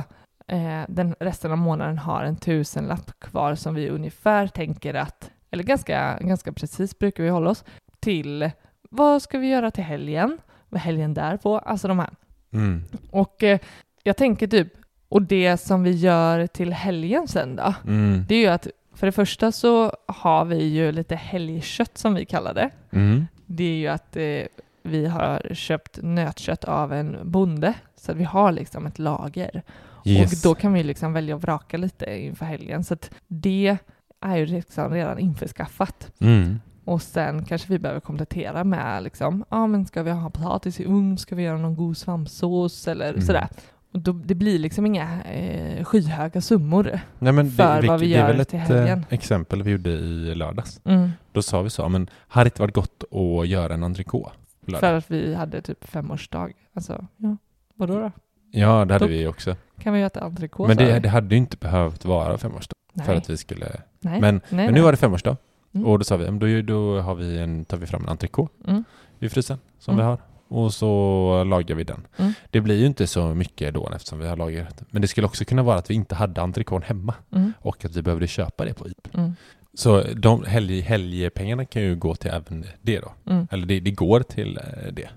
eh, 0.48 0.82
den 0.88 1.16
resten 1.20 1.52
av 1.52 1.58
månaden 1.58 1.98
har 1.98 2.24
en 2.24 2.36
tusenlapp 2.36 3.12
kvar 3.20 3.56
som 3.56 3.76
vi 3.76 3.90
ungefär 3.90 4.48
tänker 4.48 4.94
att, 4.94 5.30
eller 5.54 5.64
ganska, 5.64 6.18
ganska 6.22 6.54
precis 6.54 7.00
brukar 7.00 7.24
vi 7.24 7.30
hålla 7.30 7.50
oss, 7.50 7.64
till 8.00 8.52
vad 8.90 9.22
ska 9.22 9.38
vi 9.38 9.48
göra 9.48 9.72
till 9.72 9.84
helgen? 9.84 10.38
Vad 10.70 10.82
är 10.82 10.84
helgen 10.84 11.14
därpå? 11.14 11.58
Alltså 11.58 11.88
de 11.88 12.00
här. 12.00 12.10
Mm. 12.54 12.84
Och 13.12 13.44
eh, 13.44 13.60
jag 14.04 14.18
tänker 14.18 14.48
typ, 14.48 14.68
och 15.10 15.22
det 15.22 15.58
som 15.58 15.84
vi 15.84 15.92
gör 15.92 16.48
till 16.48 16.74
helgen 16.74 17.28
sen 17.28 17.56
då? 17.56 17.74
Mm. 17.88 18.26
Det 18.28 18.36
är 18.36 18.40
ju 18.40 18.48
att 18.48 18.68
för 18.96 19.08
det 19.08 19.12
första 19.12 19.52
så 19.52 19.92
har 20.08 20.46
vi 20.46 20.64
ju 20.64 20.92
lite 20.92 21.16
helgkött 21.16 21.98
som 21.98 22.14
vi 22.14 22.26
kallar 22.26 22.54
det. 22.54 22.70
Mm. 22.92 23.28
det 23.46 23.64
är 23.64 23.78
ju 23.78 23.88
att 23.88 24.16
eh, 24.16 24.44
vi 24.84 25.06
har 25.06 25.54
köpt 25.54 26.00
nötkött 26.02 26.64
av 26.64 26.94
en 26.94 27.18
bonde, 27.24 27.74
så 27.96 28.12
att 28.12 28.18
vi 28.18 28.24
har 28.24 28.52
liksom 28.52 28.86
ett 28.86 29.00
lager. 29.00 29.64
Yes. 30.06 30.34
Och 30.34 30.50
då 30.50 30.56
kan 30.56 30.74
vi 30.74 30.84
liksom 30.84 31.14
välja 31.14 31.36
att 31.36 31.44
vraka 31.44 31.78
lite 31.78 32.20
inför 32.20 32.46
helgen. 32.46 32.84
Så 32.84 32.98
det 33.28 33.78
är 34.24 34.38
ju 34.38 34.46
liksom 34.46 34.94
redan 34.94 35.20
införskaffat. 35.20 36.12
Mm. 36.20 36.60
Och 36.86 37.02
sen 37.02 37.46
kanske 37.46 37.68
vi 37.72 37.80
behöver 37.80 38.00
komplettera 38.02 38.64
med 38.64 39.04
liksom, 39.04 39.46
ja 39.50 39.68
men 39.68 39.86
ska 39.86 40.04
vi 40.04 40.12
ha 40.12 40.30
potatis 40.30 40.80
i 40.80 40.86
ugn, 40.86 41.18
ska 41.18 41.36
vi 41.36 41.44
göra 41.44 41.58
någon 41.58 41.76
god 41.76 41.98
svampsås 41.98 42.88
eller 42.88 43.10
Mm. 43.10 43.22
sådär. 43.22 43.48
Och 43.94 44.00
då, 44.00 44.12
det 44.12 44.36
blir 44.36 44.60
liksom 44.60 44.86
inga 44.86 45.22
eh, 45.24 45.84
skyhöga 45.86 46.42
summor. 46.42 47.00
Nej, 47.20 47.34
men 47.34 47.52
för 47.52 47.88
vad 47.88 48.00
vi 48.00 48.08
det 48.08 48.16
är 48.16 48.20
gör 48.20 48.28
väl 48.28 48.40
ett 48.40 48.50
till 48.50 48.60
helgen. 48.60 49.00
eh, 49.00 49.06
exempel 49.14 49.64
vi 49.64 49.72
gjorde 49.72 49.90
i 49.90 50.36
lördags. 50.36 50.82
Mm. 50.86 51.10
Då 51.32 51.42
sa 51.42 51.62
vi 51.62 51.70
så, 51.70 51.90
men 51.90 52.10
hade 52.28 52.44
det 52.44 52.48
inte 52.48 52.62
varit 52.62 52.74
gott 52.76 53.04
att 53.12 53.48
göra 53.48 53.74
en 53.74 53.84
entrecote? 53.84 54.32
För 54.80 54.94
att 54.94 55.12
vi 55.12 55.36
hade 55.36 55.62
typ 55.62 55.84
femårsdag. 55.88 56.50
Alltså, 56.74 57.06
ja, 57.18 57.38
vadå 57.76 58.00
då? 58.00 58.12
Ja, 58.52 58.86
det 58.86 58.94
hade 58.94 58.98
Då- 59.06 59.08
vi 59.08 59.28
också. 59.28 59.56
Kan 59.80 59.94
vi 59.94 60.00
göra 60.00 60.08
ett 60.08 60.18
entrecote? 60.18 60.68
Men 60.68 60.78
det, 60.78 60.94
vi. 60.94 61.00
det 61.00 61.10
hade 61.10 61.36
ju 61.36 61.40
inte 61.40 61.58
behövt 61.58 62.06
vara 62.06 62.38
femårsdag 62.38 62.74
nej. 62.94 63.06
för 63.06 63.16
att 63.16 63.30
vi 63.30 63.38
skulle... 63.38 63.68
nej. 64.04 64.22
Men, 64.22 64.42
nej, 64.50 64.66
men 64.66 64.74
nu 64.74 64.82
var 64.82 64.92
det 64.92 64.98
femårsdag 64.98 65.38
Mm. 65.76 65.88
och 65.88 66.00
då 66.00 66.06
sa 66.06 66.18
vi, 66.18 66.26
då, 66.26 66.62
då 66.62 67.00
har 67.02 67.16
vi 67.16 67.38
en, 67.40 67.66
tar 67.66 67.78
vi 67.78 67.86
fram 67.86 68.04
en 68.04 68.10
entrecote 68.10 68.54
Mm. 68.68 68.84
i 69.20 69.30
frysen 69.30 69.58
som 69.80 69.94
Mm. 69.94 70.06
vi 70.06 70.10
har 70.10 70.18
och 70.48 70.74
så 70.74 71.44
lagar 71.44 71.76
vi 71.76 71.84
den. 71.84 72.08
Mm. 72.18 72.34
Det 72.52 72.62
blir 72.62 72.76
ju 72.80 72.86
inte 72.86 73.08
så 73.08 73.34
mycket 73.34 73.74
då 73.74 73.90
eftersom 73.96 74.20
vi 74.20 74.28
har 74.28 74.38
lagrat. 74.38 74.84
Men 74.90 75.02
det 75.02 75.08
skulle 75.08 75.28
också 75.28 75.46
kunna 75.46 75.64
vara 75.64 75.78
att 75.78 75.90
vi 75.90 75.94
inte 75.94 76.16
hade 76.16 76.42
entrecote 76.42 76.86
hemma 76.88 77.14
Mm. 77.32 77.54
och 77.60 77.86
att 77.86 77.96
vi 77.96 78.02
behövde 78.02 78.28
köpa 78.28 78.66
det 78.66 78.74
på 78.74 78.88
IP. 78.88 79.08
Mm. 79.14 79.36
Så 79.74 80.02
de 80.16 80.44
helg, 80.46 80.82
helgpengarna 80.82 81.66
kan 81.66 81.82
ju 81.82 81.96
gå 81.96 82.16
till 82.16 82.32
även 82.32 82.66
det 82.82 83.00
då. 83.00 83.12
Eller 83.52 83.66
det, 83.66 83.80
det 83.80 83.92
går 83.92 84.20
till 84.20 84.58
eh, 84.58 84.94
det. 84.94 85.10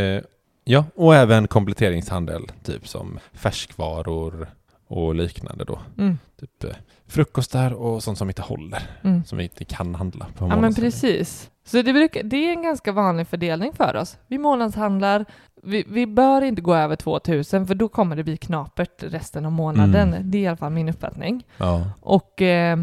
Eh, 0.00 0.22
ja, 0.64 0.84
och 0.94 1.14
även 1.14 1.48
kompletteringshandel, 1.48 2.42
typ 2.62 2.88
som 2.88 3.18
färskvaror 3.32 4.48
och 4.94 5.14
liknande 5.14 5.64
då. 5.64 5.78
Mm. 5.98 6.18
Typ 6.40 6.64
eh, 6.64 6.70
frukostar 7.06 7.70
och 7.72 8.02
sånt 8.02 8.18
som 8.18 8.28
inte 8.28 8.42
håller, 8.42 8.82
Mm. 9.02 9.24
som 9.24 9.38
vi 9.38 9.44
inte 9.44 9.64
kan 9.64 9.94
handla 9.94 10.26
på 10.36 10.48
Ja 10.48 10.56
men 10.60 10.74
precis. 10.74 11.50
Så 11.64 11.82
det, 11.82 11.92
brukar, 11.92 12.22
det 12.22 12.36
är 12.36 12.52
en 12.52 12.62
ganska 12.62 12.92
vanlig 12.92 13.26
fördelning 13.28 13.72
för 13.72 13.96
oss. 13.96 14.18
Vi 14.26 14.38
månadshandlar, 14.38 15.24
vi, 15.62 15.84
vi 15.88 16.06
bör 16.06 16.42
inte 16.42 16.62
gå 16.62 16.74
över 16.74 16.96
2000 16.96 17.66
för 17.66 17.74
då 17.74 17.88
kommer 17.88 18.16
det 18.16 18.24
bli 18.24 18.36
knapert 18.36 19.02
resten 19.02 19.46
av 19.46 19.52
månaden. 19.52 20.08
Mm. 20.14 20.30
Det 20.30 20.38
är 20.38 20.42
i 20.42 20.46
alla 20.46 20.56
fall 20.56 20.72
min 20.72 20.88
uppfattning. 20.88 21.46
Ja. 21.56 21.90
Och, 22.00 22.42
eh, 22.42 22.78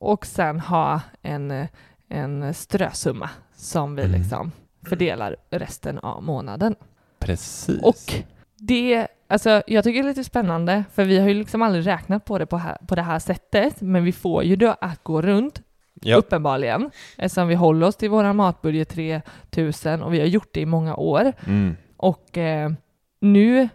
och 0.00 0.26
sen 0.26 0.60
ha 0.60 1.00
en, 1.22 1.66
en 2.08 2.54
strösumma 2.54 3.30
som 3.56 3.96
vi 3.96 4.02
Mm. 4.04 4.20
liksom 4.20 4.52
fördelar 4.86 5.36
resten 5.50 5.98
av 5.98 6.22
månaden. 6.22 6.74
Precis. 7.18 7.82
Och 7.82 8.24
det, 8.66 9.06
alltså 9.28 9.62
jag 9.66 9.84
tycker 9.84 10.02
det 10.02 10.06
är 10.06 10.08
lite 10.08 10.24
spännande, 10.24 10.84
för 10.94 11.04
vi 11.04 11.18
har 11.18 11.28
ju 11.28 11.34
liksom 11.34 11.62
aldrig 11.62 11.86
räknat 11.86 12.24
på 12.24 12.38
det 12.38 12.46
på, 12.46 12.56
här, 12.56 12.76
på 12.88 12.94
det 12.94 13.02
här 13.02 13.18
sättet, 13.18 13.80
men 13.80 14.04
vi 14.04 14.12
får 14.12 14.44
ju 14.44 14.56
då 14.56 14.74
att 14.80 15.02
gå 15.04 15.22
runt, 15.22 15.62
ja. 16.02 16.16
uppenbarligen, 16.16 16.90
eftersom 17.18 17.48
vi 17.48 17.54
håller 17.54 17.86
oss 17.86 17.96
till 17.96 18.10
vår 18.10 18.32
matbudget 18.32 18.88
3000 18.88 20.02
och 20.02 20.14
vi 20.14 20.18
har 20.20 20.26
gjort 20.26 20.48
det 20.52 20.60
i 20.60 20.66
många 20.66 20.96
år. 20.96 21.32
Mm. 21.46 21.76
Och 21.96 22.38
eh, 22.38 22.70
nu 23.20 23.68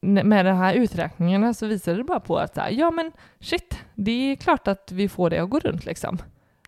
med 0.00 0.46
de 0.46 0.52
här 0.52 0.74
uträkningarna 0.74 1.54
så 1.54 1.66
visar 1.66 1.94
det 1.94 2.04
bara 2.04 2.20
på 2.20 2.38
att 2.38 2.56
här, 2.56 2.70
ja 2.70 2.90
men 2.90 3.12
shit, 3.40 3.78
det 3.94 4.32
är 4.32 4.36
klart 4.36 4.68
att 4.68 4.92
vi 4.92 5.08
får 5.08 5.30
det 5.30 5.38
att 5.38 5.50
gå 5.50 5.58
runt 5.58 5.84
liksom. 5.86 6.18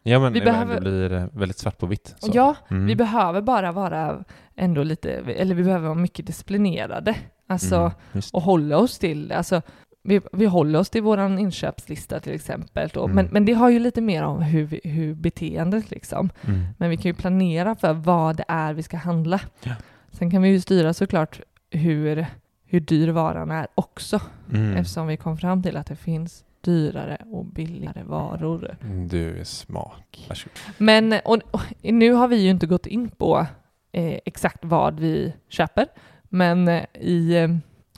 ja, 0.03 0.19
men 0.19 0.33
vi 0.33 0.39
det 0.39 0.45
behöver- 0.45 0.81
blir 0.81 1.13
eh, 1.13 1.25
väldigt 1.33 1.59
svart 1.59 1.79
på 1.79 1.87
vitt. 1.87 2.15
så. 2.19 2.31
Ja, 2.35 2.55
Mm. 2.71 2.87
vi 2.87 2.97
behöver 2.97 3.41
bara 3.41 3.73
vara 3.73 4.25
ändå 4.57 4.83
lite, 4.83 5.13
eller 5.13 5.55
vi 5.55 5.65
behöver 5.65 5.85
vara 5.89 5.99
mycket 5.99 6.27
disciplinerade. 6.27 7.15
Alltså, 7.53 7.93
Mm, 8.13 8.23
och 8.33 8.43
hålla 8.43 8.79
oss 8.79 8.99
till 8.99 9.29
det. 9.29 9.37
Alltså, 9.37 9.63
vi, 10.03 10.21
vi 10.33 10.47
håller 10.47 10.79
oss 10.79 10.91
till 10.91 11.03
vår 11.03 11.39
inköpslista 11.39 12.21
till 12.21 12.33
exempel. 12.33 12.91
Mm. 12.97 13.11
Men, 13.11 13.27
men 13.27 13.45
det 13.45 13.53
har 13.53 13.69
ju 13.69 13.79
lite 13.79 14.01
mer 14.01 14.23
om 14.23 14.43
hur, 14.43 14.65
vi, 14.65 14.81
hur 14.85 15.15
beteendet 15.15 15.91
liksom. 15.91 16.31
Mm. 16.43 16.67
Men 16.79 16.91
vi 16.91 16.97
kan 16.97 17.05
ju 17.05 17.15
planera 17.15 17.75
för 17.75 17.93
vad 17.93 18.37
det 18.37 18.45
är 18.49 18.75
vi 18.75 18.83
ska 18.83 18.97
handla. 18.97 19.41
Ja. 19.63 19.75
Sen 20.11 20.31
kan 20.31 20.43
vi 20.43 20.49
ju 20.49 20.61
styra 20.61 20.95
såklart 20.95 21.41
hur, 21.71 22.27
hur 22.65 22.81
dyr 22.81 23.09
varan 23.09 23.51
är 23.51 23.67
också. 23.75 24.21
Mm. 24.53 24.77
Eftersom 24.77 25.07
vi 25.07 25.17
kom 25.17 25.39
fram 25.39 25.63
till 25.63 25.77
att 25.77 25.87
det 25.87 25.97
finns 25.97 26.45
dyrare 26.61 27.19
och 27.31 27.45
billigare 27.45 28.03
varor. 28.03 28.77
Du 29.11 29.41
är 29.41 29.45
smak. 29.45 30.27
Varsågod. 30.29 30.59
Men 30.79 31.13
och, 31.25 31.39
och, 31.51 31.61
nu 31.83 32.13
har 32.13 32.29
vi 32.29 32.37
ju 32.37 32.51
inte 32.51 32.67
gått 32.67 32.87
in 32.87 33.11
på 33.11 33.47
eh, 33.93 34.19
exakt 34.25 34.65
vad 34.65 35.01
vi 35.01 35.35
köper, 35.49 35.87
men 36.33 36.69
eh, 36.69 36.85
i 37.01 37.37
eh, 37.37 37.49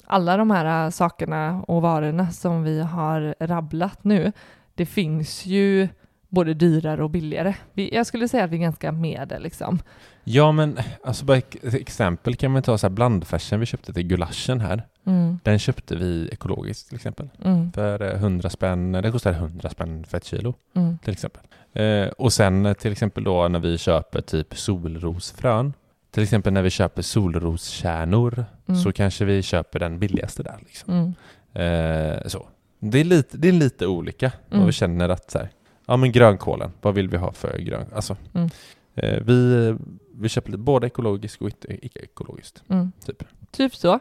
alla 0.04 0.36
de 0.36 0.50
här 0.50 0.84
eh, 0.86 0.90
sakerna 0.90 1.62
och 1.68 1.82
varorna 1.82 2.30
som 2.30 2.62
vi 2.62 2.80
har 2.82 3.34
rabblat 3.40 4.04
nu, 4.04 4.32
det 4.74 4.86
finns 4.86 5.46
ju 5.46 5.88
både 6.28 6.54
dyrare 6.54 7.04
och 7.04 7.10
billigare. 7.10 7.54
Jag 7.74 8.06
skulle 8.06 8.28
säga 8.28 8.44
att 8.44 8.50
vi 8.50 8.56
är 8.56 8.60
ganska 8.60 8.92
med 8.92 9.28
det 9.28 9.38
liksom. 9.38 9.78
Ja, 10.24 10.52
men 10.52 10.78
alltså 11.04 11.24
bara 11.24 11.40
exempel 11.62 12.36
kan 12.36 12.50
man 12.52 12.62
ta 12.62 12.78
så 12.78 12.86
här 12.86 12.94
blandfärsen 12.94 13.60
vi 13.60 13.66
köpte 13.66 13.92
till 13.92 14.06
gulaschen 14.06 14.60
här. 14.60 14.86
Mm, 15.06 15.38
Den 15.42 15.58
köpte 15.58 15.96
vi 15.96 16.28
ekologiskt 16.32 16.88
till 16.88 16.96
exempel. 16.96 17.28
mm, 17.44 17.72
För 17.72 18.02
eh, 18.02 18.14
100 18.14 18.50
spänn, 18.50 18.92
det 18.92 19.10
kostar 19.10 19.32
100 19.32 19.70
spänn 19.70 20.04
för 20.04 20.16
ett 20.16 20.24
kilo 20.24 20.54
mm, 20.74 20.98
till 20.98 21.12
exempel. 21.12 21.42
Eh, 21.72 22.06
och 22.08 22.32
sen 22.32 22.74
till 22.78 22.92
exempel 22.92 23.24
då 23.24 23.48
när 23.48 23.58
vi 23.58 23.78
köper 23.78 24.20
typ 24.20 24.56
solrosfrön. 24.58 25.72
Till 26.14 26.22
exempel 26.22 26.52
när 26.52 26.62
vi 26.62 26.70
köper 26.70 27.02
solroskärnor 27.02 28.44
Mm. 28.68 28.80
så 28.80 28.92
kanske 28.92 29.24
vi 29.24 29.42
köper 29.42 29.78
den 29.78 29.98
billigaste 29.98 30.42
där. 30.42 30.58
Liksom. 30.60 30.92
mm, 30.94 31.14
Eh, 31.56 32.26
så. 32.26 32.48
Det, 32.80 32.98
är 33.00 33.04
lite, 33.04 33.36
det 33.36 33.48
är 33.48 33.52
lite 33.52 33.86
olika 33.86 34.32
Mm. 34.50 34.62
och 34.62 34.68
vi 34.68 34.72
känner 34.72 35.08
att 35.08 35.30
så 35.30 35.38
här, 35.38 35.48
ja 35.86 35.96
men 35.96 36.12
grönkålen, 36.12 36.72
vad 36.82 36.94
vill 36.94 37.08
vi 37.08 37.16
ha 37.16 37.32
för 37.32 37.58
grön? 37.58 37.86
Alltså, 37.94 38.16
Mm. 38.34 38.50
eh, 38.94 39.20
vi, 39.22 39.74
vi 40.14 40.28
köper 40.28 40.50
lite 40.50 40.58
både 40.62 40.86
ekologiskt 40.86 41.42
och 41.42 41.48
icke-ekologiskt. 41.68 42.62
mm. 42.68 42.92
Typ. 43.06 43.22
Typ 43.50 43.74
så. 43.76 43.92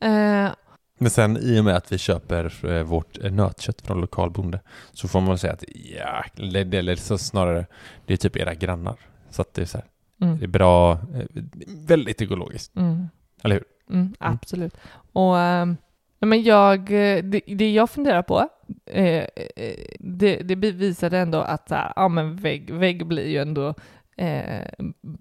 Eh, 0.00 0.48
Men 0.98 1.10
sen 1.10 1.36
i 1.36 1.60
och 1.60 1.64
med 1.64 1.76
att 1.76 1.92
vi 1.92 1.98
köper 1.98 2.70
eh, 2.72 2.82
vårt 2.82 3.18
eh, 3.24 3.32
nötkött 3.32 3.80
från 3.82 4.00
lokal 4.00 4.30
bonde 4.30 4.60
så 4.92 5.08
får 5.08 5.20
man 5.20 5.38
säga 5.38 5.52
att 5.52 5.64
ja, 5.98 6.24
eller, 6.36 6.74
eller 6.74 6.96
så 6.96 7.18
snarare 7.18 7.66
det 8.06 8.12
är 8.12 8.16
typ 8.16 8.36
era 8.36 8.54
grannar. 8.54 8.96
Så 9.30 9.42
att 9.42 9.54
det 9.54 9.62
är 9.62 9.66
så 9.66 9.78
här, 9.78 9.86
det 10.20 10.26
är 10.26 10.38
mm, 10.38 10.50
bra, 10.50 10.92
eh, 10.92 11.42
väldigt 11.86 12.22
ekologiskt. 12.22 12.76
mm. 12.76 13.08
Eller 13.42 13.54
hur? 13.54 13.64
Mm, 13.96 14.14
absolut. 14.18 14.76
Och 15.12 15.38
ehm, 15.38 15.76
men 16.20 16.42
jag, 16.42 16.78
eh, 16.80 17.24
det, 17.24 17.40
det 17.46 17.72
jag 17.72 17.90
funderar 17.90 18.22
på, 18.22 18.48
eh, 18.86 19.04
eh, 19.06 19.74
det, 19.98 20.36
det 20.36 20.56
bevisade 20.56 21.18
ändå 21.18 21.38
att 21.40 21.66
ja, 21.96 22.08
men 22.08 22.36
vägg, 22.36 22.70
vägg 22.70 23.06
blir 23.06 23.28
ju 23.28 23.38
ändå 23.38 23.74
eh, 24.16 24.64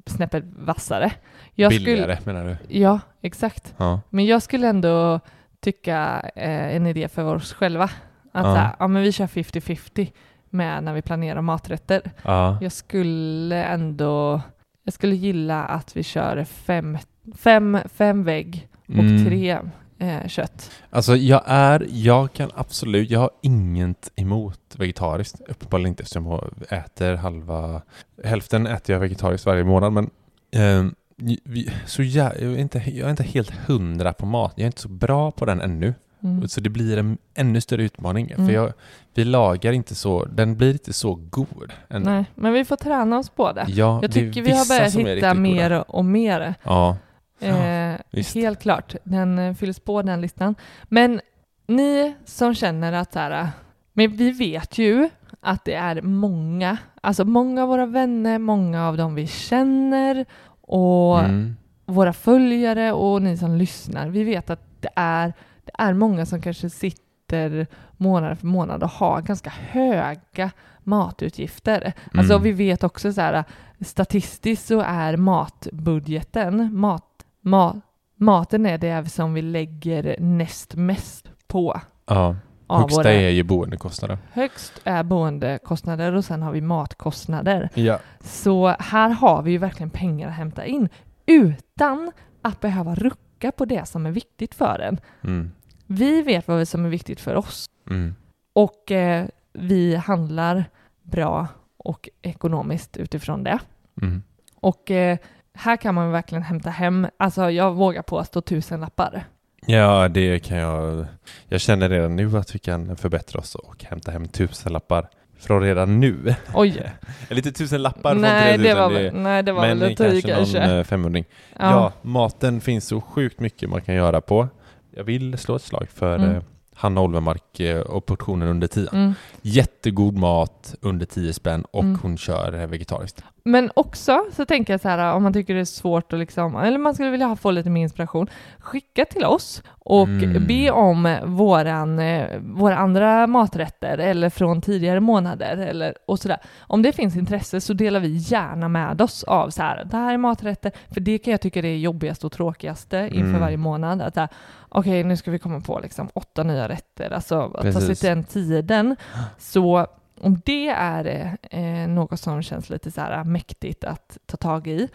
snäppet 0.05 0.43
vassare. 0.57 1.11
Jag 1.55 1.69
Billigare 1.69 2.15
Skulle, 2.15 2.33
menar 2.33 2.57
du? 2.67 2.77
ja, 2.77 2.99
exakt. 3.21 3.73
Ja. 3.77 4.01
Men 4.09 4.25
jag 4.25 4.41
skulle 4.41 4.67
ändå 4.67 5.19
tycka 5.59 6.21
eh, 6.35 6.75
en 6.75 6.87
idé 6.87 7.07
för 7.07 7.35
oss 7.35 7.53
själva. 7.53 7.83
Att 8.31 8.45
Ja. 8.45 8.53
här, 8.53 8.75
ja, 8.79 8.87
men 8.87 9.01
vi 9.01 9.11
kör 9.11 9.27
50-50 9.27 10.11
med 10.49 10.83
när 10.83 10.93
vi 10.93 11.01
planerar 11.01 11.41
maträtter. 11.41 12.01
ja. 12.23 12.57
Jag 12.61 12.71
skulle 12.71 13.63
ändå, 13.63 14.41
jag 14.89 14.93
skulle 14.93 15.15
gilla 15.15 15.65
att 15.65 15.97
vi 15.97 16.03
kör 16.03 16.43
fem, 16.43 16.97
fem, 17.37 17.77
fem 17.93 18.23
vägg 18.23 18.67
och 18.87 18.93
Mm. 18.93 19.25
tre 19.25 19.59
eh, 19.99 20.27
kött. 20.27 20.71
Alltså 20.89 21.15
jag 21.15 21.43
är, 21.45 21.87
jag 21.89 22.33
kan 22.33 22.51
absolut, 22.55 23.09
jag 23.09 23.19
har 23.19 23.29
inget 23.41 24.11
emot 24.15 24.59
vegetariskt. 24.77 25.41
Uppenbarligen 25.47 25.87
inte 25.89 26.03
eftersom 26.03 26.25
jag 26.25 26.49
äter 26.69 27.15
halva, 27.15 27.81
hälften 28.23 28.67
äter 28.67 28.93
jag 28.93 28.99
vegetariskt 28.99 29.45
varje 29.45 29.63
månad 29.63 29.93
men 29.93 30.09
ehm, 30.51 30.95
vi, 31.43 31.71
så 31.85 32.03
jag, 32.03 32.41
jag, 32.41 32.51
är 32.53 32.57
inte, 32.57 32.77
jag 32.85 33.05
är 33.05 33.09
inte 33.11 33.23
helt 33.23 33.51
hundra 33.51 34.13
på 34.13 34.25
mat. 34.25 34.53
Jag 34.55 34.63
är 34.63 34.67
inte 34.67 34.81
så 34.81 34.89
bra 34.89 35.31
på 35.31 35.45
den 35.45 35.61
ännu. 35.61 35.93
Mm. 36.23 36.47
Så 36.47 36.61
det 36.61 36.69
blir 36.69 36.97
en 36.97 37.17
ännu 37.33 37.61
större 37.61 37.83
utmaning. 37.83 38.31
Mm. 38.31 38.47
För 38.47 38.53
jag, 38.53 38.73
vi 39.13 39.25
lagar 39.25 39.71
inte 39.71 39.95
så, 39.95 40.25
den 40.25 40.57
blir 40.57 40.71
inte 40.71 40.93
så 40.93 41.15
god. 41.29 41.73
ännu. 41.89 42.05
Nej, 42.05 42.25
men 42.35 42.53
vi 42.53 42.65
får 42.65 42.75
träna 42.75 43.17
oss 43.17 43.29
på 43.29 43.51
det. 43.51 43.65
Ja, 43.67 43.99
Jag 44.01 44.11
tycker 44.11 44.41
vi 44.41 44.51
har 44.51 44.67
börjat 44.67 44.95
hitta 44.95 45.33
mer 45.33 45.91
och 45.91 46.05
mer. 46.05 46.55
Ja, 46.63 46.97
Eh, 47.41 47.95
visst. 48.11 48.35
helt 48.35 48.59
klart, 48.61 48.95
den 49.03 49.39
eh, 49.39 49.53
fylls 49.53 49.79
på 49.79 50.01
den 50.01 50.21
listan. 50.21 50.55
Men 50.83 51.21
ni 51.67 52.15
som 52.25 52.55
känner 52.55 52.93
att 52.93 53.13
så 53.13 53.19
här, 53.19 53.49
men 53.93 54.11
vi 54.11 54.31
vet 54.31 54.77
ju 54.77 55.09
att 55.41 55.65
det 55.65 55.73
är 55.73 56.01
många, 56.01 56.77
alltså 57.01 57.25
många 57.25 57.63
av 57.63 57.69
våra 57.69 57.85
vänner, 57.85 58.39
många 58.39 58.87
av 58.87 58.97
dem 58.97 59.15
vi 59.15 59.27
känner 59.27 60.25
och 60.61 61.19
mm. 61.19 61.55
våra 61.85 62.13
följare 62.13 62.91
och 62.91 63.21
ni 63.21 63.37
som 63.37 63.55
lyssnar, 63.55 64.07
vi 64.09 64.23
vet 64.23 64.49
att 64.49 64.81
det 64.81 64.89
är, 64.95 65.33
är 65.79 65.93
många 65.93 66.25
som 66.25 66.41
kanske 66.41 66.69
sitter 66.69 67.67
månad 67.97 68.39
för 68.39 68.47
månad 68.47 68.83
och 68.83 68.89
har 68.89 69.21
ganska 69.21 69.49
höga 69.49 70.51
matutgifter. 70.83 71.93
Alltså 72.13 72.33
Mm. 72.33 72.43
vi 72.43 72.51
vet 72.51 72.83
också 72.83 73.13
så 73.13 73.21
här 73.21 73.43
statistiskt 73.81 74.67
så 74.67 74.81
är 74.81 75.17
matbudgeten, 75.17 76.75
mat, 76.79 77.25
mat, 77.41 77.75
maten 78.15 78.65
är 78.65 78.77
det 78.77 79.09
som 79.09 79.33
vi 79.33 79.41
lägger 79.41 80.15
näst 80.19 80.75
mest 80.75 81.29
på. 81.47 81.81
Ja. 82.05 82.35
Högsta 82.69 83.01
våra- 83.01 83.11
är 83.13 83.29
ju 83.29 83.43
boendekostnader. 83.43 84.17
Högst 84.31 84.81
är 84.83 85.03
boendekostnader 85.03 86.15
och 86.15 86.25
sen 86.25 86.41
har 86.41 86.51
vi 86.51 86.61
matkostnader. 86.61 87.69
Ja. 87.73 87.99
Så 88.19 88.75
här 88.79 89.09
har 89.09 89.41
vi 89.41 89.51
ju 89.51 89.57
verkligen 89.57 89.89
pengar 89.89 90.27
att 90.27 90.33
hämta 90.33 90.65
in 90.65 90.89
utan 91.25 92.11
att 92.41 92.59
behöva 92.59 92.95
rucka 92.95 93.51
på 93.51 93.65
det 93.65 93.87
som 93.87 94.05
är 94.05 94.11
viktigt 94.11 94.55
för 94.55 94.79
en. 94.79 94.99
Mm. 95.23 95.51
Vi 95.91 96.21
vet 96.21 96.47
vad 96.47 96.67
som 96.67 96.85
är 96.85 96.89
viktigt 96.89 97.19
för 97.21 97.35
oss 97.35 97.65
Mm. 97.89 98.15
och 98.53 98.91
eh, 98.91 99.25
vi 99.53 99.95
handlar 99.95 100.65
bra 101.03 101.47
och 101.77 102.09
ekonomiskt 102.21 102.97
utifrån 102.97 103.43
det. 103.43 103.59
Mm. 104.01 104.23
Och 104.55 104.91
eh, 104.91 105.17
här 105.53 105.77
kan 105.77 105.95
man 105.95 106.11
verkligen 106.11 106.43
hämta 106.43 106.69
hem, 106.69 107.07
alltså 107.17 107.51
jag 107.51 107.73
vågar 107.73 108.01
påstå 108.01 108.41
tusen 108.41 108.81
lappar. 108.81 109.23
Ja, 109.65 110.07
det 110.07 110.39
kan 110.39 110.57
jag. 110.57 111.05
Jag 111.47 111.61
känner 111.61 111.89
redan 111.89 112.15
nu 112.15 112.37
att 112.37 112.55
vi 112.55 112.59
kan 112.59 112.95
förbättra 112.95 113.39
oss 113.39 113.55
och 113.55 113.83
hämta 113.83 114.11
hem 114.11 114.27
tusenlappar 114.27 115.07
från 115.39 115.61
redan 115.61 115.99
nu. 115.99 116.35
Oj! 116.53 116.91
Eller 117.29 117.37
inte 117.37 117.51
tusen 117.51 117.81
lappar 117.81 118.11
från 118.11 118.21
nej, 118.21 118.57
3000, 118.57 118.63
det 118.75 118.81
var, 118.81 118.89
det- 118.93 119.11
nej, 119.11 119.43
det 119.43 119.51
var 119.51 119.61
men 119.67 119.79
väl 119.79 119.95
kanske 119.95 120.27
någon 120.27 120.35
kanske. 120.37 120.59
eh, 120.59 120.83
femhundring. 120.83 121.25
Ja. 121.59 121.71
Ja. 121.71 121.91
maten 122.01 122.61
finns 122.61 122.87
så 122.87 123.01
sjukt 123.01 123.39
mycket 123.39 123.69
man 123.69 123.81
kan 123.81 123.95
göra 123.95 124.21
på. 124.21 124.47
Jag 124.95 125.03
vill 125.03 125.37
slå 125.37 125.55
ett 125.55 125.61
slag 125.61 125.87
för 125.93 126.15
Mm. 126.15 126.35
eh, 126.35 126.41
Hanna 126.75 127.01
Olvemark 127.01 127.59
eh, 127.59 127.79
och 127.81 128.05
portionen 128.05 128.47
under 128.47 128.67
10. 128.67 128.87
Mm. 128.93 129.13
Jättegod 129.41 130.17
mat 130.17 130.75
under 130.81 131.05
10 131.05 131.33
spänn 131.33 131.65
och 131.71 131.83
Mm. 131.83 131.99
hon 132.01 132.17
kör 132.17 132.59
eh, 132.59 132.67
vegetariskt. 132.67 133.23
Men 133.43 133.71
också 133.75 134.25
så 134.33 134.45
tänker 134.45 134.73
jag 134.73 134.81
så 134.81 134.89
här 134.89 135.13
om 135.13 135.23
man 135.23 135.33
tycker 135.33 135.53
det 135.53 135.59
är 135.59 135.65
svårt 135.65 136.13
att 136.13 136.19
liksom, 136.19 136.55
eller 136.55 136.77
man 136.77 136.93
skulle 136.93 137.09
vilja 137.09 137.35
få 137.35 137.51
lite 137.51 137.69
mer 137.69 137.81
inspiration, 137.81 138.29
skicka 138.59 139.05
till 139.05 139.25
oss 139.25 139.63
och 139.79 140.07
Mm. 140.07 140.47
be 140.47 140.71
om 140.71 141.17
våran, 141.25 142.01
våra 142.41 142.77
andra 142.77 143.27
maträtter 143.27 143.97
eller 143.97 144.29
från 144.29 144.61
tidigare 144.61 144.99
månader 144.99 145.57
eller 145.57 145.95
och 146.07 146.19
sådär. 146.19 146.37
Om 146.59 146.81
det 146.81 146.91
finns 146.91 147.15
intresse 147.15 147.61
så 147.61 147.73
delar 147.73 147.99
vi 147.99 148.15
gärna 148.17 148.67
med 148.67 149.01
oss 149.01 149.23
av 149.23 149.49
så 149.49 149.61
här, 149.61 149.83
det 149.85 149.97
här 149.97 150.13
är 150.13 150.17
maträtter, 150.17 150.71
för 150.93 150.99
det 151.01 151.17
kan 151.17 151.31
jag 151.31 151.41
tycka 151.41 151.59
är 151.59 151.63
det 151.63 151.77
jobbigaste 151.77 152.25
och 152.25 152.31
tråkigaste 152.31 152.97
inför 153.11 153.29
Mm. 153.29 153.41
varje 153.41 153.57
månad. 153.57 154.01
Att 154.01 154.13
så 154.13 154.19
här, 154.19 154.29
okej 154.69 155.03
nu 155.03 155.17
ska 155.17 155.31
vi 155.31 155.39
komma 155.39 155.59
på 155.61 155.79
liksom 155.79 156.09
åtta 156.13 156.43
nya 156.43 156.69
rätter, 156.69 157.11
alltså 157.11 157.39
att 157.41 157.53
ta 157.53 157.61
sig 157.61 157.73
Precis. 157.73 157.99
till 157.99 158.09
den 158.09 158.23
tiden. 158.23 158.95
Så 159.37 159.87
om 160.21 160.41
det 160.45 160.67
är 160.69 161.37
eh, 161.51 161.87
något 161.87 162.19
som 162.19 162.41
känns 162.41 162.69
lite 162.69 162.91
så 162.91 163.01
här 163.01 163.23
mäktigt 163.23 163.83
att 163.83 164.17
ta 164.25 164.37
tag 164.37 164.67
i 164.67 164.87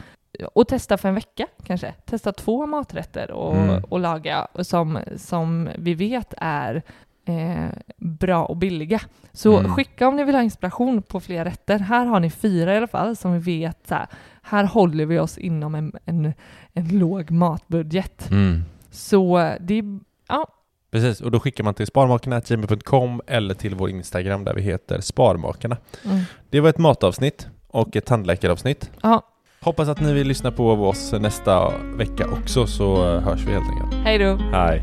och 0.55 0.69
testa 0.69 0.97
för 0.97 1.09
en 1.09 1.15
vecka 1.15 1.47
kanske. 1.67 1.93
Testa 2.07 2.33
två 2.33 2.67
maträtter 2.67 3.31
och, 3.31 3.57
Mm. 3.57 3.85
och 3.85 4.01
laga 4.01 4.47
som, 4.63 4.99
som 5.17 5.69
vi 5.79 5.95
vet 5.95 6.35
är 6.39 6.83
eh, 7.27 7.69
bra 7.97 8.45
och 8.45 8.57
billiga. 8.57 9.01
Så 9.33 9.59
Mm. 9.59 9.75
skicka 9.75 10.09
om 10.09 10.17
ni 10.17 10.25
vill 10.25 10.35
ha 10.35 10.43
inspiration 10.43 11.03
på 11.03 11.21
fler 11.21 11.45
rätter. 11.45 11.79
Här 11.79 12.07
har 12.07 12.21
ni 12.21 12.31
fyra 12.31 12.75
i 12.75 12.77
alla 12.77 12.87
fall 12.87 13.17
som 13.17 13.33
vi 13.33 13.39
vet 13.59 13.79
så 13.89 13.95
här, 13.95 14.07
här 14.43 14.65
håller 14.65 15.07
vi 15.07 15.19
oss 15.19 15.39
inom 15.39 15.75
en, 15.75 15.93
en, 16.05 16.33
en 16.73 16.99
låg 16.99 17.31
matbudget. 17.31 18.31
Mm. 18.31 18.65
Så 18.95 19.55
det 19.61 19.79
är, 19.79 19.85
ja, 20.29 20.49
Precis, 20.91 21.21
och 21.21 21.31
då 21.31 21.41
skickar 21.41 21.65
man 21.65 21.75
till 21.75 21.87
sparmakarna.gmail.com 21.87 23.21
eller 23.27 23.55
till 23.55 23.75
vår 23.75 23.91
Instagram 23.91 24.45
där 24.45 24.55
vi 24.55 24.63
heter 24.63 25.01
Sparmakarna. 25.01 25.77
mm, 26.05 26.21
Det 26.51 26.61
var 26.61 26.69
ett 26.71 26.79
matavsnitt 26.79 27.47
och 27.69 27.97
ett 27.97 28.07
tandläkaravsnitt. 28.07 28.91
ja, 29.03 29.23
Hoppas 29.61 29.89
att 29.89 30.01
ni 30.01 30.13
vill 30.13 30.27
lyssna 30.29 30.51
på 30.53 30.71
oss 30.73 31.13
nästa 31.13 31.73
vecka 31.97 32.27
också 32.33 32.67
så 32.67 33.19
hörs 33.19 33.41
vi 33.41 33.53
helt 33.53 33.69
enkelt. 33.71 34.05
hej 34.05 34.19
då! 34.19 34.37
Hej! 34.37 34.83